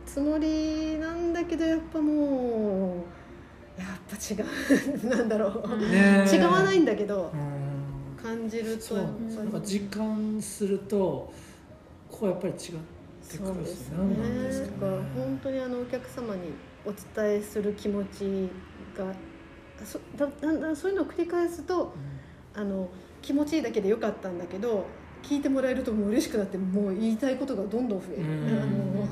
[0.07, 3.18] つもりなんだけどやっぱもう
[3.79, 4.37] やっぱ違
[5.07, 8.23] うなんだろう、うんね違わないんだけどうん。
[8.23, 8.97] 感じると。
[8.97, 9.03] な
[9.45, 11.33] んか実感すると
[12.11, 13.97] こうやっぱり違ってくそうるですね。
[13.99, 16.41] 何なんですかね本当にあのお客様に
[16.85, 18.49] お伝えする気持ち
[18.97, 19.13] が
[19.85, 21.95] そだだんだんそういうのを繰り返すと
[22.55, 22.89] あの
[23.23, 24.87] 気持ちいいだけでよかったんだけど
[25.23, 28.31] 聞いてもらえるともう嬉しくなってもう言いたいことがどんどん増える、うん。
[28.61, 29.05] あの。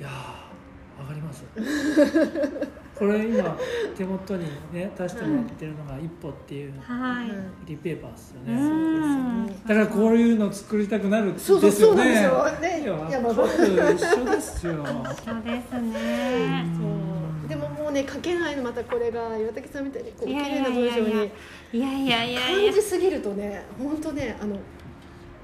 [0.00, 1.44] いやーわかります
[2.94, 3.58] これ今
[3.96, 7.34] 手元にね出してもらってるのが「一歩」っていうはい、フ
[7.66, 11.96] リーペーパーですようね、んだからこういうの作りたくなるんですそうそうそう。
[11.96, 14.86] よねなんですよねいや山僕本一緒ですよ。
[14.86, 16.66] そうですね。
[16.78, 17.48] そう。
[17.48, 21.10] でももうね書けないのまたこれが岩竹さんみたいにこう綺いやいや麗な文章に
[21.72, 22.50] いやいやいやいやいや。
[22.50, 24.56] いや感じすぎるとね本当ねあの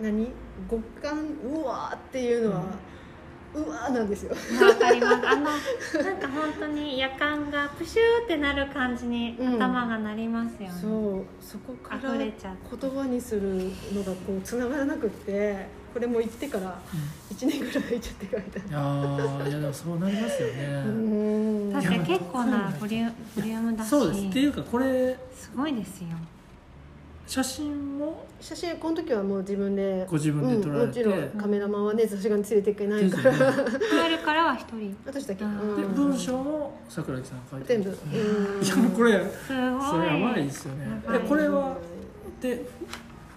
[0.00, 0.30] 何？
[0.68, 2.64] 五感うわーっていうのは、う
[3.54, 4.30] わーなんですよ。
[4.64, 5.26] わかります。
[5.26, 11.24] あのなんか本当に夜間がプシューってなる感じにうん頭がなりますよね、そう。
[11.44, 16.80] そこから溢れちゃう言葉にするのがこうつながらなくってこれも言ってから
[17.34, 18.60] 1年ぐらい入っちゃってからみた。
[18.60, 18.78] いな。
[18.78, 21.72] ああいやでもそうなりますよね、うん。
[21.72, 23.88] 確かに結構なボリュボリュームだし。
[23.88, 24.26] そうです。
[24.26, 26.08] っていうかこれすごいですよ
[27.30, 28.26] 写真も？
[28.40, 33.62] 写真この時はもう自分でご自分で撮られて、うんもちろんカメラマンはねさすがに連れていけないから、ですよね。
[34.04, 34.96] 帰るからは一人。
[35.06, 35.80] 私だけ、うんうん。
[35.80, 38.64] で文章も桜木さんが書いて全部、るうん。
[38.64, 39.28] いやもうこれすごい。
[39.30, 40.84] それやばいですよね。
[40.84, 41.20] やばい。
[41.24, 41.76] えこれは
[42.40, 42.66] で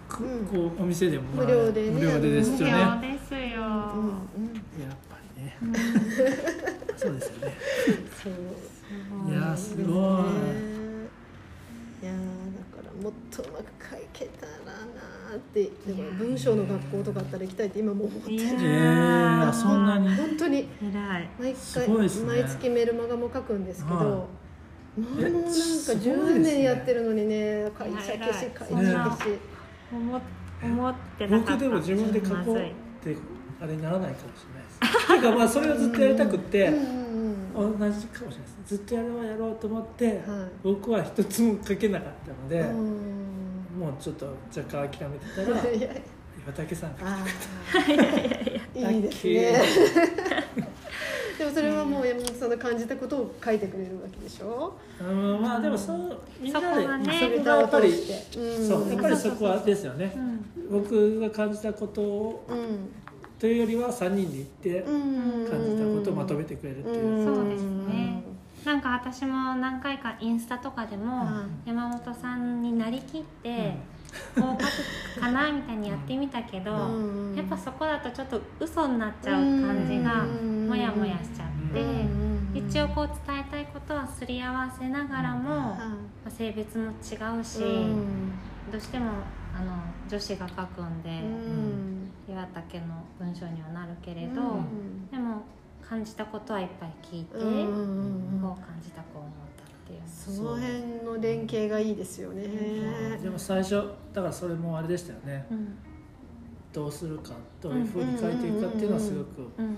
[0.09, 1.89] こうお店でも無料でね。
[1.91, 5.55] 無料でです無料よねですよ、うんうんやっぱりね。
[5.61, 5.73] うん。
[6.97, 7.53] そうですよね。
[8.23, 9.31] そう。
[9.31, 9.85] いやーすごい。
[9.85, 10.73] ね。
[12.01, 12.11] いや
[13.03, 18.39] もっとうまく書けたらなーってでも文章の学校とかあったら行きたいって今も思ってる。
[18.39, 18.47] そ
[19.69, 20.15] んなに？
[20.15, 20.69] 本当に。
[21.37, 21.95] 毎す回、ね。
[22.25, 24.07] 毎月メルマガも書くんですけど、はい。
[24.07, 24.27] も
[25.17, 26.13] うなんかすごいですね。
[26.13, 29.39] 10年やってるのにね会社消し会社消し、
[29.91, 30.21] 思
[30.63, 32.73] 思ってなかった僕でも自分で書こうっ
[33.03, 33.17] て
[33.59, 35.07] あれにならないかもしれないです。
[35.07, 37.79] ていうかまあそれをずっとやりたくってうんうん。
[37.79, 40.17] 同じかもしれないですずっとやろうやろうと思って、はい。
[40.63, 43.79] 僕は一つも書けなかったので、うん。
[43.79, 45.89] もうちょっと若干諦めてたら いや
[46.45, 48.93] 岩竹さんがあー。
[48.95, 49.61] いいですね。
[51.37, 54.73] でもそれはもう山本さんの感じたことを書いてくれるわけでしょ？
[55.01, 60.13] うんまあでもそうみんなでそこがやっぱり、そうやっぱりそこはですよね。
[60.15, 60.45] うん。
[60.71, 62.57] 僕が感じたことをうん。
[63.39, 65.47] というよりは3人で行ってうん。
[65.49, 68.23] 感じたことをまとめてくれるっていう、そうですね
[68.65, 71.61] なんか私も何回かインスタとかでもうん。
[71.65, 73.75] 山本さんになりきって
[74.35, 85.75] こう書くかなみたいにやってみたけどうんやっぱそこだとちょっと嘘になっちゃう感じがうんモヤモヤしちゃってうん一応こう伝えたいことはすり合わせながらも、
[86.29, 87.59] 性別も違うし、
[88.71, 89.11] どうしても
[89.55, 89.73] あの
[90.07, 92.11] 女子が書くんで、うん。
[92.29, 95.09] 岩竹の文章にはなるけれど、うん。
[95.09, 95.41] でも
[95.87, 100.01] 感じたことはいっぱい聞いて、うんうんうんこう感じたこう思ったっていう。
[100.05, 102.43] その辺の連携がいいですよね。
[103.21, 103.75] でも最初
[104.13, 105.45] だからそれもあれでしたよね。
[105.51, 105.77] うん。
[106.71, 109.77] どうするかどういうふうに書いていくかっていうのはすごくうん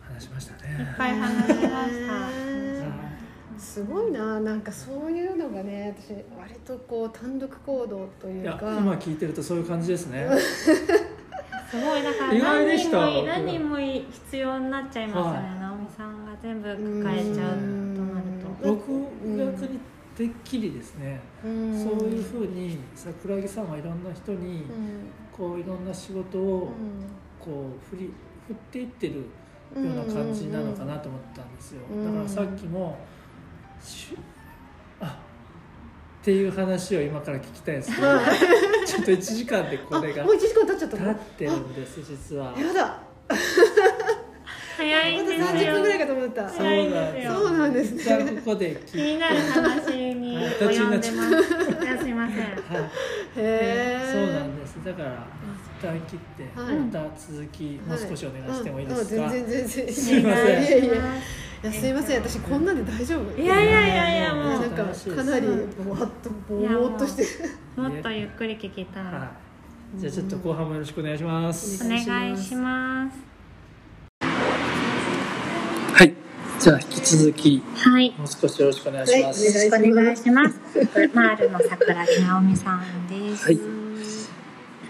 [0.00, 0.94] 話しましたいっね。
[0.96, 3.12] ぱい話しました、ね
[3.58, 4.40] すごいな。
[4.40, 10.28] なんかそういうのがね私割とこう単独行動といいうやか今聞いてるとそういう感じですね。
[11.72, 16.68] すごいだから何人もい何人もい必要になっちゃいますよね、はい直美さんが全部
[17.02, 18.26] 抱えちゃうとなる
[18.60, 18.74] と。
[18.74, 18.92] 僕
[19.38, 19.80] 逆に
[20.14, 21.82] てっきりですね、うん。
[21.82, 25.10] そういうふうに桜木さんはいろんな人にうん。
[25.32, 26.72] こういろんな仕事を
[27.40, 28.12] こう振り
[28.48, 29.22] 振っていってるよ
[29.76, 31.80] うな感じなのかなと思ったんですよ。
[31.90, 32.98] うんだからさっきも
[36.22, 38.06] っていう話を今から聞きたいんですけど、
[38.86, 41.14] ちょっと1時間でこれがあもう1時間経っちゃったの？
[41.14, 42.54] 経ってるんです実は。
[42.56, 43.02] やだ。
[44.76, 46.48] 早いんまだ30ですよ分ぐらいかと思った。
[46.48, 47.94] そうなんですですよそうなんです。
[47.94, 51.84] ねここで気聞いて、になる話に及んでます。
[51.84, 52.38] いやすいません。
[52.38, 52.50] はい、へ
[53.36, 54.78] えそうなんです。
[54.84, 55.26] だから
[55.80, 56.74] 一旦切って、はい。
[56.76, 59.28] また続きもう少しお願いしてもいいですか、うん。
[59.28, 59.94] うん全然全然。
[59.94, 60.62] すいません。
[60.62, 60.94] いやいや
[61.62, 63.40] いやいやすいません私こんなんで大丈夫？
[63.40, 64.60] いやいやいやいやもう。
[64.60, 65.46] なんかかなり
[65.84, 67.22] ぼわっとぼーっとして。
[67.22, 67.28] る
[67.76, 69.30] もっとゆっくり聞きたい、は
[69.96, 71.84] じゃあちょっと後半もよろしくお願いします。
[71.84, 71.98] お願
[72.32, 73.16] いします。
[75.94, 76.14] はい。
[76.58, 78.10] じゃあ引き続きはい。
[78.18, 80.58] もう少しよろしくお願いします、はいよろしくお願いします。
[81.14, 83.44] マールの桜木直美さんです。
[83.44, 83.54] はい。
[83.54, 83.60] い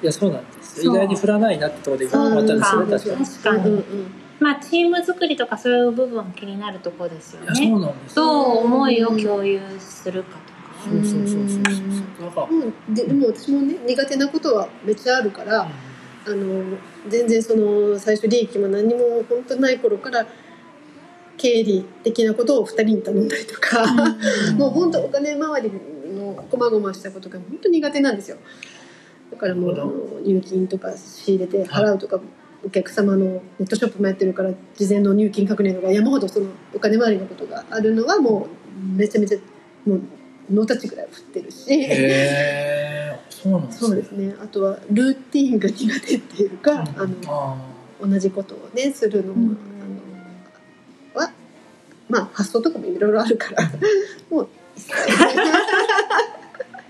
[0.00, 0.82] やそうなんです。
[0.82, 3.26] 意外に振らないなってところで今思ったんですよね確かに。
[3.26, 10.62] 確かに、うんうんまあチーム作りとかそういう部分気になるところですよいやそうねなんですどう思いを共有するかとか。
[10.84, 11.82] そうそうそうそうそ
[12.20, 12.24] う。
[12.24, 12.94] なんかうん。
[12.94, 16.76] ででも私もね苦手なことはめっちゃあるからあの
[17.08, 20.26] 全然その最初利益も何も本当ない頃から
[21.36, 23.84] 経理的なことを2人に頼んだりとか、
[24.56, 25.72] もう本当お金回り
[26.14, 28.36] のこまごましたことが本当苦手なんですよ。
[29.32, 32.20] だからもう入金とか仕入れて払うとか、
[32.64, 38.48] お客様のネットショップもやってるから事前の入金確認とか山ほどそのお金回りのことがあるのはも
[38.96, 39.38] うめちゃめちゃ
[39.88, 40.00] もう
[40.50, 41.72] ノータッチぐらい振ってるし。
[41.72, 42.92] へえ
[43.30, 44.34] そうなんですそうですね。
[44.40, 47.56] あとはルーティーンが苦手っていうか、あのあ
[48.00, 49.58] 同じことをねするのも、うん。
[51.16, 51.32] あのは
[52.08, 53.70] まあ発想とかもいろいろあるから、
[54.30, 54.48] もう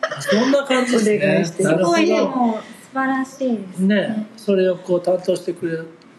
[0.03, 1.17] あそんな感じですね。
[1.17, 1.75] お願いしてす。
[1.75, 2.61] ごいでなるほも
[2.93, 5.67] 素晴らしいですどねそれをこう担当してく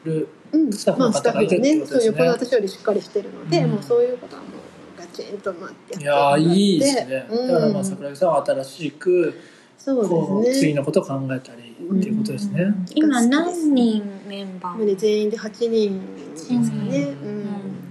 [0.06, 2.18] れるうん、スタッフの方がいるがね、そうってことですね。
[2.18, 3.72] 横の私よりしっかりしてるので、うん。
[3.72, 4.52] もうそういうことはもう
[5.00, 7.48] ガチンとまあやっていやーいいですね、うん。
[7.48, 9.34] だからまあ桜木さんは新しく
[9.78, 10.68] そうこうですね。
[10.68, 14.96] 次のことを考えたりっていうことですね、今何人メンバー？
[14.96, 16.60] 全員で8人ですかね。
[16.60, 17.30] うん。
[17.30, 17.46] うん。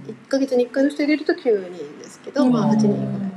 [0.07, 1.37] 一ヶ月に一回の人入れると9
[1.69, 3.31] 人ですけど、まあ8人ぐらいかな。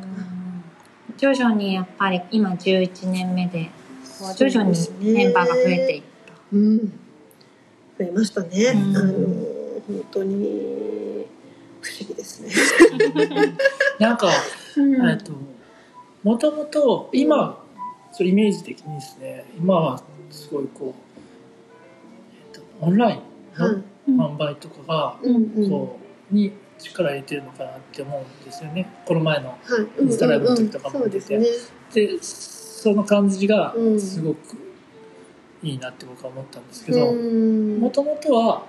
[1.18, 3.70] 徐々にやっぱり今11年目で
[4.18, 6.34] こう徐々にメンバーが増えていった。
[6.52, 6.84] うん、増
[8.00, 8.96] えましたね、うん。
[8.96, 9.12] あの
[9.86, 11.26] 本当に
[11.80, 12.50] 不思議ですね。
[14.00, 14.28] なんか、
[14.76, 15.08] うん。
[15.08, 15.32] えっと
[16.22, 17.62] もともと今
[18.12, 21.20] それイメージ的にですね今はすごいこう、
[22.54, 24.10] えっと、オンラインはい。
[24.10, 25.70] の販売とかがうんうん。
[25.70, 25.98] こ
[26.32, 28.90] うに力入れてるのかなって思うんですよね。
[29.06, 29.56] この前のは
[29.98, 31.46] い、インスタライブの時とかもそうですね。
[31.94, 32.18] で
[32.76, 34.00] その感じがうん。
[34.00, 34.56] すごく
[35.62, 37.80] いいなって僕は思ったんですけどうん。
[37.80, 38.66] もともとは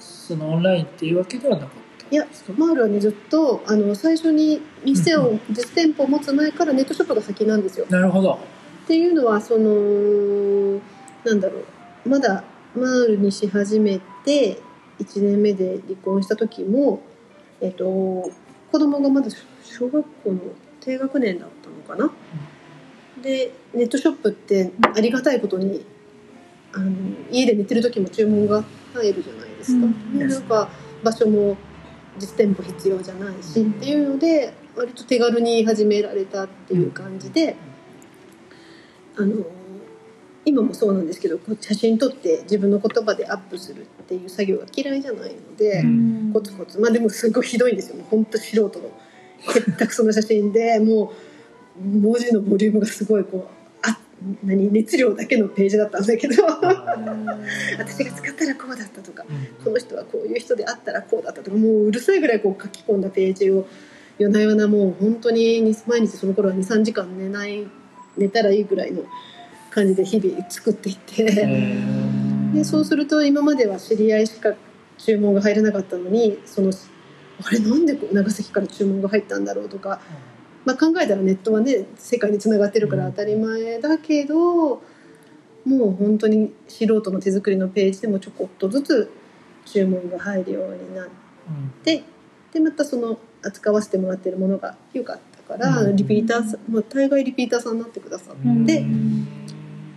[0.00, 2.26] そのオンラインっていうわけではなかったんいや
[2.56, 7.86] マールはねずっとあの最初に店を実店舗を持つ前からネットショップが先なんですよ。
[7.88, 8.40] なるほど。
[8.84, 10.80] っていうのはその
[11.24, 11.60] なんだろ
[12.04, 12.08] う。
[12.08, 12.44] まだ
[12.74, 14.58] マールにし始めて
[14.98, 17.00] 1年目で離婚した時も、
[17.60, 19.28] えっと、子供がまだ
[19.62, 20.40] 小学校の
[20.80, 22.12] 低学年だったのかな？
[23.24, 25.84] でネットショップってありがたいことに
[26.74, 26.92] あの
[27.30, 28.62] 家で寝てる時も注文が
[28.92, 29.86] 入るじゃないですか。
[29.86, 30.18] うん。
[30.18, 30.68] でなんか
[31.02, 31.56] 場所も
[32.18, 37.56] 実店舗必要じゃないしっていうので割と手軽に始められたっていう感じで。
[39.16, 39.46] あの
[40.46, 46.30] 今もそうなんですけどこう写真撮って自分の言葉でアップするっていう作業が嫌いじゃないので、うん。
[46.34, 46.78] コツコツ。
[46.78, 47.96] まあでもすごいひどいんですよ。
[47.96, 48.90] もう本当素人の
[49.54, 51.33] へったくそな写真でもう
[51.80, 53.98] 文字のボリュームがすごいこうあ
[54.44, 56.34] 何熱量だけのページだったんだけど。
[57.78, 59.24] 私が使ったらこうだったとか
[59.62, 63.66] この人はこういう人であったらこうだったとかもううるさいぐらいこう書き込んだページを
[64.18, 67.66] 夜な夜なもう本当にに毎日その頃は23時間寝ない
[68.16, 69.02] 寝たらいいぐらいの
[69.70, 71.24] 感じで日々作っていって。
[72.54, 74.54] でそうすると今までは知り合いしか
[74.96, 76.70] 注文が入らなかったのにその
[77.44, 80.00] あれなんで長崎から注文が入ったんだろうとか、
[80.64, 84.80] まあ、考えたらネットはね世界につながってるから当たり前だけど、う
[85.66, 89.12] ん、もう本当に素人の手作りのページでもちょこっとずつ
[89.66, 91.08] 注文が入るようになっ
[91.84, 98.84] て、うん、でまたその扱わせてもらってるものがよかったから、うん、リピーターさん、まあ、大概リピーターさんになってくださって。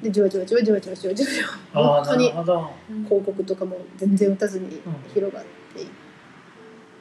[0.02, 4.80] でじわじわじわじわじわじわじわ本当に広告とかも全然打たずに
[5.14, 5.90] 広がっていっ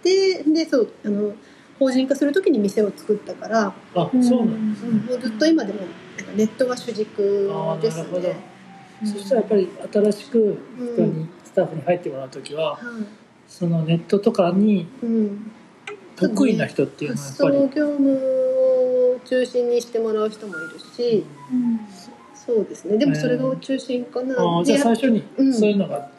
[0.03, 1.35] て、でそうあの
[1.79, 5.81] 法人化する時に店を作ったから、あそうなんですねもうずっと今でも
[6.35, 7.51] ネットが主軸
[7.81, 8.23] ですなるほど。
[8.23, 8.57] ね。
[9.05, 10.59] そしたらやっぱり新しく
[10.95, 12.81] 人にスタッフに入ってもらう時ははい
[13.49, 15.53] そのネットとかにうん、
[16.17, 18.13] 得意な人っていうのはやっぱり業務
[19.15, 21.25] を中心にしてもらう人もいるし、
[22.35, 26.11] そうですねでもそれが中心かな、ああじゃあで最初にうんそういうのが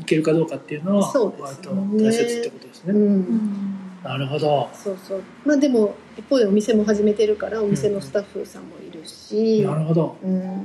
[0.00, 2.92] いけるかどうかっていうのは割とね大切ってことですね。
[2.92, 4.68] うんなるほど。
[4.72, 5.22] そうそう。
[5.44, 10.16] まあでも一方でお店も始めてるからお店のスタッフさんもいるし、なるほど。
[10.22, 10.62] うん。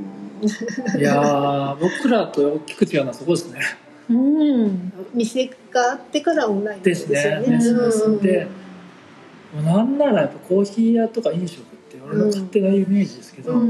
[0.98, 3.60] いやー僕らと大きく違うのはそこですね。
[4.10, 4.94] うん。
[5.14, 7.16] 店があってからオンラインですね。
[7.16, 7.86] ですよね。
[7.86, 8.20] ですうん。
[8.20, 8.48] で
[9.54, 13.64] もうなんならやっぱコーヒー屋とか飲食って俺の勝手なイメージですけど、も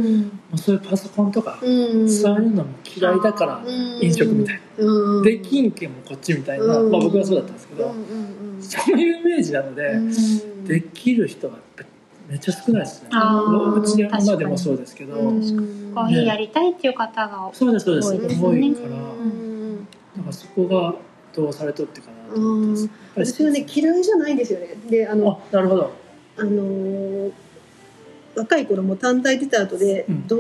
[0.54, 2.10] うそういうパソコンとか、うん。
[2.10, 3.62] そういうのも嫌いだから
[4.02, 5.24] 飲食みたいな、うん。
[5.24, 6.92] できんけんもこっちみたいな、うん。
[6.92, 10.66] まあ僕はそうだったんですけど、うんうんそういうイメージなので、うん。
[10.66, 11.58] できる人が
[12.28, 13.10] めっちゃ少ないですね。
[13.10, 13.12] う
[13.86, 15.42] ちの今でもそうですけど、うん。
[15.94, 18.12] コーヒーやりたいっていう方がそうですそうです。
[18.12, 18.42] 多いです。
[18.42, 19.88] ね多いから、うん。
[20.16, 20.96] なんかそこが
[21.34, 24.76] どうされとってかなと思ってます、私はね嫌いじゃないんですよね。
[24.90, 25.92] であのあなるほど。
[26.38, 27.32] あのー
[28.36, 30.28] 若い頃も短大出た後で、うん。
[30.28, 30.38] ど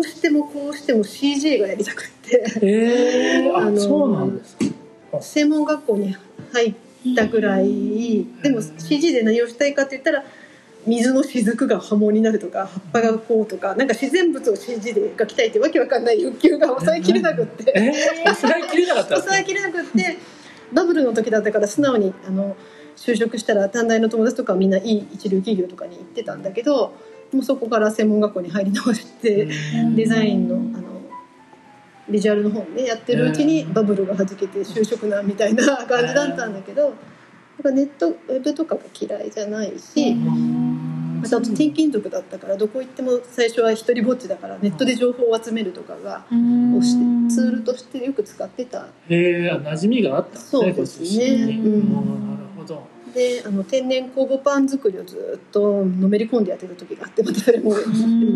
[0.00, 2.44] うしてもこうしても CJ がやりたくって。
[2.62, 4.64] ええー、 あ、あのーそうなんですか。
[5.20, 6.14] 専門学校に
[6.52, 10.24] 入ったぐらいでも CG で何をしたいかって言ったら
[10.86, 17.72] 水の雫が波紋になるとか葉っぱがこうとかなんか自然物を CG で描きたいってわけわかんない欲求が抑えきれなくって。
[17.74, 20.18] えー、抑えきれなかった抑えきれなくって
[20.72, 22.56] バブルの時だったから素直にあの
[22.96, 26.92] 就職したら短大の友達とかはみんないい一流企業とかに行ってたんだけど
[27.32, 29.96] もうそこから専門学校に入り直してうん。
[29.96, 30.88] デザインのあの
[32.08, 33.72] ビジュアルの本ねやってるうちにうん。
[33.72, 36.92] バブルがはじけて就職なみたいな感じだったんだけどやっ
[37.62, 40.16] ぱネットウェブとかが嫌いじゃないし。
[41.20, 46.96] あと転勤族だったからどこ行っても最初は一人ぼっちだからネットで情報を集めるとかがをし
[47.28, 48.86] てツールとしてよく使ってた。
[49.08, 51.26] へえ馴染みがあったんですねそうですね。
[51.26, 52.30] うん。
[52.30, 57.70] なるほどであの天然酵母パン作りをずっとのめり込んでやってた時があってまたそれも。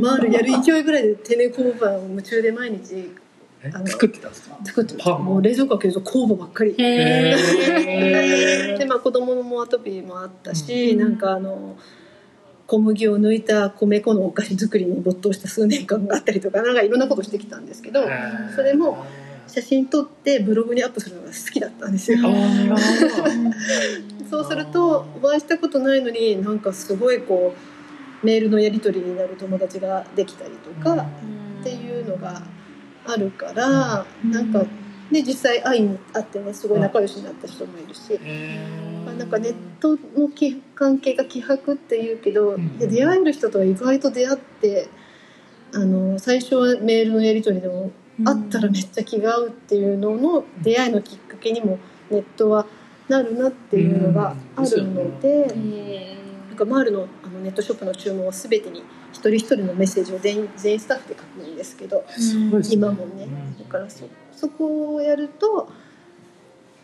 [0.01, 3.11] マールやる勢いぐらいで天然酵母パンを夢中で毎日
[3.73, 4.59] あのえ作ってたんですか？
[4.65, 5.19] 作ってた。
[5.19, 6.75] もう冷蔵庫開けると酵母ばっかり。
[6.77, 7.37] で
[8.89, 10.99] まあ子供のアトピーもあったし、うん。
[10.99, 11.77] なんかあの
[12.67, 18.01] 小麦を抜いた米粉のお菓子作りに没頭した数年間があったりとかなんかいろんなことしてきたんですけど
[18.57, 19.05] それも
[19.47, 22.19] 写真撮ってブログにアップするのが好きだったんですよ
[24.33, 31.07] そうするとお会いしたことないのになんかすごいこうメールのやり取りになる友達ができたりとか
[31.61, 32.41] っていうのが
[33.05, 34.65] あるからなんか
[35.11, 38.15] で実際会いに会ってねすごい仲良しになった人もいるし。
[38.15, 39.19] へー。
[39.19, 42.79] なんかネットのき関係が希薄っていうけど、うん。
[42.79, 44.89] で出会える人とは意外と出会って
[45.75, 47.91] あの最初はメールのやり取りでも
[48.25, 51.79] 会ったらめっちゃ気が合うっていうのの出会いのきっかけにも
[52.11, 52.65] ネットは
[53.09, 56.17] なるなっていうのがあるので、
[56.49, 58.83] なんかマールのあのネットショップの注文は全てに
[59.13, 63.25] 一人一人のメッセージを全員全員スタッフで書くんですけどすごいですね今もね。
[63.25, 63.59] うん。
[63.59, 65.69] だからそそこをやると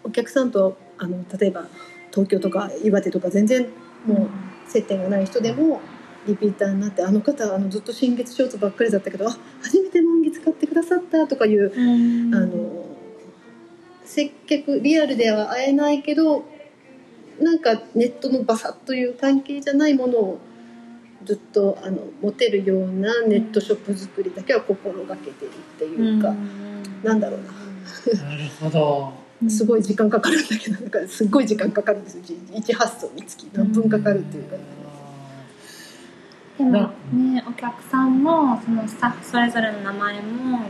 [0.05, 1.66] お客さんとあの例えば
[2.11, 3.66] 東京とか岩手とか全然
[4.07, 5.81] もう接点がない人でも
[6.27, 12.35] リピーターになってあの方あのずっと新月ショーツばっかりだったけどあ初めて満月買ってくださったとかいううん。
[12.35, 12.97] あの
[14.09, 16.44] 接客リアルでは会えないけど
[17.40, 20.38] なんかネットのバサッという関係じゃないものを
[21.24, 26.32] ずっとあの持てるようなネットショップ作りだけは心がけてるっていうか、
[27.02, 28.24] なんだろうな。
[28.24, 29.12] なるほど。
[29.48, 32.22] すごい時間かかるんだけどなんかすごい時間かかるんですよ。
[32.54, 34.56] 一発送につき何分かかるっていうか、
[36.56, 40.61] でもねお客さんもそのスタッフそれぞれの名前も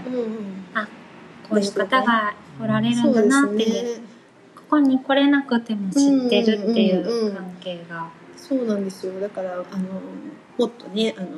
[1.48, 3.84] こういう方がおられるんだなって、ね。
[4.54, 8.10] ここに来れなくても知ってるっていう関係が。
[8.36, 9.18] そうなんですよ。
[9.20, 9.64] だからあの
[10.58, 11.28] もっとねあの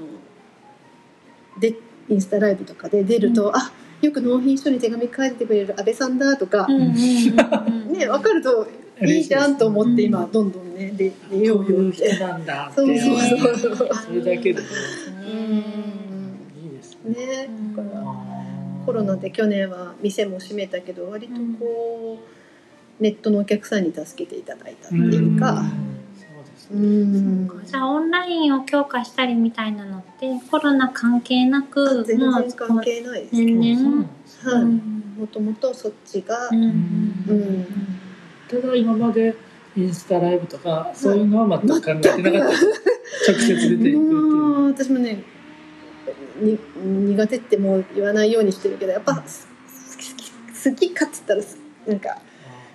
[1.59, 1.75] で
[2.09, 3.57] インスタライブとかで出ると、うん。
[3.57, 8.67] あよく納品書に手紙書いてくれる安倍さんだとか、うんうんうんうん ね分かると
[9.03, 13.91] いいじゃんと思って今うんどんどんねで出よこううよいうって人なんだってそうそうそう。
[13.95, 14.65] それだけでそ
[15.11, 15.57] うん。
[16.65, 17.15] いいですね。
[17.15, 18.30] ねだから
[18.91, 22.19] コロナで去年は店も閉めたけど割とこ
[22.99, 25.63] う、ネットのお客さんに助けていただいたっていうか。
[26.17, 34.53] そうですうじゃあオンラインを強化したりみたいなのってコロナ関係なく全もう然関係ないです年ね、々そうなんですね。
[34.55, 34.65] はい、
[35.21, 36.65] もともとそっちが、うん。
[36.65, 37.67] うん。
[38.49, 39.37] ただ今まで
[39.77, 42.57] インスタライブとかそういうのは全く考えてなかった。
[43.33, 44.65] 直接出ていくっていう。
[44.67, 45.40] 私もねに
[46.83, 51.43] 苦手ってもう言わないようにしてるけどやっぱ好き好きかっつったら
[51.87, 52.19] なんか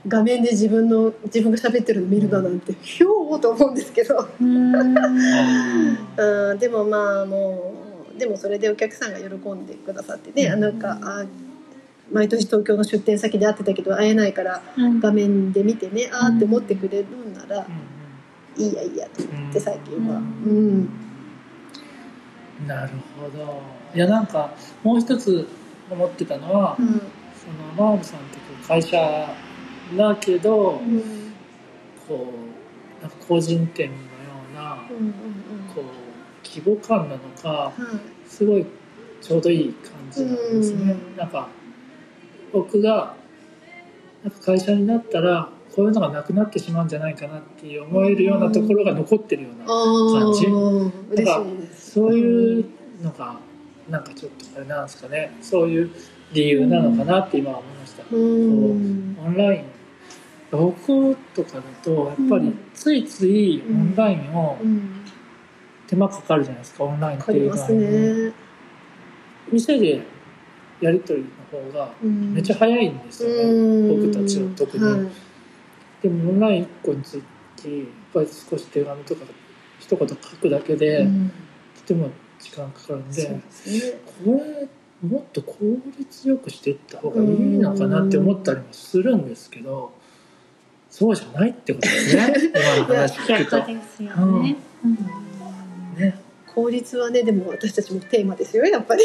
[0.07, 4.75] 画面で自分の自分が喋ってるの見るのなんてひょーと思うんですけど、うん。
[6.17, 7.73] うん、でもまあも
[8.15, 11.25] うでもそれでお客さんが喜んでくださってねなんかあ
[12.11, 14.99] 毎年東京の出店先で会ってたけど会えないからうん。
[14.99, 17.65] 画面で見てねあーって思ってくれるんなら
[18.57, 18.63] うん。
[18.63, 20.17] いいやいいやと思って最近は。
[20.17, 21.04] うん
[22.67, 23.61] なるほど。
[23.93, 24.53] いやなんか
[24.83, 25.47] もう一つ
[25.89, 26.87] 思ってたのは、うん。
[26.87, 28.97] そのマームさんってこう会社
[29.97, 31.01] だけど、うん。
[32.07, 32.33] こ
[32.99, 33.99] うなんか個人店のよ
[34.51, 35.13] うなうんうん
[35.73, 35.83] こう
[36.43, 37.73] 気規模感なのかは
[38.25, 38.29] い。
[38.29, 38.65] すごい
[39.21, 40.93] ちょうどいい感じなんですね。
[40.93, 41.17] うん。
[41.17, 41.49] なんか
[42.53, 43.15] 僕が
[44.23, 50.47] なんか会社になったらこういうのがなくなってしまうんじゃないかなっていう思えるようなところが残ってるような、あ感じ。
[50.47, 50.49] あ
[51.11, 52.65] 嬉しいですそういう
[53.01, 53.37] のが
[53.89, 55.31] なんかちょっとあれなんですかね。
[55.41, 55.89] そういう
[56.33, 58.03] 理由なのかなって今は思いました。
[58.11, 59.17] うん。
[59.25, 59.63] オンライン。
[60.51, 65.05] 僕とかだとやっぱりついついオンラインをうん。
[65.87, 66.83] 手間かかるじゃないですか。
[66.83, 68.33] オンラインっていうのは、ね。
[69.53, 70.01] 店で
[70.81, 74.11] やり取りの方がめっちゃ早いんですよね、うん。
[74.11, 74.83] 僕たちは特に。
[74.83, 75.09] はい。
[76.01, 77.21] でもオンライン1個につ
[77.55, 79.21] きやっぱり少し手紙とか
[79.79, 81.31] 一言書くだけで、うん
[81.85, 82.09] とても
[82.39, 83.41] 時間かかるんで、ね。
[84.25, 84.67] これ
[85.07, 85.55] もっと効
[85.99, 89.93] 率よくしていった方がいいのかなって思ったりもするんですけど、
[90.89, 92.33] そうじゃないってことですね。
[92.55, 93.57] 今の話聞くと
[96.55, 96.71] 逆。
[96.71, 97.11] ですよね。
[97.11, 99.03] うんね、効率はねでも私たちもテーマですよやっぱり。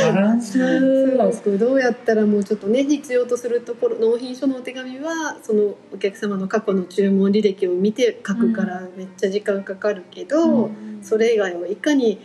[0.00, 0.58] バランス。
[0.60, 10.70] うどうやったらもうちょっとね必要とするところ納品書のお手紙はそのお客様の過去の注文履歴を見て書くからめっちゃ時間かかるけど、
[11.02, 12.20] それ以外をいかに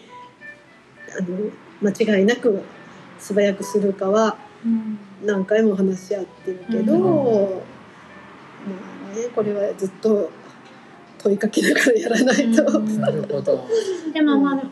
[1.18, 1.52] あの
[1.82, 2.62] 間違いなく
[3.20, 4.98] 素早くするかはうん。
[5.26, 7.02] 何回も話し合ってるけど、うん。
[7.04, 7.10] ま
[9.14, 10.30] あねこれはずっと
[11.24, 12.80] 問いかけながらやらないと。
[12.80, 13.00] うん。
[13.00, 13.68] なるほど。
[14.14, 14.64] でもまあ、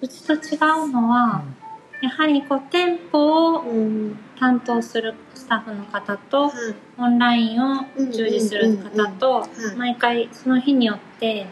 [0.00, 1.42] うちと違うのは、
[2.02, 6.52] やはりこう店舗をうん担当するスタッフの方とはい
[6.96, 9.46] オンラインを従事する方と
[9.76, 11.46] 毎回その日によって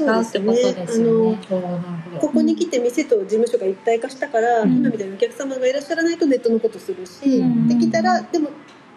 [0.00, 1.04] 違うってことです。
[2.20, 4.78] ここに来て店と事務所が一体化したから、うん。
[4.78, 7.68] 今みたいにお客様がいらっしゃらないとネットのことするし、うん。
[7.68, 8.48] できたらでも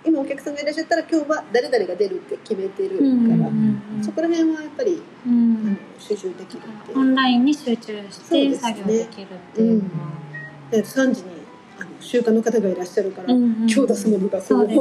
[0.06, 10.12] 今お客さんがいらっしゃったら今日は誰々が出るって決めてるから、うんうんそこら辺はやっぱり、うあのん集中できるっていうオンラインに集中して作業できるっていうのは。
[10.70, 11.30] で3時に
[11.80, 14.76] あの習慣の方がいらっしゃるから、うんうん今日出すものがこそうね。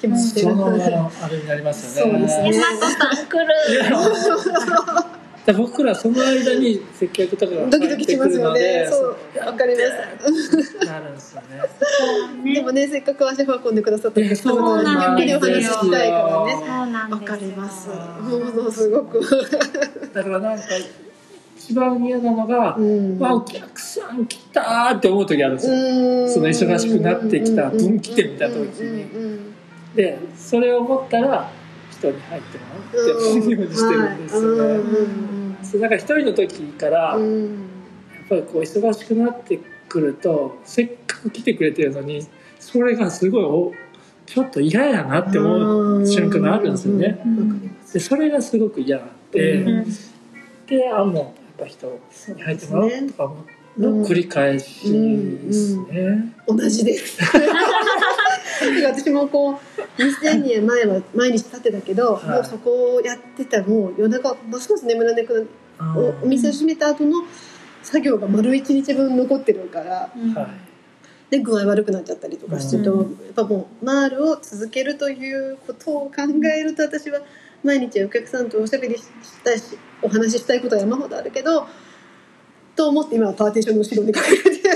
[0.00, 2.12] 決まってるそのあれになりますよね。
[2.12, 5.15] そうですねえマコさん来る。
[5.46, 8.84] で僕らその間に接客とかがドキドキしますよね。
[8.90, 9.16] そう。
[9.46, 9.82] わかりま
[10.20, 10.84] す。
[10.84, 12.52] なるんですよね。
[12.54, 16.52] でもねせっかく足運んでくださったお客様そうとなんゆっくりお話ししたいからね。
[16.52, 17.20] そうなんですよ。
[17.20, 17.88] わかります。
[17.88, 19.20] ものすごく、
[20.12, 20.64] だからなんか
[21.56, 23.18] 一番嫌なのが、うん。
[23.20, 25.74] わお客さん来たーって思う時あるんですよ。
[25.74, 26.28] うん。
[26.28, 29.06] その忙しくなってきた分岐点みたいな時に
[29.94, 31.50] でそれを思ったら
[31.90, 34.40] 人に入ってもらうって思うようにしてるんですよ
[34.78, 35.35] ね。
[35.60, 37.68] うんそうだから一人の時から、やっうん
[38.28, 39.58] ぱりこう忙しくなって
[39.88, 42.26] くるとせっかく来てくれてるのに
[42.58, 43.72] それがすごいお
[44.26, 47.20] ちょっと嫌やなって思う瞬間があるんですよね。
[47.92, 49.86] でそれがすごく嫌なんで、うん。
[50.66, 51.24] であもうやっ
[51.58, 51.86] ぱ人
[52.34, 53.36] に入ってもらおうとか思う
[53.78, 56.34] の繰り返しですね。
[56.46, 56.96] 同じで。
[56.96, 57.18] す
[58.84, 62.24] 私もこう2000年前は毎日立ってたけど、はい。
[62.36, 65.48] もうそこをやってたらもう夜中ますます眠らなくなる。
[66.22, 67.22] おお店を閉めた後の
[67.82, 70.10] 作業が丸一日分残ってるから。
[70.34, 70.66] はい。
[71.30, 73.00] で具合悪くなっちゃったりとかしてると、うん。
[73.00, 76.22] やっぱもうマールを続けるということを考
[76.56, 77.20] えると私は
[77.64, 79.04] 毎日お客さんとおしゃべりし
[79.42, 81.66] たいしお話ししたいことは山ほどあるけど
[82.76, 84.66] と思って今はパーテーションの後ろに隠れて。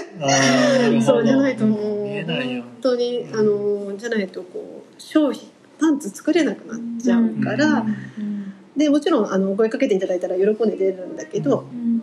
[1.03, 1.79] そうじゃないともう
[2.27, 5.49] 本当にあのじゃないとこう商品
[5.79, 7.85] パンツ作れなくなっちゃうから、
[8.19, 12.01] うんでもちろんあのお声かけていただいたら喜んで出るんだけど、うん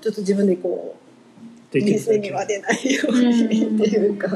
[0.00, 0.96] ちょっと自分でこ
[1.72, 4.28] う店には出ないようにっていうか、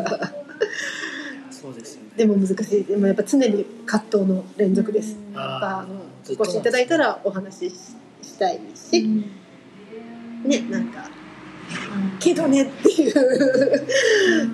[1.51, 2.11] そうですよね。
[2.17, 2.85] でも難しい。
[2.85, 5.35] でもやっぱ常に葛藤の連続です、うん。
[5.35, 7.77] やっぱあのお越しいただいたらお話し
[8.23, 9.25] したいし、
[10.45, 11.09] ねなんか
[12.21, 13.13] けどねっていう。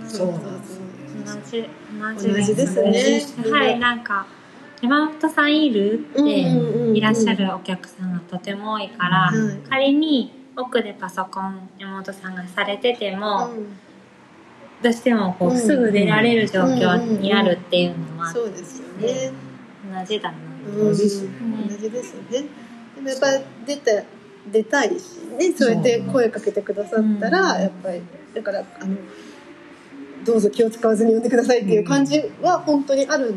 [0.09, 0.85] そうなんですね。
[1.25, 1.69] 同じ
[2.01, 2.83] 同じ同じです
[3.37, 3.51] ね。
[3.51, 4.27] やはりなんか
[4.83, 6.41] 山本さんいるって
[6.95, 9.59] いらっしゃるお客さんがとても多いから、うんはい。
[9.69, 13.67] 仮に奥でパソコン山本さんがされてても、うん。
[14.83, 19.31] どうしてもこううんすぐ出られる状況にあるっていうのはそうですよね、
[19.95, 20.39] 同じだな。
[20.67, 20.89] うん。
[20.89, 21.29] 同じですね。
[21.69, 22.45] 同じですよね。
[22.95, 23.27] でもやっぱ
[23.67, 24.03] 出た
[24.51, 27.63] 出たいしねそうやって声かけてくださったら、うん。
[27.63, 28.03] やっぱり
[28.35, 28.97] だからあの
[30.25, 33.35] どうぞ気を使わずに呼んでくださいっていう感じは本当にある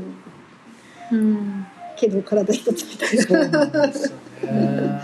[1.12, 1.66] うん
[1.96, 3.24] けど体一つみたいな。
[3.24, 5.02] そうすよね。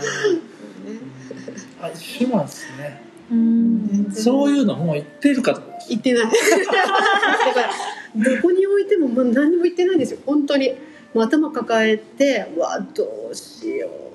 [1.80, 3.02] あ、一緒なんですね。
[3.30, 4.12] うん。
[4.12, 5.62] そういうのもう言ってるかと。
[5.88, 6.24] 言ってない。
[6.24, 6.34] だか
[7.62, 10.18] らどこに置いてももう何にも言ってないんですよ。
[10.26, 10.74] 本当に。
[11.14, 14.09] もう頭抱えてうわどうしよう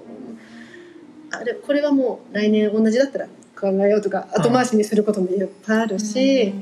[1.39, 3.27] あれこれはもう来年同じだったら
[3.59, 6.53] 考えようとか後回しにすることもいっぱいあるし、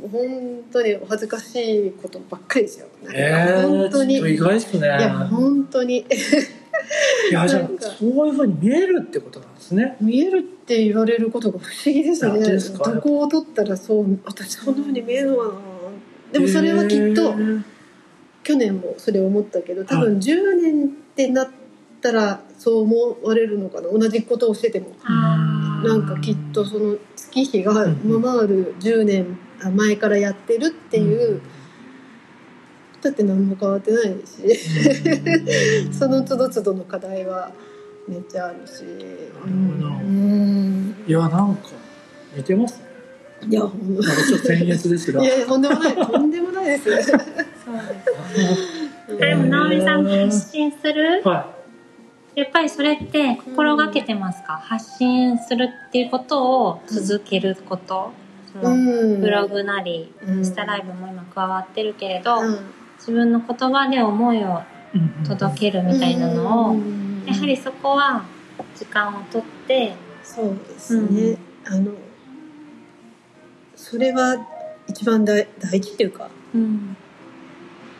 [0.00, 2.86] 本当にお恥ずかしいことばっかりですよ。
[3.12, 4.32] えー、本当に、ね。
[4.34, 5.98] いや本当に。
[7.30, 7.68] いやじゃ
[7.98, 9.96] そういうふうに見えるってことなんですね。
[10.00, 12.38] 見えるって言われることが不思議ですね。
[12.38, 12.90] ですか？
[12.90, 15.52] どこを取ったらそう私こんなふうに見えるのかな。
[16.32, 17.62] でもそれはきっと、えー。
[18.44, 21.48] 去年もそれを思ったけど多分10年ってなっ
[22.06, 23.88] たらそう思われるのかな？
[23.90, 24.88] 同じことをしてても。
[25.84, 29.38] なんかきっとその月日がうん上回る10年
[29.74, 31.40] 前からやってるっていう、
[33.02, 34.56] だって何も変わってないし。
[35.92, 37.50] その都度都度の課題は
[38.08, 38.82] めっちゃあるし。
[38.82, 38.96] なる
[39.76, 39.88] ほど。
[39.88, 40.94] うん。
[41.06, 41.68] いやなんか
[42.36, 42.86] 似てますね。
[43.48, 45.22] いやほんなんかちょっと僭越ですが。
[45.22, 45.94] いやいやとんでもない。
[45.94, 47.16] とんでもないですそうですう
[49.14, 51.55] んでも直美さん発信するは
[52.36, 58.12] やっぱりそれって心がけてますか、発信するっていうことを続けること、
[58.62, 59.20] うん。
[59.20, 62.58] ブログなりうんインスタライブも今加わってるけれど、うん。
[62.98, 64.60] 自分の言葉で思いを
[64.94, 67.24] い届けるみたいなのを、うん。
[67.26, 68.24] やはりそこは
[68.76, 71.92] 時間をとってそうですね、あの
[73.74, 74.46] それは
[74.88, 76.96] 一番大大事っていうかうん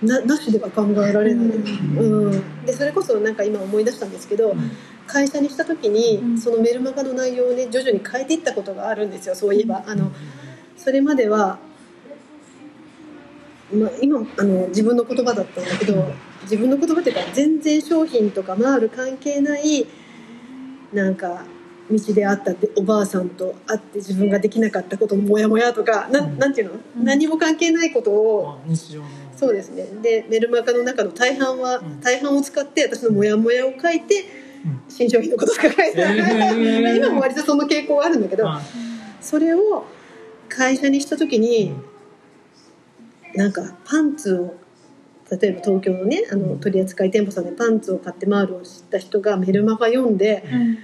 [0.02, 2.32] ななしでは考えられない、うん。
[2.32, 2.64] うん。
[2.66, 4.70] でそれこそなんか今思い出したんですけど、うん。
[5.06, 6.38] 会社にした時に、うん。
[6.38, 9.84] そのメルマガの内容をね徐々に変えていったことがあるんですよそういえば。
[9.86, 10.12] あの
[10.76, 11.58] それまでは、
[13.72, 16.12] まあ、今あの自分の言葉だったんだけど
[16.42, 19.86] 自分の言葉っていうか全然商品とか回る関係ない
[20.92, 21.44] なんか
[21.90, 26.38] 道で会ったっておばあさんと会って自分ができなかったことのモヤモヤとかなうん。
[26.38, 27.04] なんていうの、うん。
[27.04, 29.06] 何も関係ないことをあ日常の
[29.36, 29.86] そうですね。
[30.02, 32.00] でメルマガの中の大半は、うん。
[32.00, 34.24] 大半を使って私のモヤモヤを書いて
[34.64, 34.80] うん。
[34.88, 36.96] 新商品のこととか書いて、えー。
[36.96, 38.86] 今も割とその傾向はあるんだけど、はい
[39.26, 39.84] それを
[40.48, 41.74] 会社にした時に、
[43.34, 44.54] なんかパンツを
[45.30, 50.78] 例えば東京のねあの取扱店舗さんでパンツを買って回るを知った人がメルマガ読んでうん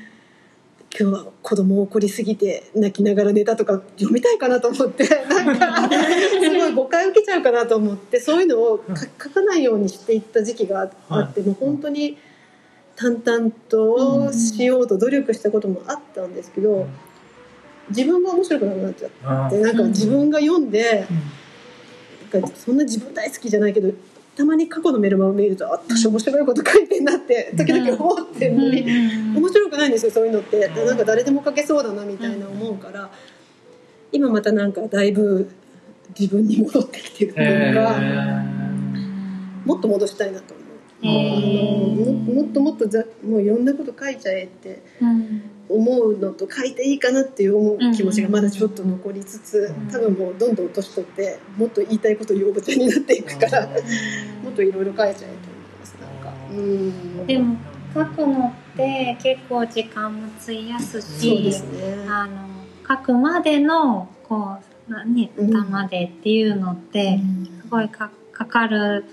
[0.99, 12.19] 今日は子供を怒りすぎて泣きながら寝たとか読みたいかなと思って なんかすごい誤解受けちゃうかなと思ってそういうのをか書かないようにしていった時期があって、もう本当に
[12.97, 16.87] 淡々としようと努力したこともあったんですけど
[17.89, 19.59] 自分が面白くなくなっちゃって。
[19.59, 21.07] なんか自分が読んで
[22.35, 22.41] うん。
[22.41, 23.91] なんかそんな自分大好きじゃないけど
[24.37, 30.69] たまに過去のメルマガを見るとあ私面白いこと書いてんなって時々思ってるのに、面白くないんですよそういうのって。
[30.69, 33.11] でなんか誰でも書けそうだなみたいな思うから
[34.11, 35.51] 今またなんかだいぶ
[36.19, 37.99] 自分に戻ってきてるというか、
[39.65, 40.67] もっと戻したいなと思う。
[41.05, 49.89] あのももっともっとざもういろんなこと書いちゃえってうん思うのと書いていいかなっていう思う気持ちがまだちょっと残りつつうん。
[49.89, 55.31] 多分もうどんどん年取ってもっと言いたいこと言うおばちゃんになっていくからもっといろいろ書いちゃえと思い
[55.81, 56.35] ますなんか。
[56.51, 57.27] うん。
[57.27, 57.57] でも
[57.95, 62.07] 書くのって結構時間も費やすそうしですね。
[62.09, 62.49] あの
[62.89, 64.57] 書くまでのこ
[64.89, 65.51] うなねうん。
[65.51, 67.21] 歌までっていうのって
[67.63, 69.05] すごいかかかる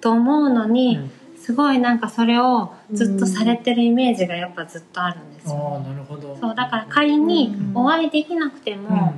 [0.00, 0.98] と思うのに、
[1.42, 5.82] すごいなんかそれをずっとされてるイメージがやっぱずっとあるんですあよ。
[5.84, 6.36] あなるほど。
[6.40, 7.76] そうだから仮にうん。
[7.76, 9.12] お会いできなくても、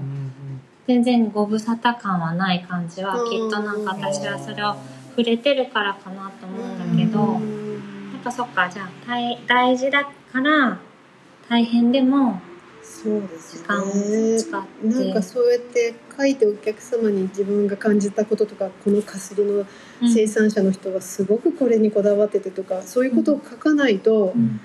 [0.87, 4.75] 全然ご無沙汰感はない感じは、うんきっとなんか私はそれを
[5.11, 10.79] 触れてるからかなと思うんだけど、やっぱそっかじゃあ大大事だから
[11.49, 12.41] 大変でも
[12.83, 19.67] そうです時間をね使って、なんかそうやって書いてお客様に自分が感じたこととかこのかすりの
[20.13, 24.61] 生産者の人はすごくこれにこだわっててとかそういうことを書かないと、うん。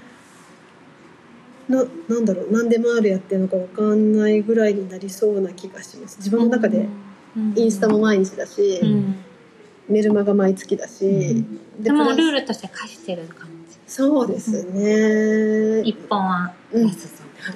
[1.67, 6.17] ななんだろう何でもあるやってるのか分かんないぐらいになりそうな気がします。
[6.17, 6.87] 自分の中で
[7.55, 9.15] インスタも毎日だし、うん。
[9.87, 11.83] メルマガ毎月だし、うん。
[11.83, 13.77] でもルールとして課してる感じ。
[13.87, 17.55] そうですね、一本は出すぞ、はい、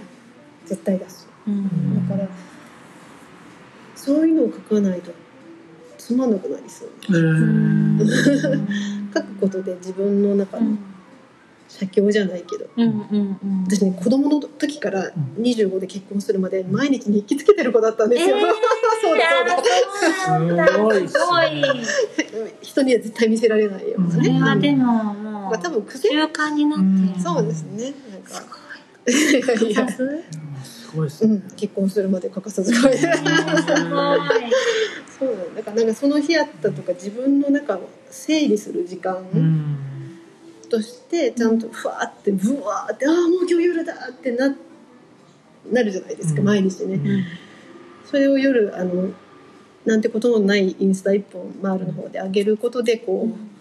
[0.65, 2.07] 絶対だしうん。
[2.07, 2.27] だから
[3.95, 5.11] そういうのを書かないと
[6.05, 6.89] つまんなくなりそう。
[9.13, 10.77] 書くことで自分の中の
[11.69, 12.65] 写経じゃないけど。
[12.75, 13.63] うんうんうん。
[13.65, 18.43] 私ね子供の時からん25で結婚するまで毎日日記つけてる子だったんですよ、えー
[19.01, 19.23] そうだ
[20.25, 20.55] そう。
[20.57, 22.53] だすごいっすすごい。
[22.61, 27.17] 人には絶対見せられないようなそれね、はでももまあ、多う分癖習慣になって。
[27.17, 27.93] るそうですね。
[28.11, 28.29] なんか。
[28.31, 30.23] すごい
[30.95, 33.17] うん、結婚するまで欠かさず書いてすごい
[35.19, 35.35] そう。
[35.35, 39.77] なんだだからなんかその日あったとか自分の中を整理する時間うん
[40.69, 44.55] としてちゃんとふわーってブワーってああもう今日夜だってな
[45.71, 46.47] なるじゃないですか、うん。
[46.47, 47.23] 毎日ね、うん。
[48.05, 49.11] それを夜あの
[49.85, 53.52] なんてことのないインスタ一本マールの方で上げることでこう、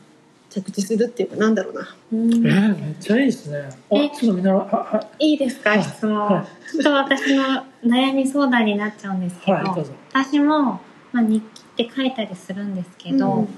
[0.52, 1.96] 着地するっていうかなんだろうな。
[2.12, 2.32] うん。
[2.46, 3.58] えー、めっちゃいいですね。
[3.60, 5.70] あえちょっとみんなははいいですか？
[5.70, 5.82] はい。
[5.82, 10.80] 質問、はちょっと私の悩み相談になっちゃうんですけど、はいど私も、
[11.12, 11.42] まあ、日
[11.74, 13.48] 記って書いたりするんですけど、うん。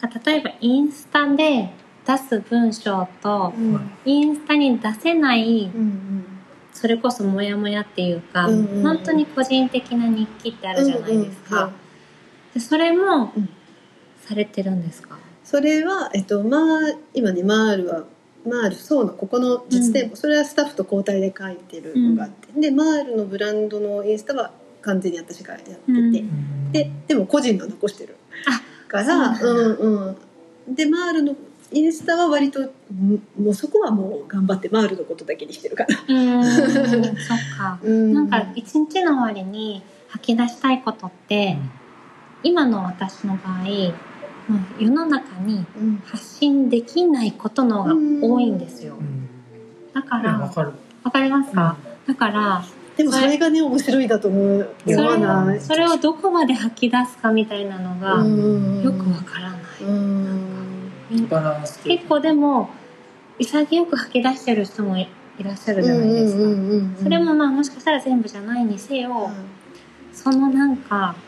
[0.00, 1.70] なんか例えばインスタで
[2.06, 3.90] 出す文章とうん。
[4.04, 6.24] インスタに出せないうん
[6.72, 8.82] それこそモヤモヤっていうか、うんうんうん。
[8.82, 11.74] 本当に個人的な日記ってあるじゃないですか、うんうん
[12.54, 13.48] でそれもうん。
[14.20, 15.18] されてるんですか、
[15.50, 16.80] それは、えっとまあ、
[17.14, 18.04] 今ねマールは
[18.46, 24.50] マールそうのここの実店舗、それはスタッフと交代で書いてるのがあって、でマールのブランドのインスタは
[24.82, 26.72] 完全に私がやってて、うん。
[26.72, 28.16] ででも個人の残してる
[28.88, 30.16] からうん
[30.66, 31.34] うんでマールの
[31.72, 32.70] インスタは割とん
[33.40, 36.44] もうそこはもう頑張ってマールのことだけにしてるから、うーん。
[37.16, 37.78] そっか。
[37.82, 38.12] うん。
[38.12, 41.56] なんか一日の終わりに吐き出したいことって、
[42.42, 44.07] 今の私の場合まあ
[44.78, 47.94] 世の中にうん発信できないことの方が
[48.26, 48.96] 多いんですよ。
[48.98, 49.28] うん。
[49.92, 50.72] だからかる。
[51.04, 51.76] わかりますか、
[52.06, 52.64] だから
[52.96, 54.70] でもそれがね面白いだと思う。
[54.84, 58.82] それそれをどこまで吐き出すかみたいなのがうん。
[58.82, 59.60] よくわからない、
[61.84, 62.70] 結構でも
[63.38, 65.08] 潔く吐き出してる人もい
[65.38, 69.30] いらっしゃるじゃないですか、それもまあもしかしたら全部じゃないにせよ、
[70.12, 71.27] そのなんかそ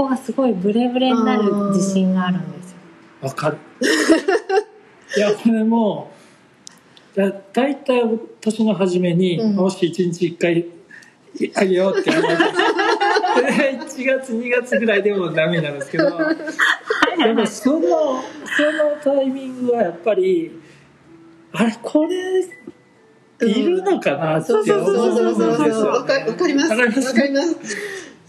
[0.00, 2.76] こがすごいブレブレになる自信があるんですよ。
[3.22, 3.58] わかる。
[5.16, 6.10] いやこれも
[7.14, 8.02] だ大体
[8.40, 9.56] 年の初めに、うん。
[9.56, 10.66] もし1日1回
[11.54, 12.28] あげようって思って
[13.52, 16.04] で1月2月ぐらいでもダメなんですけど。
[16.06, 20.50] でもそのそのタイミングはやっぱり
[21.52, 22.46] あれこれ
[23.48, 25.54] いるのかなってそうそうそうそうそうそう。
[25.54, 25.80] 思うんです？
[25.80, 26.70] よわかわかります？
[26.70, 26.76] わ
[27.14, 27.56] かります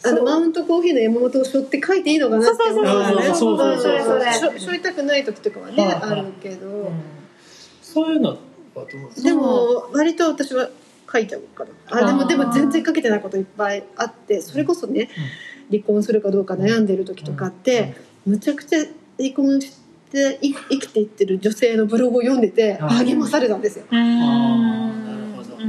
[0.03, 6.91] あのマウントコーヒーの山本を背負って書いていいのかなって思うからねそうそうそうそう背負いたくない時とかはねはいあるけうんど
[7.81, 8.37] そういうのは
[8.75, 10.69] どうでも割と私は
[11.11, 15.09] 書いちゃうからあでもでも全然書けてないこといっぱいあってそれこそね
[15.69, 17.95] 離婚するかどうか悩んでる時とかって
[18.25, 18.79] むちゃくちゃ
[19.19, 19.77] 離婚し
[20.11, 23.85] てい生きていってる女性のブログを読んでて励まされたんですよ。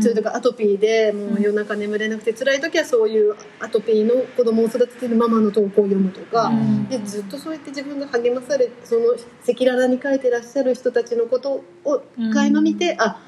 [0.00, 6.88] それとかアトピーでもう夜中眠れなくて辛い時はそういうアトピーの子供を育ててるママの投稿を読むとか、うん。
[6.88, 12.02] でずっとそうやって自分が励まされその赤裸々に書いてらっしゃる人たちのことを
[12.32, 13.20] 垣間見て、あ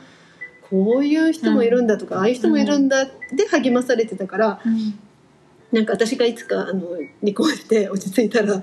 [0.71, 4.99] こういう人もいるんだとか、ああいう人もいるんだで励まされてたからうん。
[5.73, 6.89] なんか私がいつかあの
[7.21, 8.61] 離婚して落ち着いたら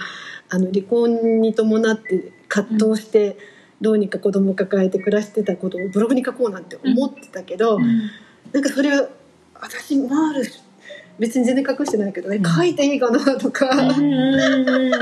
[0.49, 3.37] あの離婚に伴って葛藤して。
[3.81, 8.09] どうにか子供を抱えて暮らしてたことをブログに書こうなんて思ってたけど、うん。
[8.53, 9.09] なんかそれは
[9.55, 10.43] 私マール
[11.17, 12.43] 別に全然隠してないけどね、うん。
[12.45, 14.05] 書いていいかなとか、うん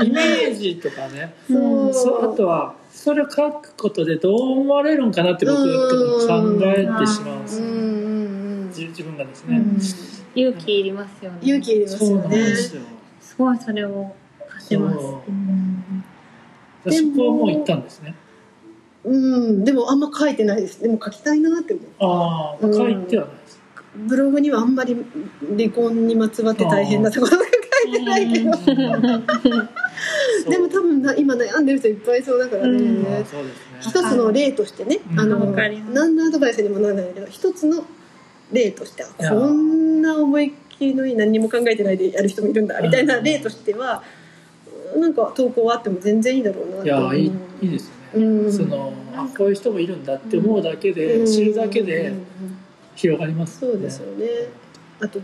[0.02, 1.34] イメージとかね。
[1.46, 1.92] そう。
[1.92, 7.66] そうあとはそれを書くことでどう思われるんかなって僕考えてしまうんですよ
[8.68, 9.78] 自自分がですね、うん。
[10.34, 11.38] 勇気いりますよね。
[11.42, 12.38] 勇気いりますよね。
[12.38, 12.82] ですよ。
[13.20, 14.14] すごいそれを
[14.48, 14.98] 感じます。
[16.84, 18.14] でそこはもう行ったんですね
[19.04, 19.64] うん。
[19.64, 20.82] でもあんま書いてないです。
[20.82, 21.86] でも書きたいなって思う。
[22.00, 23.60] ああ書いてはないです、
[23.96, 24.96] ブログにはあんまり
[25.56, 27.44] 離婚にまつわって大変なところが
[27.84, 28.50] 書いてないけど。
[30.48, 33.24] でも多分な今悩んでる人いっぱいそうだからね、うんね。
[33.80, 35.20] 一つの例としてね、うん。
[35.20, 37.84] あの何のアドバイスにもならないけど一つの
[38.52, 39.30] 例としていや。
[39.30, 44.02] こんな思いっきりのいい何にも考えてないでやる人もいるんだみたいな例としては
[44.96, 47.16] なんか投稿はあっても全然いいだろうなって思う。
[47.16, 47.32] いやいい
[47.62, 52.06] いいですよそのあこういう人もいるんだって思うだけで、知るだけでうん。
[52.06, 52.24] うんうん
[53.00, 54.26] 広がりますそうですよね。
[55.00, 55.20] あと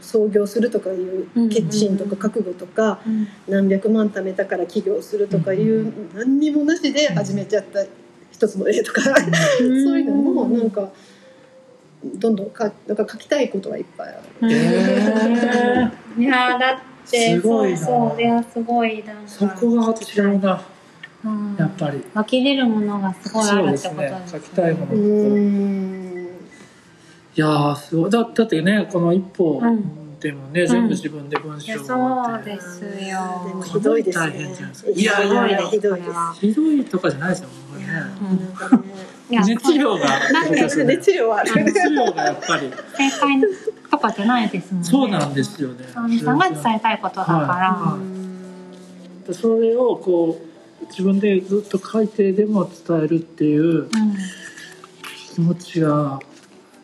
[0.00, 3.28] 創業するとかいう決心とか覚悟とかうん。
[3.48, 7.84] 何百万貯めたから起業するとかいう何にもなしで始めちゃった
[8.32, 9.02] 一つの例とか
[9.60, 9.68] そう
[10.00, 10.90] いうのもなんか
[12.02, 14.12] どんどんかなんか書きたいことはいっぱいあ
[14.46, 14.52] る。
[14.54, 16.16] えー。
[16.22, 17.76] いやだってすごいな。
[17.76, 20.52] そうそういやすごいなそこが違うな。
[20.54, 20.60] うん
[21.58, 22.04] やっぱり。
[22.14, 23.94] 湧き出るものがすごいあるってですね。
[23.94, 26.26] ことです書きたいものうーん。
[27.36, 28.10] いやーすごい。
[28.10, 30.10] だだってねこの一歩うん。
[30.20, 33.42] でもね、全部自分で文いや章をそうですよ。
[33.48, 34.54] でもひどいですね。
[34.94, 36.40] いやいやいやひどいです。
[36.40, 37.48] ひどいとかじゃないですよ
[39.30, 40.06] 熱量が。
[40.30, 41.64] なんか熱熱量はある。
[41.64, 42.70] 量がやっぱり。
[42.98, 43.40] 正解
[43.90, 44.88] とかじゃないですもんね。
[44.88, 45.86] そうなんですよね。
[45.88, 46.00] さ
[46.34, 47.98] んが伝えたいことだから、は
[49.32, 50.49] それをこう
[50.90, 53.88] 自分でずっと書いてでも伝えるっていううん
[55.34, 56.20] 気持ちが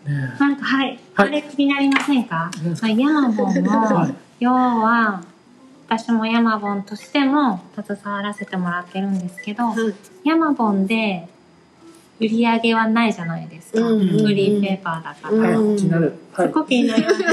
[0.04, 0.34] ね。
[0.38, 1.28] なんかはい、はい。
[1.28, 2.50] あれ気になりませんか？
[2.56, 2.88] 何ですか？
[2.88, 4.14] まあヤマボンも、はい。
[4.38, 5.24] 要は
[5.88, 9.94] 私もヤマボンとしても携わらせてもらってるんですけど、はい。
[10.24, 11.28] ヤマボンで
[12.20, 16.14] 売り上げはないじゃないですか、うんうんフリーペーパーだから、はいうん気になる。
[16.32, 16.48] はい。
[16.48, 17.18] すごく気になります。
[17.18, 17.26] ね。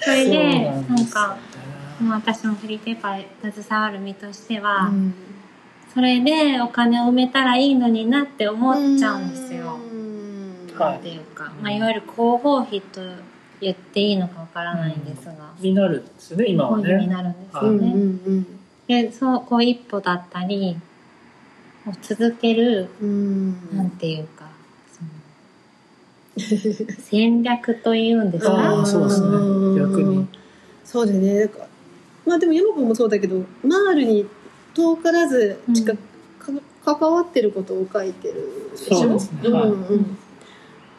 [0.00, 1.40] それでそうなんかね
[2.02, 5.14] まあ私もフリーペーパー携わる身としては、うん
[5.94, 9.78] それでお金を埋めたらいいのになって思っちゃうんですよ。
[10.98, 13.00] っていうか、まあ、いわゆる広報費と
[13.60, 17.66] 言っていいのかわからないんですが、になるんですよね今は広報費にねなるんですはい。
[17.66, 17.92] よね。
[17.92, 18.46] うんうん。
[18.88, 20.76] でそうこう一歩だったり
[21.86, 23.76] を続けるうん。
[23.76, 24.48] なんていうか
[24.92, 25.10] その
[26.98, 28.80] 戦略というんですあか？
[28.82, 29.28] あそうですね。
[29.80, 30.26] 逆に。
[30.84, 31.38] そうだよね。
[31.40, 31.58] なんか
[32.26, 34.26] まあでも山君もそうだけどマールに
[34.74, 35.98] 遠からず近く、
[36.84, 38.96] か関わってることを書いてるでしょ？
[38.98, 39.48] そうですね。
[39.50, 39.82] はいうん。
[39.86, 40.18] うん、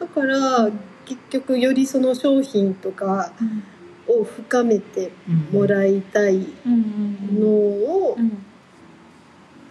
[0.00, 0.70] だから
[1.04, 3.62] 結局よりその商品とかうん。
[4.08, 7.42] を深めてうんもらいたいのうん
[7.84, 8.44] をうん。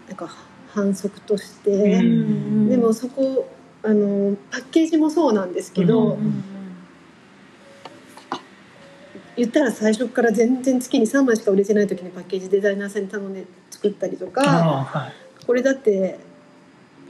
[0.08, 0.30] なんか
[0.74, 3.50] 反則として、うんでもそこ
[3.82, 6.44] あのパッケージもそうなんですけど、うんうん
[9.38, 13.46] 言ったら最初から全然月に3枚しか売れてない時にパッケージデザイナーさんに頼んで
[13.86, 15.46] 作ったりとかはい。
[15.46, 16.18] これだって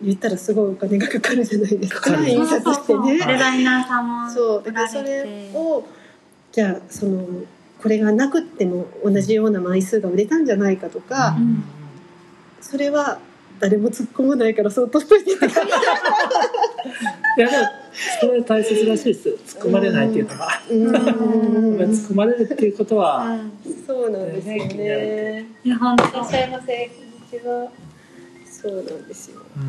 [0.01, 3.13] 言ったらすごいお金がかかるじゃないですか印刷してね。
[3.13, 5.87] デザイナーさんもそうだからそれを
[6.51, 7.25] じゃあその
[7.81, 11.63] これがなくっても同じような枚数が売れたんじゃないかとか、うん。
[12.59, 13.19] それは
[13.59, 15.55] 誰も突っ込まないからそっとしといてって感じ
[17.37, 17.63] いやでも
[18.19, 19.29] それ大切らしいです。
[19.29, 20.87] 突っ込まれないっていうのがうん。
[20.91, 20.99] 突っ
[22.09, 23.37] 込まれるっていうことは
[23.87, 25.45] そうなんですよね。
[25.63, 27.05] いや本当いらっしゃいませこん
[27.37, 27.71] にちは。
[28.51, 29.41] そうなんですよ。
[29.55, 29.67] そう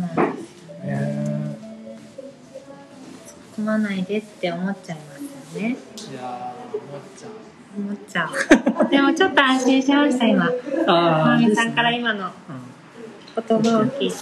[0.00, 0.14] なん。
[0.14, 0.16] です
[0.68, 1.56] よねね
[3.56, 5.22] 突っ込まないでって思っちゃいます
[5.56, 5.68] よね。
[5.68, 5.70] い
[6.14, 7.30] やー思っちゃう
[7.76, 8.90] 思っちゃう。
[8.90, 10.50] でもちょっと安心しました今。
[10.86, 12.30] ああさんから今の
[13.34, 14.16] 言葉を聞いて。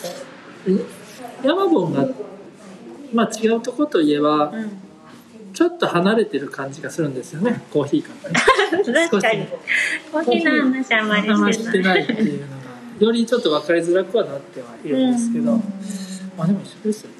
[1.45, 2.09] ヤマボンが
[3.13, 4.81] まあ違うとこといえばうん
[5.55, 7.63] ちょっと離れてる感じがするんですよね。
[7.73, 8.41] コーヒーからね。
[9.09, 9.47] 確かに。
[10.11, 12.55] コーヒーの話あんまりあんまりししててないっていうのが
[12.99, 15.59] よりちょっと分かりづらくはなってはいるんですけど、うん。
[16.37, 17.11] まあでも一緒ですよ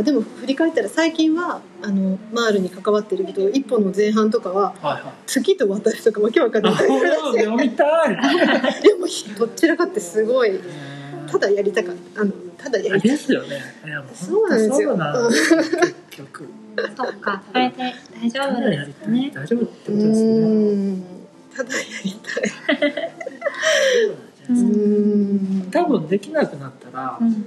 [0.00, 5.12] でも振り返ったら最近はあのマールに関わってるけど一本の前半とかははいはい。
[5.26, 6.74] 月と私とかわけわかんない。
[6.74, 8.16] 読みたい。
[8.82, 9.06] でも
[9.38, 10.58] どちらかってすごい
[11.30, 12.22] ただやりたかった。
[12.22, 13.60] あのただやりたいですよね。
[14.14, 14.96] そうなんですよ。
[14.96, 16.48] 結局。
[16.96, 19.30] そっかそれで大丈夫ですね。
[19.34, 20.92] 大丈夫ってうことですね。
[20.94, 21.04] ん。
[21.54, 23.12] ただやりたい。
[24.48, 25.70] うんうん。
[25.70, 27.46] 多分できなくなったらうん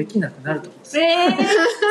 [0.00, 1.04] できなくなると思うんですよ。
[1.04, 1.36] えー、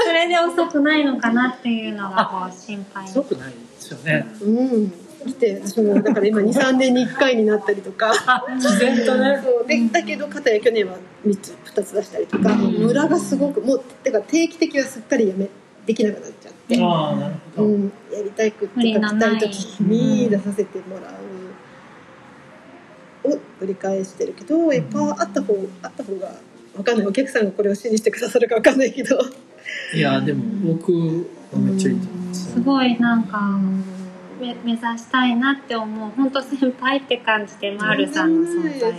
[0.06, 3.08] それで遅くないのかなっていうのがこう心配。
[3.08, 4.26] すごくないですよね。
[4.42, 4.92] うん。
[5.28, 8.12] 来て私もだから今23年に1回になったりとか。
[8.58, 9.40] 自然とね。
[9.44, 9.68] そう。
[9.68, 12.50] でだけど片や去年は3つ2つ出したりとか。
[12.56, 15.48] ムラがすごくもうてか定期的はすっかりやめ
[15.86, 21.40] できなくなっちゃって、ああなるほど、うん、やりたいくって書きたいい時に出させてもらう。
[23.24, 26.32] を繰り返してるけどやっぱあった方あった方が
[26.80, 27.08] 分かんない。
[27.08, 29.20] お客さんがこれを信じてくださるか分かんないけど。
[29.94, 30.92] いやでも僕
[31.52, 32.52] はめっちゃいいと思います。
[32.54, 33.60] すごいなんか
[34.40, 36.12] め目指したいなって思う。
[36.12, 38.98] 本当先輩って感じでマールさんの存在が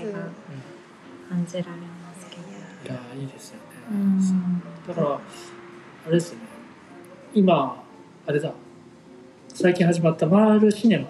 [1.28, 2.42] 感じられますけど。
[2.84, 5.20] いやいいですよね、うんだからあ
[6.06, 6.40] れですよね。
[7.34, 7.82] 今
[8.26, 8.52] あれだ。
[9.48, 11.08] 最近始まったマールシネマ。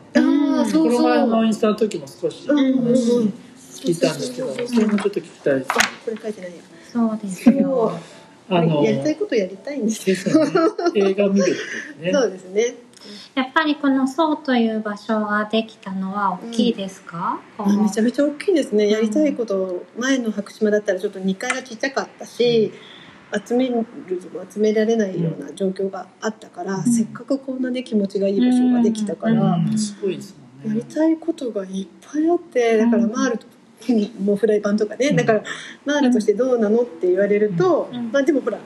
[0.59, 3.33] ああそこの前のインスタの時も少しうんうんうん話
[3.81, 5.71] 聞いたんですけどそれもちょっと聞きたいです。
[5.71, 5.75] あ
[6.05, 6.63] これ書いてないや。
[6.93, 7.99] そうですよ。
[8.49, 10.17] あのやりたいことやりたいんですよ。
[10.17, 10.53] ですよね
[10.95, 12.13] 映画見るってね。
[12.13, 12.75] そうですね。
[13.35, 18.91] やっぱりこの「そう」という場所ができたのは大きいですか、こあのめちゃめちゃ大きいですね。
[18.91, 22.73] やりたいこと前の白島だったらちょっと2階がちっちゃかったし、
[23.47, 23.87] 集める
[24.53, 26.85] 集められないような状況があったから、ん。
[26.85, 29.79] せっかくこんなね気持ちがいい場所ができたから、うん。
[29.79, 30.81] すごいですもんね。
[30.81, 33.47] やりたいことがいっぱいあってだからマールと、
[34.21, 35.17] もうフライパンとかね、うん。
[35.17, 35.43] だから
[35.85, 38.13] マールとしてどうなのって言われると、うん。
[38.13, 38.59] まあでもほら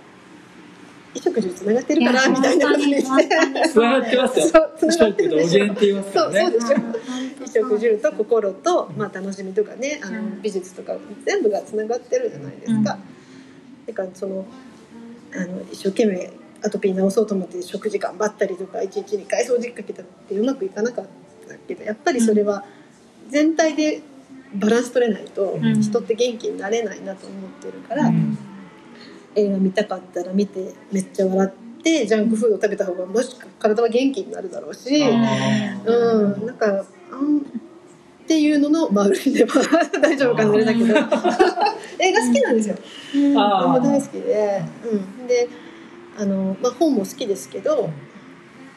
[1.14, 4.46] 衣食住つながってるからみたいなことに本してつながってますよ。
[4.46, 6.76] そうつながそうそうでしょ。
[6.76, 6.92] うん。
[7.34, 10.42] 衣食住と心と、まあ、楽しみとかねあの、うん。
[10.42, 12.98] 美術とか全部がつながってるじゃないですか。
[13.86, 14.46] だからその
[15.34, 16.30] あの一生懸命
[16.62, 21.06] アトピー治そうと思って食事頑張ったりとか一日に回掃除機かけたってうまくいかなかっ
[21.46, 22.64] たけどやっぱりそれは
[23.28, 24.00] 全体で
[24.54, 25.80] バランス取れないとうん。
[25.80, 28.38] 人って元気になれないなと思ってるから、うん。
[29.34, 39.52] 映画見たかったら見てめっちゃ笑ってジャンクフード食べた方がもしか体は元気になるだろうし、あうん、なんかあんっていうのの丸いでは
[40.00, 40.94] 大丈夫かなあれだけど。
[41.98, 42.76] 映画好きなんですよ。
[43.14, 43.38] ー。
[43.38, 44.62] あ本も大ー好きで、
[45.20, 45.48] うん、で
[46.18, 47.90] あの、まあ、本も好きですけど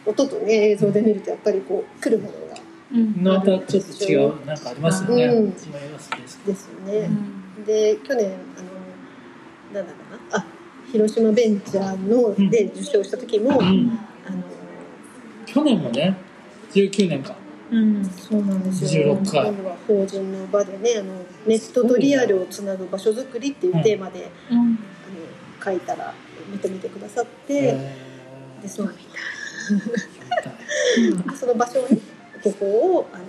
[0.06, 2.47] 音とね映像で見るとやっぱりこう来るもの
[2.90, 5.46] またちょっと違うなんかありますよね、うん。
[5.48, 7.08] 違いますですですようね。
[7.08, 7.66] ん。
[7.66, 10.00] で去年あのなんだか
[10.32, 10.38] な？
[10.38, 10.46] あ
[10.92, 14.00] 広島ベンチャーのうんで受賞した時も、うん。
[14.26, 14.44] あの
[15.46, 16.16] 去年もね
[16.72, 17.36] 19年か。
[17.70, 18.06] うん。
[18.06, 19.18] そうなんですよ。
[19.18, 19.52] 16回。
[19.52, 21.14] 今度は法人の場でねあの
[21.46, 24.58] ネットとリアルをつなぐ場所づくりっていうテーマで、うん。
[24.58, 24.76] あの
[25.64, 26.14] 書いたら
[26.50, 27.96] 認めてくださって、え
[28.62, 28.98] でそのー見
[31.20, 31.36] たい。
[31.36, 31.98] その場所をね
[32.44, 33.24] ここをあの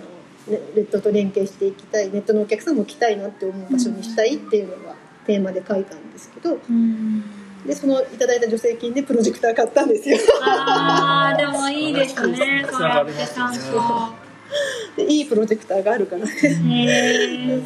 [0.57, 4.95] ねネットと連携していきたいネットのお客さんも来たいなって思う場所にしたいっていうのが
[5.25, 7.23] テーマで書いたんですけどうん。
[7.65, 10.17] でそのいただいた助成金でプロジェクター買ったんですよ。
[10.41, 12.65] あーでもいいですね。
[12.65, 14.29] つそうやってちゃんねと
[14.95, 16.31] でいいプロジェクターがあるからね。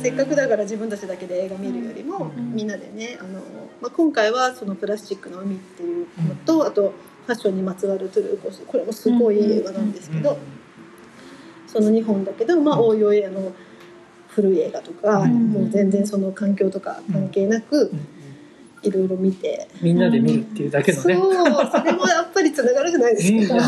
[0.01, 3.39] せっかくだから自分たちだけで映画見るよりも、うんみんなでねあの、
[3.81, 6.93] まあ、今回はそのプラスチックの海っていうのと、あと
[7.25, 10.37] ファッションにまつわるトゥルーコスこれもすごい映画なんですけど、
[11.73, 13.51] その2本だけど、まあ、応用映画の
[14.29, 18.07] 古い映画とか、うんもう全然その環境とか関係なくうん。
[18.83, 21.33] いろいろ見て、みんなで見るっていうだけのね、そう
[21.71, 23.61] それもやっぱりつながるじゃないですか、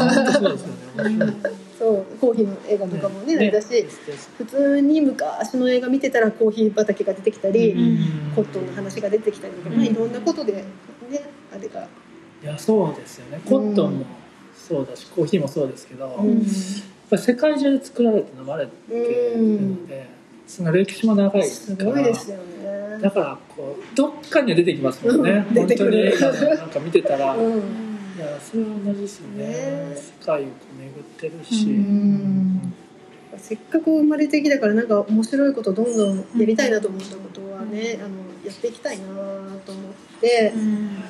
[1.80, 3.82] そうコーヒーの映画とかもねあれだし、
[4.38, 8.34] 普通に昔の映画見てたらコーヒー畑が出てきたり、うん。
[8.36, 10.66] コットンの話が出てきたりとか、まあ、いろんなことで、ね、
[11.54, 11.88] あれが、
[12.44, 14.06] いやそうですよねコットンも
[14.54, 16.46] そうだしコーヒーもそうですけど、うん
[17.10, 20.08] ぱり世界中で作られて飲まれてるので、
[20.48, 21.92] その歴史も長いですすから。
[21.92, 23.00] ごいですよね。
[23.02, 25.54] だからこうどっかには出てきますもんね、うん。
[25.54, 27.60] 出本当に映画でなんか見てたら、いうん。
[28.20, 29.46] やそれは同じですよね。
[29.46, 29.96] ね。
[29.96, 32.74] 世界をこう巡ってるし、うん。
[33.38, 38.16] せっかく生まれてきたからなんか面白いことどんどんやりたいなと思ったことはね、あの
[38.46, 39.06] やっていきたいな
[39.66, 40.54] と思って。
[40.56, 41.04] う、ん。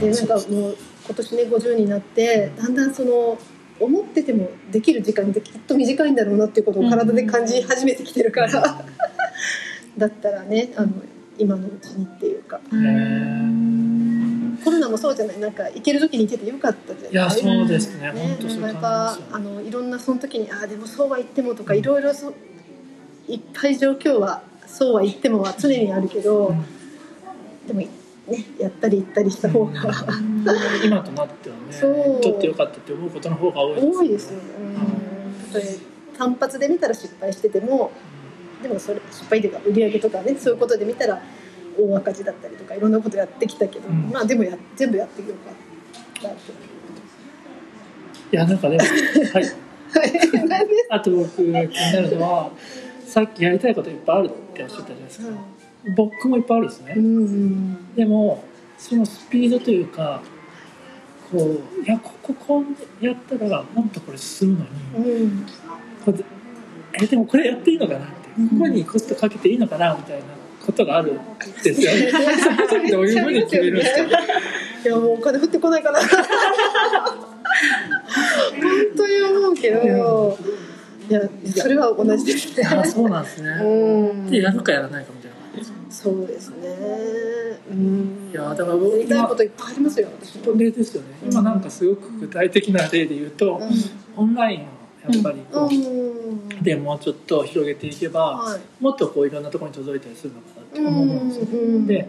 [0.00, 3.38] でなんかもう今年ね50になってだんだんその
[3.80, 8.50] 思っててもできる時間ってきっと短いんだろうなっていうことを体で感じ始めてきてるから、
[9.98, 10.88] だったらねあの
[11.38, 12.60] 今のうちにっていうか。
[12.70, 15.40] うんコロナもそうじゃない？
[15.40, 17.12] なんか行ける時に行けてよかったじゃない？
[17.12, 18.12] いやそうですね。
[18.12, 22.32] ね本当やっぱあのいろんなその時にああでもそうは言ってもとかいろいろそ
[23.28, 26.54] いっぱい状況はそうは言ってもは常にあるけど、
[27.66, 27.82] でも
[28.32, 29.72] ねやったり行ったりした方が。
[30.84, 32.20] 今となってはねそう。
[32.20, 35.92] 撮ってよかったって思うことの方が多いです多いですよね。
[36.16, 37.92] 単発で見たら失敗してても
[38.62, 41.22] でもそれ失敗というか売り上げとかねそういうことで見たら
[41.78, 44.10] 大赤字だったりとかいろんなことやってきたけど、うん。
[44.10, 45.54] まあでもや全部やってよかっ
[46.22, 46.28] た。
[46.30, 46.34] い
[48.30, 48.78] やなんかね
[49.34, 49.44] はい。
[50.88, 51.70] あと僕気になる
[52.16, 52.50] のは
[53.06, 55.26] さっきやりたいこといっぱいあるっておっしゃったじゃないですか、
[55.96, 58.44] 僕もいっぱいあるんですね、うんでも
[58.78, 60.20] そのスピードというか
[61.30, 64.58] こういやこここうやったらもっとこれ進む
[64.98, 65.46] のに、うん。
[66.04, 66.18] これ
[66.94, 68.14] えでもこれやっていいのかなって。
[68.50, 70.24] ここにコストかけていいのかなみたいな
[70.64, 71.16] ことがあるん
[71.62, 71.92] ですよ。
[71.92, 72.10] ね
[72.68, 74.04] それどういうふうに決めるんですかい
[74.84, 76.00] やもうお金降ってこないかな。
[76.04, 76.08] 本
[78.96, 80.38] 当に思うけど。
[81.08, 81.22] いや。
[81.54, 82.66] それは同じですね。
[82.66, 83.48] あそうなんですね。
[83.62, 84.30] うん。
[84.30, 85.21] でやるかやらないかみたいな感じですか
[85.92, 86.56] そうですね。
[87.70, 88.30] うん。
[88.32, 90.08] いやだから僕やりたいこといっぱいありますよ。
[90.44, 91.08] 本例ですよね。
[91.22, 93.60] 今なんかすごく具体的な例で言うと、
[94.16, 96.62] オンラインをやっぱりこう、うん。
[96.62, 98.60] でもうちょっと広げていけば、はい。
[98.80, 101.86] もっとこういろんなところに届いたりするのかなって思うんですよ、うん。
[101.86, 102.08] で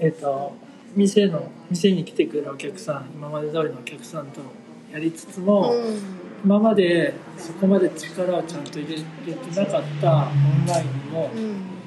[0.00, 0.52] えっ、と
[0.96, 4.40] 店の店に来てくれるお客さん今まで通りのお客さんと
[4.92, 5.72] やりつつも、
[6.44, 11.79] 今までそこまで力をちゃんと入れれてなかったオンラインにもうん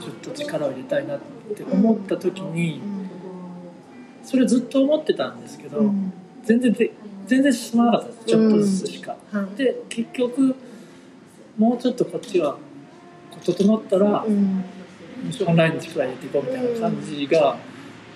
[0.00, 1.18] ちょっと力を入れたいなっ
[1.54, 2.80] て思った時に
[4.24, 6.12] それずっと思ってたんですけど、うん。
[6.44, 6.90] 全然で
[7.26, 9.16] 全然進まなかったですちょっとずつしか。
[9.32, 9.56] はい。
[9.56, 10.54] で結局
[11.56, 12.58] もうちょっとこっちがこ
[13.42, 14.64] う整ったら、うん。
[15.46, 17.56] オンラインに力入れていこうみたいな感じが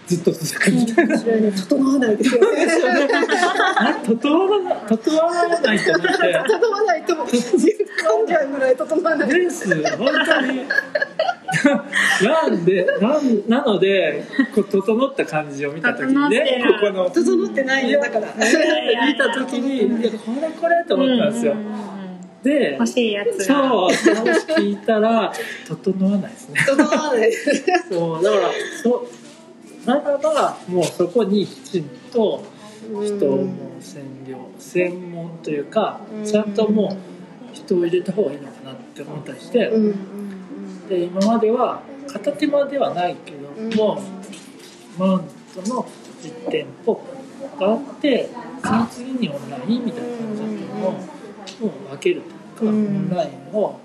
[0.07, 1.19] ずっと続くみたいな。
[1.53, 2.69] 整わないですよね
[3.77, 6.19] あ整わな整わないと思って。
[6.47, 9.29] 整わないと噛んじゃうぐらい整わない。
[9.29, 10.61] です本当に
[12.25, 14.25] なんでなんなので
[14.55, 18.01] こう整った感じを見た時にねここの整ってないよ。
[18.01, 18.27] だから
[19.07, 21.55] 見た時にいやこれこれと思ったんですよ。
[22.43, 23.45] で欲しいやつが。
[23.45, 25.33] そうその話聞いたら
[25.67, 26.61] 整わないですね。
[26.67, 27.33] 整わない。
[27.33, 28.51] そうだから
[28.83, 29.09] そ
[29.85, 32.45] うならばもうそこにきちんと
[33.03, 33.47] 人をもう
[33.81, 36.97] 占領専門というかちゃんとも
[37.53, 39.95] う人を入れた方がいいのかなって思ったりして、うんうん
[40.93, 44.03] で今までは片手間ではないけども、
[44.99, 45.23] マウン
[45.55, 45.87] トの
[46.23, 47.03] 実店舗
[47.59, 48.29] があって
[48.63, 52.21] その次にオンラインみたいな感じだったのを、もう分ける
[52.57, 52.87] というか、うん。
[52.87, 53.81] オンラインを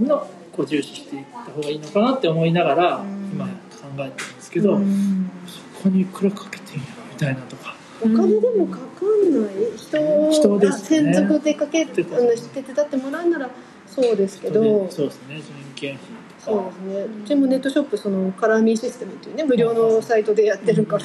[0.00, 3.30] のこう重視していった方がいいのかなって思いながら、うん。
[3.32, 3.52] 今考
[3.90, 5.30] えてるんですけど、うん。
[5.46, 7.74] そこにいくらかけてんやろみたいなとか。
[8.00, 10.72] お金でもかかんない人人でね。
[10.72, 13.50] 専属でかけるあのして手伝ってもらうなら
[13.94, 14.84] そうですけ人ど。
[14.84, 15.44] でそうですね人
[15.74, 16.06] 件費
[16.38, 17.22] そうですね。
[17.24, 21.04] うちもネットショップそのカラーミーシステムっていうね無料のサイトでやってるから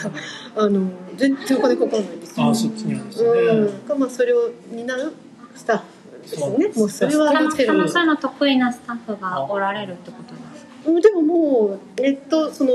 [0.55, 2.49] あの全然お金かかんないんですよ。
[2.49, 5.13] あそっちにはですね、うん、がまあそれを担う
[5.55, 6.71] スタッフですよね。
[6.73, 10.71] そうもうそれはたまもちろんたまそういうの得意なスタッフがおられるってことですか？
[10.89, 11.01] うん。
[11.01, 12.71] でももうネットその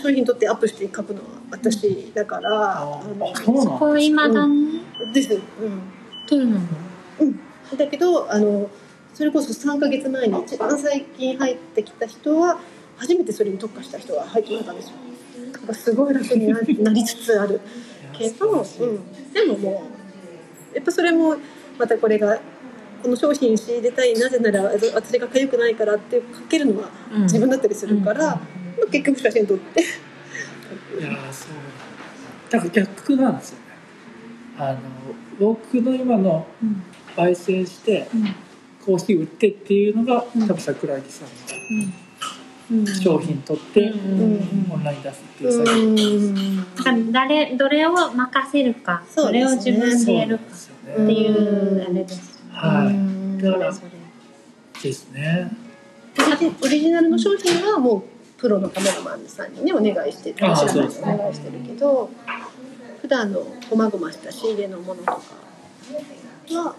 [0.00, 3.02] 商品取ってアップして書くのは私だから、ああ
[3.34, 4.80] そうなんだこう今だに？
[5.06, 5.40] のです、うん、
[6.28, 6.60] どうなの
[7.76, 8.70] だけどあの
[9.16, 12.58] それこそ3か月前に一番最近入ってきた人は
[12.98, 14.96] 初めてそれに特化した人が入ってもらったんですよ。
[15.52, 17.62] だからすごい楽にななりつつある。
[18.12, 19.84] けど、うん、でもも
[20.72, 21.36] うやっぱそれも
[21.78, 22.38] またこれが
[23.02, 26.90] この商品仕入れたいなぜなら私が痒くないからって書けるのは
[27.22, 28.38] 自分だったりするから、
[28.92, 29.80] 結局写真撮って。
[29.80, 29.84] い
[31.02, 31.52] やーそう。
[32.50, 33.64] だから逆なんですよね。
[34.58, 34.78] あの
[35.40, 36.82] 僕の今のうん。
[37.16, 38.45] 焙煎してうん
[38.86, 40.46] コーヒー売ってっていうのが、うん。
[40.46, 41.28] 多分桜木さん
[42.70, 42.84] うん。
[42.84, 44.72] の商品取って、うん。
[44.72, 46.56] オンライン出すっていう作業、うん。
[46.76, 52.86] だから誰どれを任せるかそそうれを自分でやるかそうなんですよってね、いうあれですはい。
[52.86, 53.38] うん。
[53.38, 53.90] だからそれ
[54.82, 55.50] ですね。
[56.62, 58.02] オリジナルの商品はもう
[58.38, 61.14] プロのカメラマンさんにねお願いしてああ私らもそうですね。
[61.14, 62.10] お願いしてるけど
[63.02, 65.20] 普段のこまごました仕入れのものとか
[66.54, 66.74] は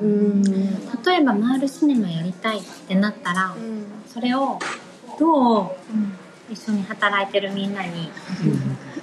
[0.00, 0.04] う。
[0.04, 0.42] ん。
[0.42, 3.54] 例えばマールシネマやりたいってなったら
[4.06, 4.58] それを
[5.18, 5.70] どう
[6.50, 8.10] 一緒に働いてるみんなに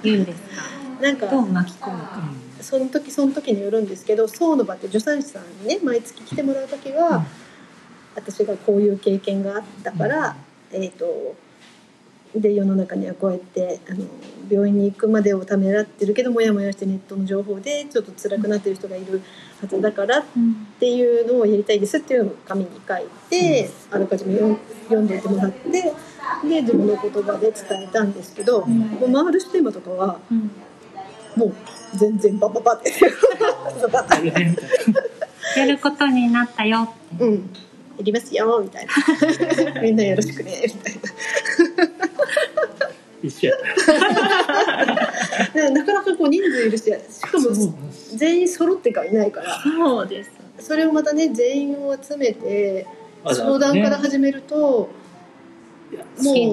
[0.02, 1.02] 言うんですか？
[1.02, 2.20] なんかどう巻き込むか？
[2.60, 7.26] その時その時によるんですけど層の場って助産師さんにね毎月来てもらう時は、うん。
[8.16, 10.36] 私がこういう経験があったから、
[10.72, 11.36] えっ、と
[12.34, 14.04] で世の中にはこうやってあの
[14.50, 19.22] 病院に行くまでをためらってるけどモヤモヤしてネットの情報でちょっと辛くなってる人がいる
[19.60, 24.56] はずだからっうんていうのをやりたいですっていうのを紙に書いて、あらかじめ読
[25.02, 25.92] んでいてもらってで
[26.62, 28.78] 自分の言葉で伝えたんですけど、ん。
[28.78, 30.50] もう回るステーマとかはうん。
[31.36, 31.54] もう
[31.96, 32.90] 全然バババって
[35.56, 37.24] やることになったよって。
[37.24, 37.50] うん。
[37.98, 38.92] やりますよみたいな。
[39.82, 40.99] みんなよろしくねみたい
[43.22, 43.60] 一緒やっ
[45.52, 45.54] た。
[45.58, 47.48] ななかなかこう人数いるししかも
[48.14, 49.60] 全員揃ってからいないから。
[49.62, 50.30] そうです。
[50.60, 52.86] それをまたね全員を集めて
[53.24, 54.90] 相談から始めるとも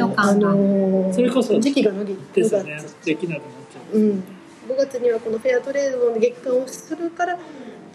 [0.08, 3.42] うあのーそれこそ時期が伸びです5よね月できなくなっ
[3.72, 4.24] ちゃう、うん、
[4.70, 7.38] 5月にはこのフェアトレードの月間をするから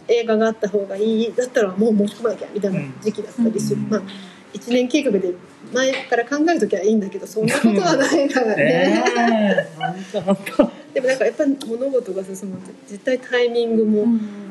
[0.09, 3.89] 映画があった方がいいだったらもう申し込まなきゃみたいな時期だったりする、うん。
[3.89, 4.03] まあ
[4.53, 5.35] 1年計画で
[5.73, 8.65] 前から考える時はいいんだけどそんなことはないからね。
[9.05, 9.77] ねえ。
[9.79, 14.07] 本当本当でもなんかやっぱり物事が進むって絶対タイミングも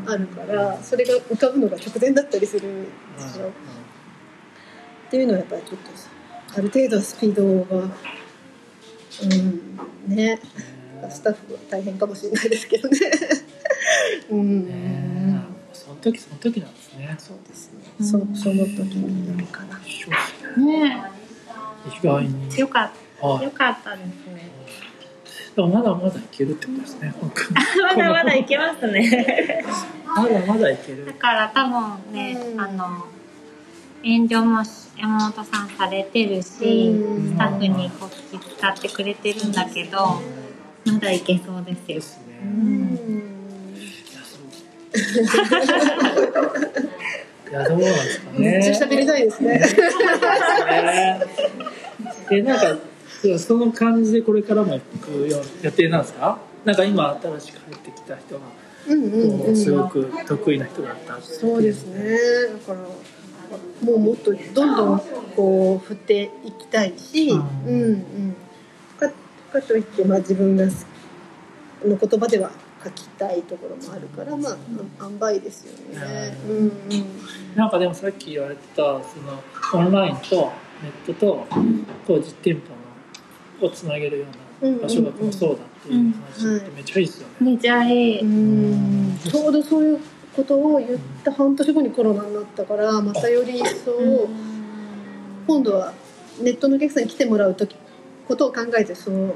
[0.06, 3.52] あるからそれが浮かぶのが直前だったりするでしょ、っ
[5.12, 7.84] ていうのはやっぱりちょっとある程度スピードが
[9.24, 10.40] うんね。
[11.10, 12.98] スタッフは大変かもしれないですけどね。
[14.30, 17.16] うん、その時その時なんですね。
[17.18, 17.71] そうです。
[17.71, 17.71] ね
[18.02, 19.80] そその時によるかな。
[20.58, 20.90] ね。
[20.90, 21.04] ね
[21.88, 22.50] 意外に。
[22.56, 22.92] えよかっ
[23.22, 23.44] はい。
[23.44, 24.50] よかったですね。
[25.56, 27.14] でもまだまだいけるってことですね
[27.84, 29.64] まだまだいけますね。
[30.16, 31.06] まだまだいける。
[31.06, 32.62] だから多分ね、うん。
[32.62, 33.06] あの
[34.04, 34.64] 遠慮も
[34.98, 37.34] 山本さんされてるし、うん。
[37.34, 40.20] スタッフにこう気遣ってくれてるんだけど
[40.86, 41.96] まだいけそうですよ。
[41.96, 42.92] ですね、うん
[47.52, 48.40] いやどうなんですかね。
[48.40, 49.60] めっちゃ喋りたいですね。
[49.60, 49.68] ね。
[52.32, 52.78] えなんか
[53.38, 56.40] その感じでこれからも行くよ予定なんですか？
[56.64, 58.42] なんか今新しく入ってきた人が
[58.88, 61.24] うんうんすごく得意な人だったって。
[61.24, 62.18] そうですね。
[62.68, 62.80] だから
[63.86, 65.02] もうもっとどんどん
[65.36, 68.36] こう振っていきたいし、ううんんうん、
[68.98, 69.10] か
[69.52, 70.72] かといって、まあ、自分がの
[71.84, 72.52] 言葉では
[72.84, 74.54] 書きたいところもあるからまあ
[75.00, 76.38] あ塩梅ですよね。
[76.48, 76.76] ううんうん。
[77.56, 80.52] なんかでもさっき言われてたそのオンラインと
[80.84, 81.48] ネットと
[82.08, 82.62] こう実店舗
[83.62, 84.26] のをつなげるよ
[84.62, 87.52] うな場所がこのそうだっていう話ってめっちゃいいですよね。
[87.52, 88.20] めちゃいい。
[88.20, 89.20] うん。
[89.20, 90.00] ちょうどそういう
[90.36, 93.92] ことを言った半年後にコロナになったからまたより一層
[95.48, 95.94] 今度は
[96.42, 97.76] ネットのお客さんに来てもらう時
[98.28, 99.36] ことを考えてその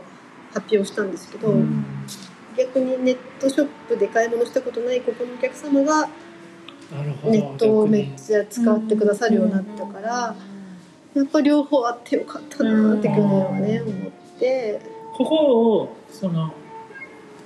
[0.54, 1.54] 発表をしたんですけど、
[2.58, 6.08] 逆にネットショップで買い物したことないここのお客様が
[7.24, 10.36] ネットをめっちゃ使ってくださるようになったから
[11.14, 14.82] やっぱ両方あってよかったなって去年はね思って。
[15.18, 16.54] ここをその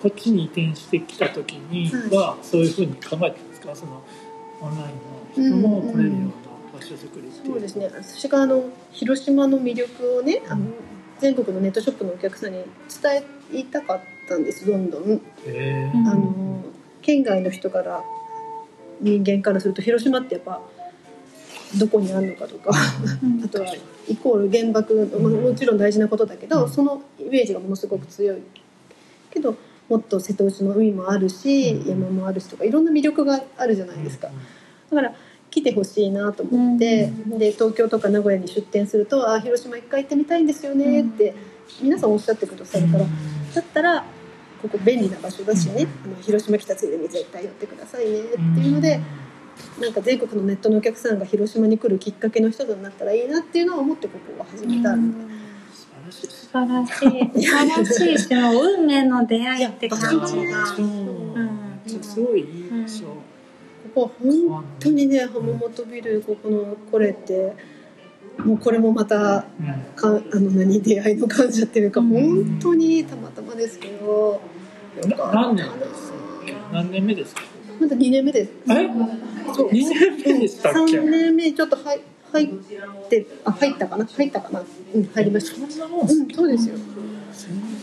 [0.02, 3.76] こっちに移転してきた時にはそういうふうに考えてるんですか？
[3.76, 4.02] その
[4.60, 4.94] オンライ
[5.40, 6.26] ンの人も来れるような
[6.73, 7.45] 場所作りっていう。
[7.45, 7.91] そうですね。
[7.94, 10.65] 私があの広島の魅力をねあの
[11.19, 12.64] 全国のネットショップのお客さんに
[13.02, 13.23] 伝
[13.53, 14.03] えたかった
[14.38, 15.22] んですどんどん。
[16.07, 16.64] あの
[17.01, 18.03] 県外の人から
[19.01, 20.61] 人間からすると広島ってやっぱ
[21.77, 23.76] どこにあるのかとかあとは
[24.07, 26.69] イコール原爆まあもちろん大事なことだけど、うん。
[26.69, 28.41] そのイメージがものすごく強い。
[29.31, 29.56] けど
[29.88, 31.89] もっと瀬戸内の海もあるし、うん。
[31.89, 34.30] 山もあるしとかいろんな魅力があるじゃないですか。
[34.89, 35.14] だから
[35.51, 41.34] 来てほしいなと思って、で東京とか名古屋に出店すると「あー広島一回行ってみたいんですよね」って
[41.81, 43.06] 皆さんおっしゃってくださるから、
[43.56, 44.06] だったら
[44.61, 48.19] ここ便利な場所だしね、あの広島来たついでに絶対寄ってくださいね。
[48.19, 48.99] っていうので、
[49.80, 55.34] なんか全国のネットのお客さんが広島に来るきっかけの一つになったらいいなっていうのを思ってここを始めたんで。
[55.72, 55.88] 素
[56.52, 57.41] 晴らしい。
[57.41, 57.94] 素晴らしい。
[57.94, 58.18] しい。
[58.18, 60.65] し、もう運命の出会いって感じが。
[60.65, 60.86] そう。
[60.86, 61.60] うん。
[62.02, 63.06] すごいいい場所、
[63.95, 67.56] ここ本当にね浜本ビルここのこれって
[68.45, 69.68] もうこれもまたうん。
[69.95, 72.10] かあの何出会いの感謝っていうかうん。
[72.10, 74.41] 本当にたまたまですけどよ
[75.18, 76.14] かったな何年です
[76.72, 77.41] 何年目ですか？
[77.80, 78.52] まだ2年目です。
[78.70, 78.90] え？
[79.53, 79.70] そう。
[79.70, 82.02] 2年目でしたっけ？3年目にちょっと入
[82.32, 82.48] 入っ
[83.10, 84.06] てあ入ったかな？
[84.06, 84.64] 入ったかな？
[84.94, 85.72] うん入りました。
[85.72, 86.76] そんなもんうんそうですよ。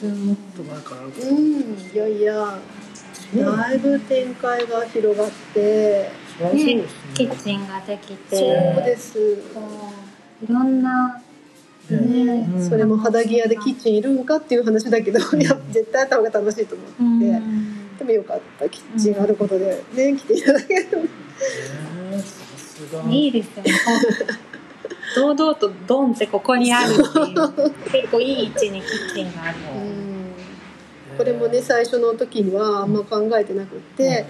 [0.03, 1.03] 全然もっと前から。
[1.31, 2.59] うんいやいや
[3.35, 6.11] だいぶ展開が広がって。
[6.39, 6.85] ねですね。
[7.15, 8.37] キッチンができて。
[8.37, 8.45] そ
[8.83, 9.37] うです。
[9.55, 10.06] こう
[10.43, 11.23] いろんな。
[11.91, 12.69] ねうん。
[12.69, 17.99] それも肌着屋でキッチンいるんかっていう話だけど、いや絶対あった方が楽しいと思うって、ん。
[17.99, 18.69] でもよかった。
[18.69, 21.09] キッチンあることでね、来ていただける。
[23.09, 23.63] いいですよ。
[23.63, 23.73] ね。
[25.15, 27.71] 堂々とドンってここにあるっていう。
[27.91, 29.57] 結構いい位置にキッチンがある。
[31.17, 34.27] これもね最初の時にはあんま考えてなくって、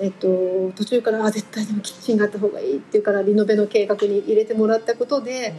[0.00, 5.54] えっと、途中からあ絶対でもキッチンがあった方がいいっていうからリノベの計画に入れてもらったことで、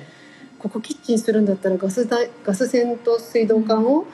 [0.60, 4.06] ここキッチンするんだったらガス台ガス栓と水道管を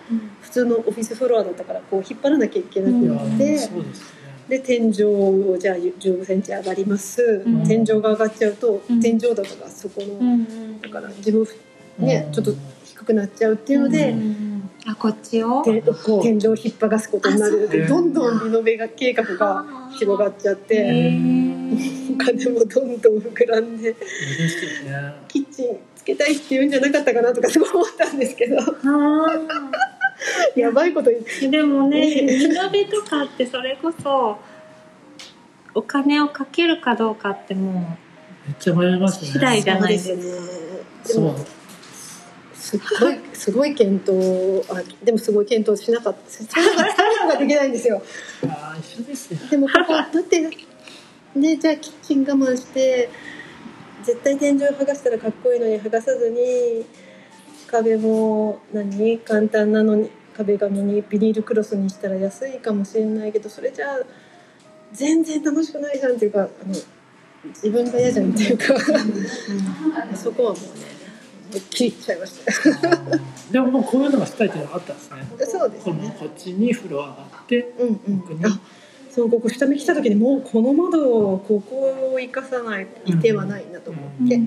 [0.41, 4.15] 普通のオフィスフロアだったからこう引っ張らなきゃいけなくいやって、そうですね。
[4.47, 7.67] で天井をじゃあ15センチ上がります、ん。
[7.67, 9.01] 天井が上がっちゃうと、うん。
[9.01, 10.81] 天井高がそこの、うん。
[10.81, 11.47] だから自分
[11.97, 12.31] ね、うん。
[12.31, 12.53] ちょっと
[12.83, 14.15] 低くなっちゃうっていうので。
[14.85, 15.63] うんあ、こっちを？
[15.63, 17.67] 天井を引っ張がすことになるあそう。
[17.69, 19.65] でどんどんリノベが計画が
[19.97, 22.13] 広がっちゃっへてー。
[22.13, 23.95] お金もどんどん膨らんで
[25.27, 28.59] キッチンつけたいっていうんじゃなかったかなとかすごい思ったんですけど。
[28.59, 28.63] あ
[30.55, 31.31] やばいこと言って。
[31.31, 34.37] ーでもね、リノベとかってそれこそ。
[35.77, 37.97] お金をかけるかどうかっても
[38.47, 39.27] めっちゃ迷いますね。
[39.27, 40.07] 次第じゃないです。
[40.07, 40.35] そうですね。
[41.05, 41.23] でそう。
[41.23, 41.35] も
[42.65, 46.31] すっごい すごい検討あでもすごい検討しなかった。
[46.31, 48.01] そういうのがそういうのができないんですよ。
[48.47, 49.39] ああ一緒ですよ。
[49.51, 50.49] でもここだって
[51.35, 53.09] ねじゃあキッチン我慢して
[54.03, 56.85] 絶対天井剥がしたらかっこいいのに剥がさずに
[57.67, 63.99] 壁も何簡単なのに壁紙にビニールクロスにしたら安いかもしれないけどそれじゃあ
[64.91, 66.73] 全然楽しくないじゃんっていうかあの
[67.49, 68.73] 自分が嫌じゃんっていうか。
[70.17, 70.94] そこはもうね
[71.55, 73.51] 思いっきり言っちゃいました。
[73.51, 75.17] でももうこういうのがしたいっていうのがあったんですね。
[75.45, 76.15] そうですね。
[76.19, 78.45] こっちにフロアがあってうんうん。
[78.45, 78.59] あ
[79.09, 82.87] そうここ下見来た時にもうこの窓をここを生かさない
[83.21, 84.41] 手はないなと思って、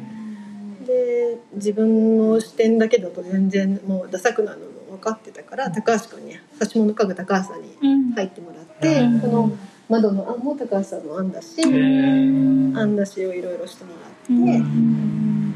[0.87, 4.67] で自分の視点だけだと全然もうダサくなるの
[4.97, 6.37] 分かってたから高橋君に
[6.73, 8.13] 橋本家具高橋さんにうん。
[8.13, 9.21] 入ってもらって、うん。
[9.21, 9.53] この
[9.89, 15.48] 窓の案も高橋さんの案だし、案出しをいろいろしてもうらって、ん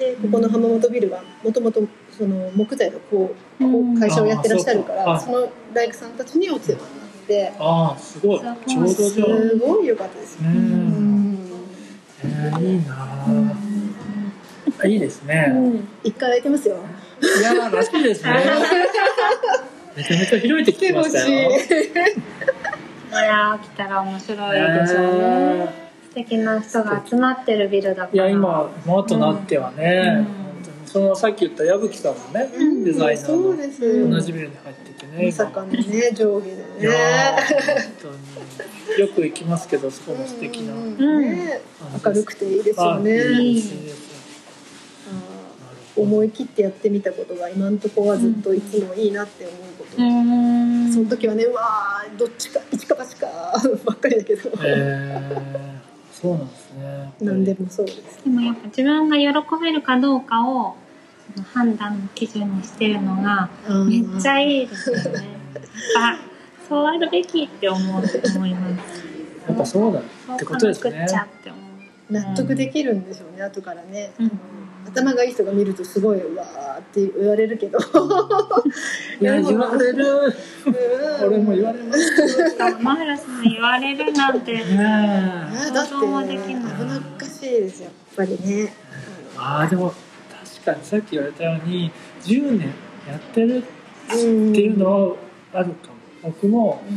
[0.00, 6.82] でここの浜本ビルはもともとその木材のこうこう会社をやってらっしゃるかあら、その大工さんたちにお世話になっ
[7.26, 8.40] てああすごい。
[8.66, 9.28] ちょうどじゃあ。
[9.36, 10.40] すごい良かったです。
[10.40, 11.38] ねうん。
[12.24, 12.96] えーいいな
[14.82, 15.54] あいいですね。
[16.02, 16.76] 一回空いてますよ。
[17.20, 18.30] いやらしいですね。
[19.96, 21.50] めちゃめちゃ広いって聞きましたよ。
[21.50, 21.52] い。
[23.12, 25.79] やー来たら面白いでしょうね、
[26.10, 28.12] 素敵な人が集まってるビルだから。
[28.12, 30.26] いや今もっとなってはね、
[30.82, 30.86] うん。
[30.86, 32.84] そのさっき言った矢吹さんもね、うん。
[32.84, 34.04] デザイナーそうです。
[34.04, 36.64] の同じビルに入っててね、まさかのね上下でね。
[38.98, 40.72] よく行きますけどそこも素敵な。
[40.72, 40.96] うん。
[40.98, 41.22] うん。
[41.22, 41.60] ね。
[42.04, 43.22] 明るくていいですよあね
[45.96, 50.92] 思い切ってやってみたことが今のところはずっといつもいいなって思うこと、うーん。
[50.92, 53.26] その時はねうわーどっちか一か八か
[53.84, 55.69] ばっかりだけど、えー、
[56.20, 59.26] そうなんですね何でもそうですでもやっぱ自分が喜
[59.62, 60.76] べるかどうかを
[61.34, 63.48] その判断の基準にしてるのが
[63.86, 65.26] めっちゃいいですよね。
[65.96, 66.18] あ、
[66.68, 68.02] そうあるべきって思う
[68.36, 69.02] 思います。
[69.46, 71.06] やっぱそうだってことですね。
[72.10, 74.30] 納得できるんでしょうね後からね、うん
[74.86, 77.78] 頭がいい人が見るとすごいうわーって言われるけど。
[79.20, 80.04] いや言われる。
[80.04, 81.26] うん。
[81.26, 84.58] 俺も言われます マイラさん言われるなんて。
[84.58, 86.76] 想像もできない。
[86.78, 88.72] 危なっかしいですやっぱりね。
[89.36, 89.92] ああでも
[90.60, 91.90] 確かにさっき言われたように
[92.22, 92.68] 10年
[93.08, 93.62] やってる
[94.12, 95.16] うんっていうのは
[95.54, 95.74] あるかも
[96.24, 96.96] 僕もうん。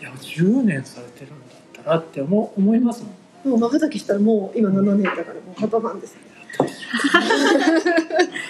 [0.00, 1.28] いや10年されてるん
[1.74, 3.16] だったらって思思いますもん。
[3.46, 6.16] もう瞬きしたらもう今7年だからもうパパマンです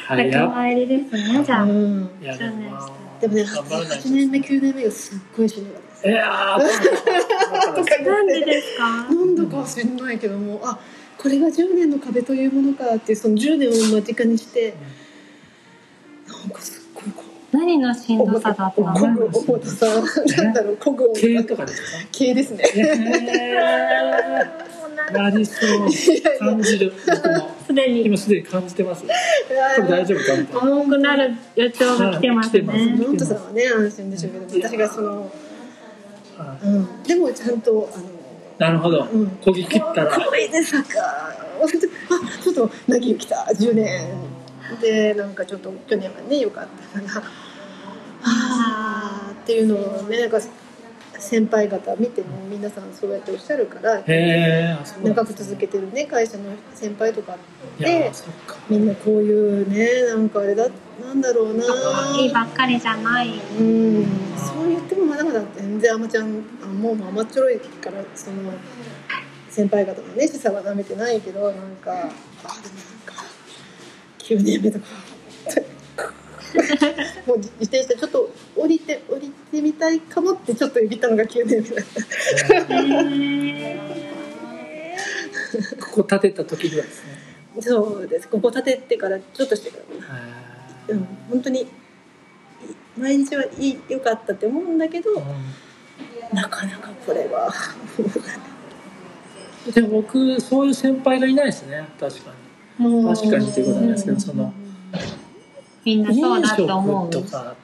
[0.08, 1.42] 仲間入りですね。
[1.44, 1.62] じゃあ。
[1.64, 9.06] うんいやでもね頑張らないと8年目9年目がすっごいしんどかったですいやー なんでですか？
[9.08, 10.78] 何度かはしんないけどもあ
[11.16, 14.74] これが10年の壁というものかっていうその10年を間近にして
[16.28, 17.24] なんかすっごいこ
[17.54, 18.92] う何のしんどさだったの？
[18.92, 19.86] こぐ重たさ
[20.42, 22.64] なんだろうこぐ経営重たさとかですか系ですね
[25.10, 25.88] えー、ありそう。
[26.38, 26.92] 感じる。
[27.66, 28.04] すでに。
[28.06, 29.02] 今すでに感じてます。
[29.02, 29.08] こ
[29.82, 30.64] れ大丈夫かみたい。
[30.64, 32.52] な重くなる予兆が来てます。
[32.52, 32.62] ね。
[32.96, 35.32] ノントさんはね安心でしょうけど私がその、
[36.38, 38.04] あうん、でもちゃんとあの
[38.58, 39.04] なるほど。
[39.04, 39.28] うん。
[39.42, 40.18] こぎ切ったら。
[40.18, 40.88] これでさか
[41.28, 41.32] あ
[42.42, 44.14] ちょっと泣き来た10年。
[44.80, 47.26] でなんかちょっと去年はねよかったから。
[48.22, 50.40] あーっていうのをねなんか
[51.18, 56.44] 先輩方見ても皆さんそうやっておっしゃるから長く続けてるね会社の
[56.74, 57.36] 先輩とか
[57.78, 58.56] いやそっか。
[58.68, 60.68] みんなこういうねなんかあれだ
[61.00, 61.64] なんだろうな。
[62.18, 63.28] いいばっかりじゃない。
[63.58, 64.06] うん。
[64.36, 68.52] そう言ってもまだまだ全然あまちゃんあもう甘っちょろいからその
[69.50, 72.12] 先輩方のね示唆はなめてないけどなんかあでもなん
[73.04, 73.24] か
[74.18, 74.86] 9年目とか
[77.26, 82.00] もう自転車ちょっと降りて降りてみたいかもってちょっと言ったのが9年目だった
[85.86, 86.84] ここ立てた時には。
[86.84, 87.26] ですね
[87.60, 88.28] そうです。
[88.28, 90.94] ここ建ててからちょっとしてから。
[90.94, 91.06] へうん。
[91.30, 91.66] 本当にい
[92.98, 95.20] 毎日はいい良かったって思うんだけどーう
[96.34, 96.36] ん。
[96.36, 97.52] なかなかこれは。
[99.74, 101.88] でも僕そういう先輩がいないですね。
[101.98, 102.30] 確か
[102.78, 103.04] に。
[103.04, 104.52] 確かにっていうことなんですけどその
[105.86, 107.24] みんなそう飲だと思う食。
[107.24, 107.54] とか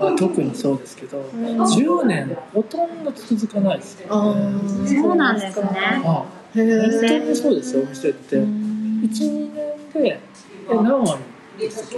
[0.00, 4.06] は特にそうですけど10年ほとんど続かないですね。
[4.08, 5.02] ー。
[5.02, 5.68] そうなんですね。
[6.04, 6.24] あ
[6.56, 7.00] へー。
[7.00, 8.36] 本当にそうですよお店って。
[8.36, 10.20] 12年でえ
[10.68, 11.22] 何割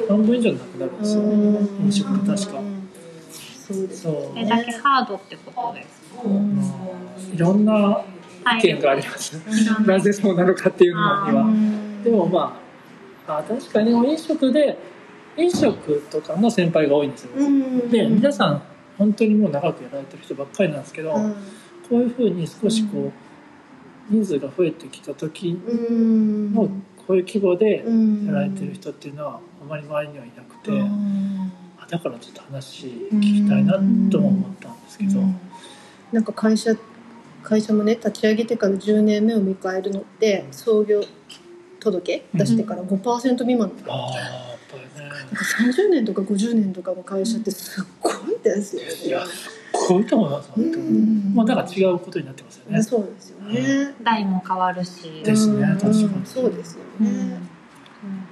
[0.08, 1.22] 半分以上なくなるんですよ。
[1.22, 2.60] ね飲食が確か。
[3.66, 4.30] そうですそう。
[4.32, 6.02] それだけハードってことです。
[6.24, 7.34] うん。
[7.34, 8.04] いろんな
[8.58, 9.40] 意見があります、
[9.86, 11.46] なぜそうなのかっていうのには。
[12.04, 12.58] でもま
[13.26, 14.76] ああ確かに飲食で
[15.36, 17.90] 飲食とかの先輩が多いんですよ、うん。
[17.90, 18.62] で皆さん
[18.96, 21.32] 本当にもう長くやられてる人ばっかりなんですけど、うん。
[21.88, 23.12] こういうふうに少しこ
[24.10, 26.54] う人数が増えてきた時うん。
[26.54, 26.68] の
[27.06, 28.26] こういう規模でうん。
[28.26, 31.52] やられてる人っていうのはあまり周りにはいなくて、うん。
[31.78, 33.74] あだからちょっと話聞きたいな
[34.10, 35.20] とも思ったんですけど、
[36.12, 36.74] なんか会社
[37.42, 41.02] 会社もね立ち上げてから10年目を迎えるのって創業
[41.78, 44.43] 届出してから5%未満だああやっぱりねなんか
[45.32, 48.88] 30年とか50年とかの会社ってすっごいですよね。
[49.06, 49.24] いや
[49.72, 51.34] こういうと思います本当に、うん。
[51.34, 53.94] まあだから違うことになってますよね、そうですよね。
[54.02, 55.78] 代も変わるし、ですねうん。
[55.78, 56.26] 確かに。
[56.26, 57.08] そうですよね。
[57.08, 57.48] うん。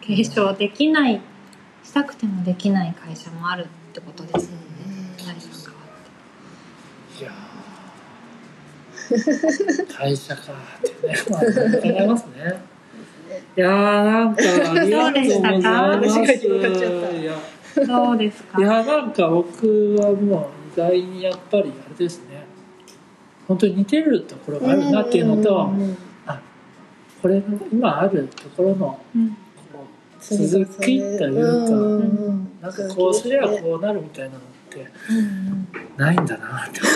[0.00, 1.20] 継承できない
[1.82, 4.56] したくてもできない会社もあるってことですよね。
[5.18, 6.08] 代さん変わっ
[7.18, 7.22] て。
[7.22, 9.94] いやー。
[9.94, 11.14] 会社かってね。
[11.28, 11.46] まあ考
[11.84, 12.71] えますね
[13.56, 22.44] いやーなんかありがとうございますどうですかいやなんか僕はもう意外にやっぱりあれですね。
[23.48, 25.96] 本当に似てるところがあるなっていうのとうん
[27.20, 27.42] これの
[27.72, 29.00] 今あるところの
[30.20, 34.42] 続きというかうんなんかこうすりゃこうなるみたいなのっ
[34.72, 36.80] ってうんないんだなって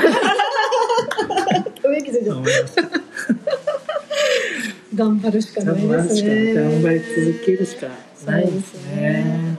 [4.96, 5.74] 頑張るしかない。
[5.76, 7.88] ですね頑張り続けるしか
[8.26, 9.58] ないですね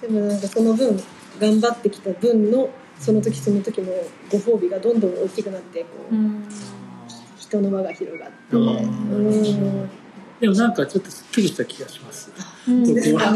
[0.00, 1.00] でもなんかその分
[1.40, 2.68] 頑張ってきた分の
[2.98, 3.92] その時その時の
[4.30, 6.48] ご褒美がどんどん大きくなってこう、うん
[7.52, 8.66] 人の輪が広がって、うん。
[8.66, 9.90] うん。
[10.40, 12.32] でもなんかちょっとすっきりした気がします。
[12.66, 12.86] うん。
[12.86, 13.34] そうですか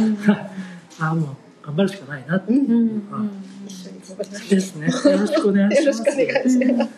[1.00, 2.56] ああもう頑張るしかないなうん。
[2.56, 2.62] うん。
[2.62, 3.30] うん。
[3.66, 4.86] 一緒に頑張りましょですね。
[4.86, 6.00] よろしくお願いします。
[6.18, 6.88] よろしくお願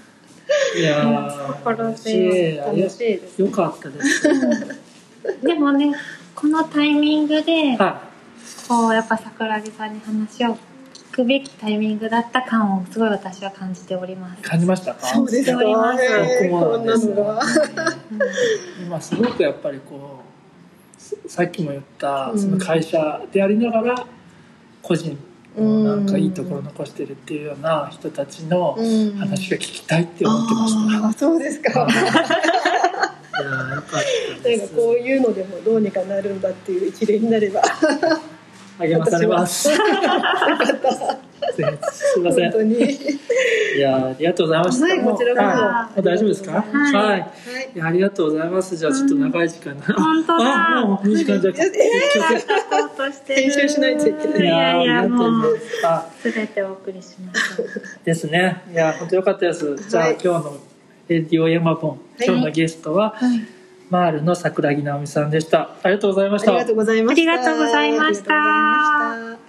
[0.77, 1.53] いやー。
[1.55, 2.55] 心強い。
[2.55, 3.41] う楽楽しいです。
[3.43, 4.29] よかったです。
[5.43, 5.95] でもね
[6.35, 8.01] このタイミングでは
[8.69, 10.57] こうやっぱ桜木さんに話を
[11.11, 14.41] 聞くべきタイミングだった感をすごい私は感じております。
[14.41, 14.43] い。
[14.43, 15.07] 感じましたか？
[15.07, 16.03] そうですかしております。
[16.03, 16.49] ね。
[16.51, 17.43] 僕もこんなのが
[18.81, 20.21] 今すごくやっぱりこ
[21.27, 22.39] うさっきも言ったうん。
[22.41, 24.07] その会社でありながら
[24.83, 25.19] 個人
[25.63, 29.17] のなんかいいところを残してるっていうような人たちのうん。
[29.19, 31.07] 話が聞きたいって思ってました。
[31.07, 31.71] あーそうですか。
[31.89, 33.49] いや
[33.83, 33.85] かっ
[34.43, 34.61] たです。
[34.61, 37.63] なんかこういうのでもどうにかなるんだっていう一例になれば
[38.79, 39.69] 励まされます。
[39.69, 39.75] す
[42.19, 42.51] いません。
[42.51, 44.87] 本当にいやーありがとうございました。
[44.87, 45.41] はいこちらこ
[45.97, 46.53] そ大丈夫ですか？
[46.53, 47.27] はいはい。
[47.83, 48.77] ありがとうございます。
[48.77, 49.83] じゃあちょっと長い時間な。
[49.83, 51.41] 本当だあもう2時間
[53.27, 57.63] 編集しないといけないいやいやありがとうもうございますべてお送りしました。
[58.05, 58.63] ですね。
[58.73, 59.77] いや本当良かったです。
[59.89, 60.57] じゃ今日の
[61.09, 63.58] レディオヤマポン、今日のゲストは、はい
[63.91, 65.71] マールの桜木直美さんでした。
[65.83, 66.53] ありがとうございました。
[66.53, 69.48] ありがとうございましたありがとうございましたありがとうございました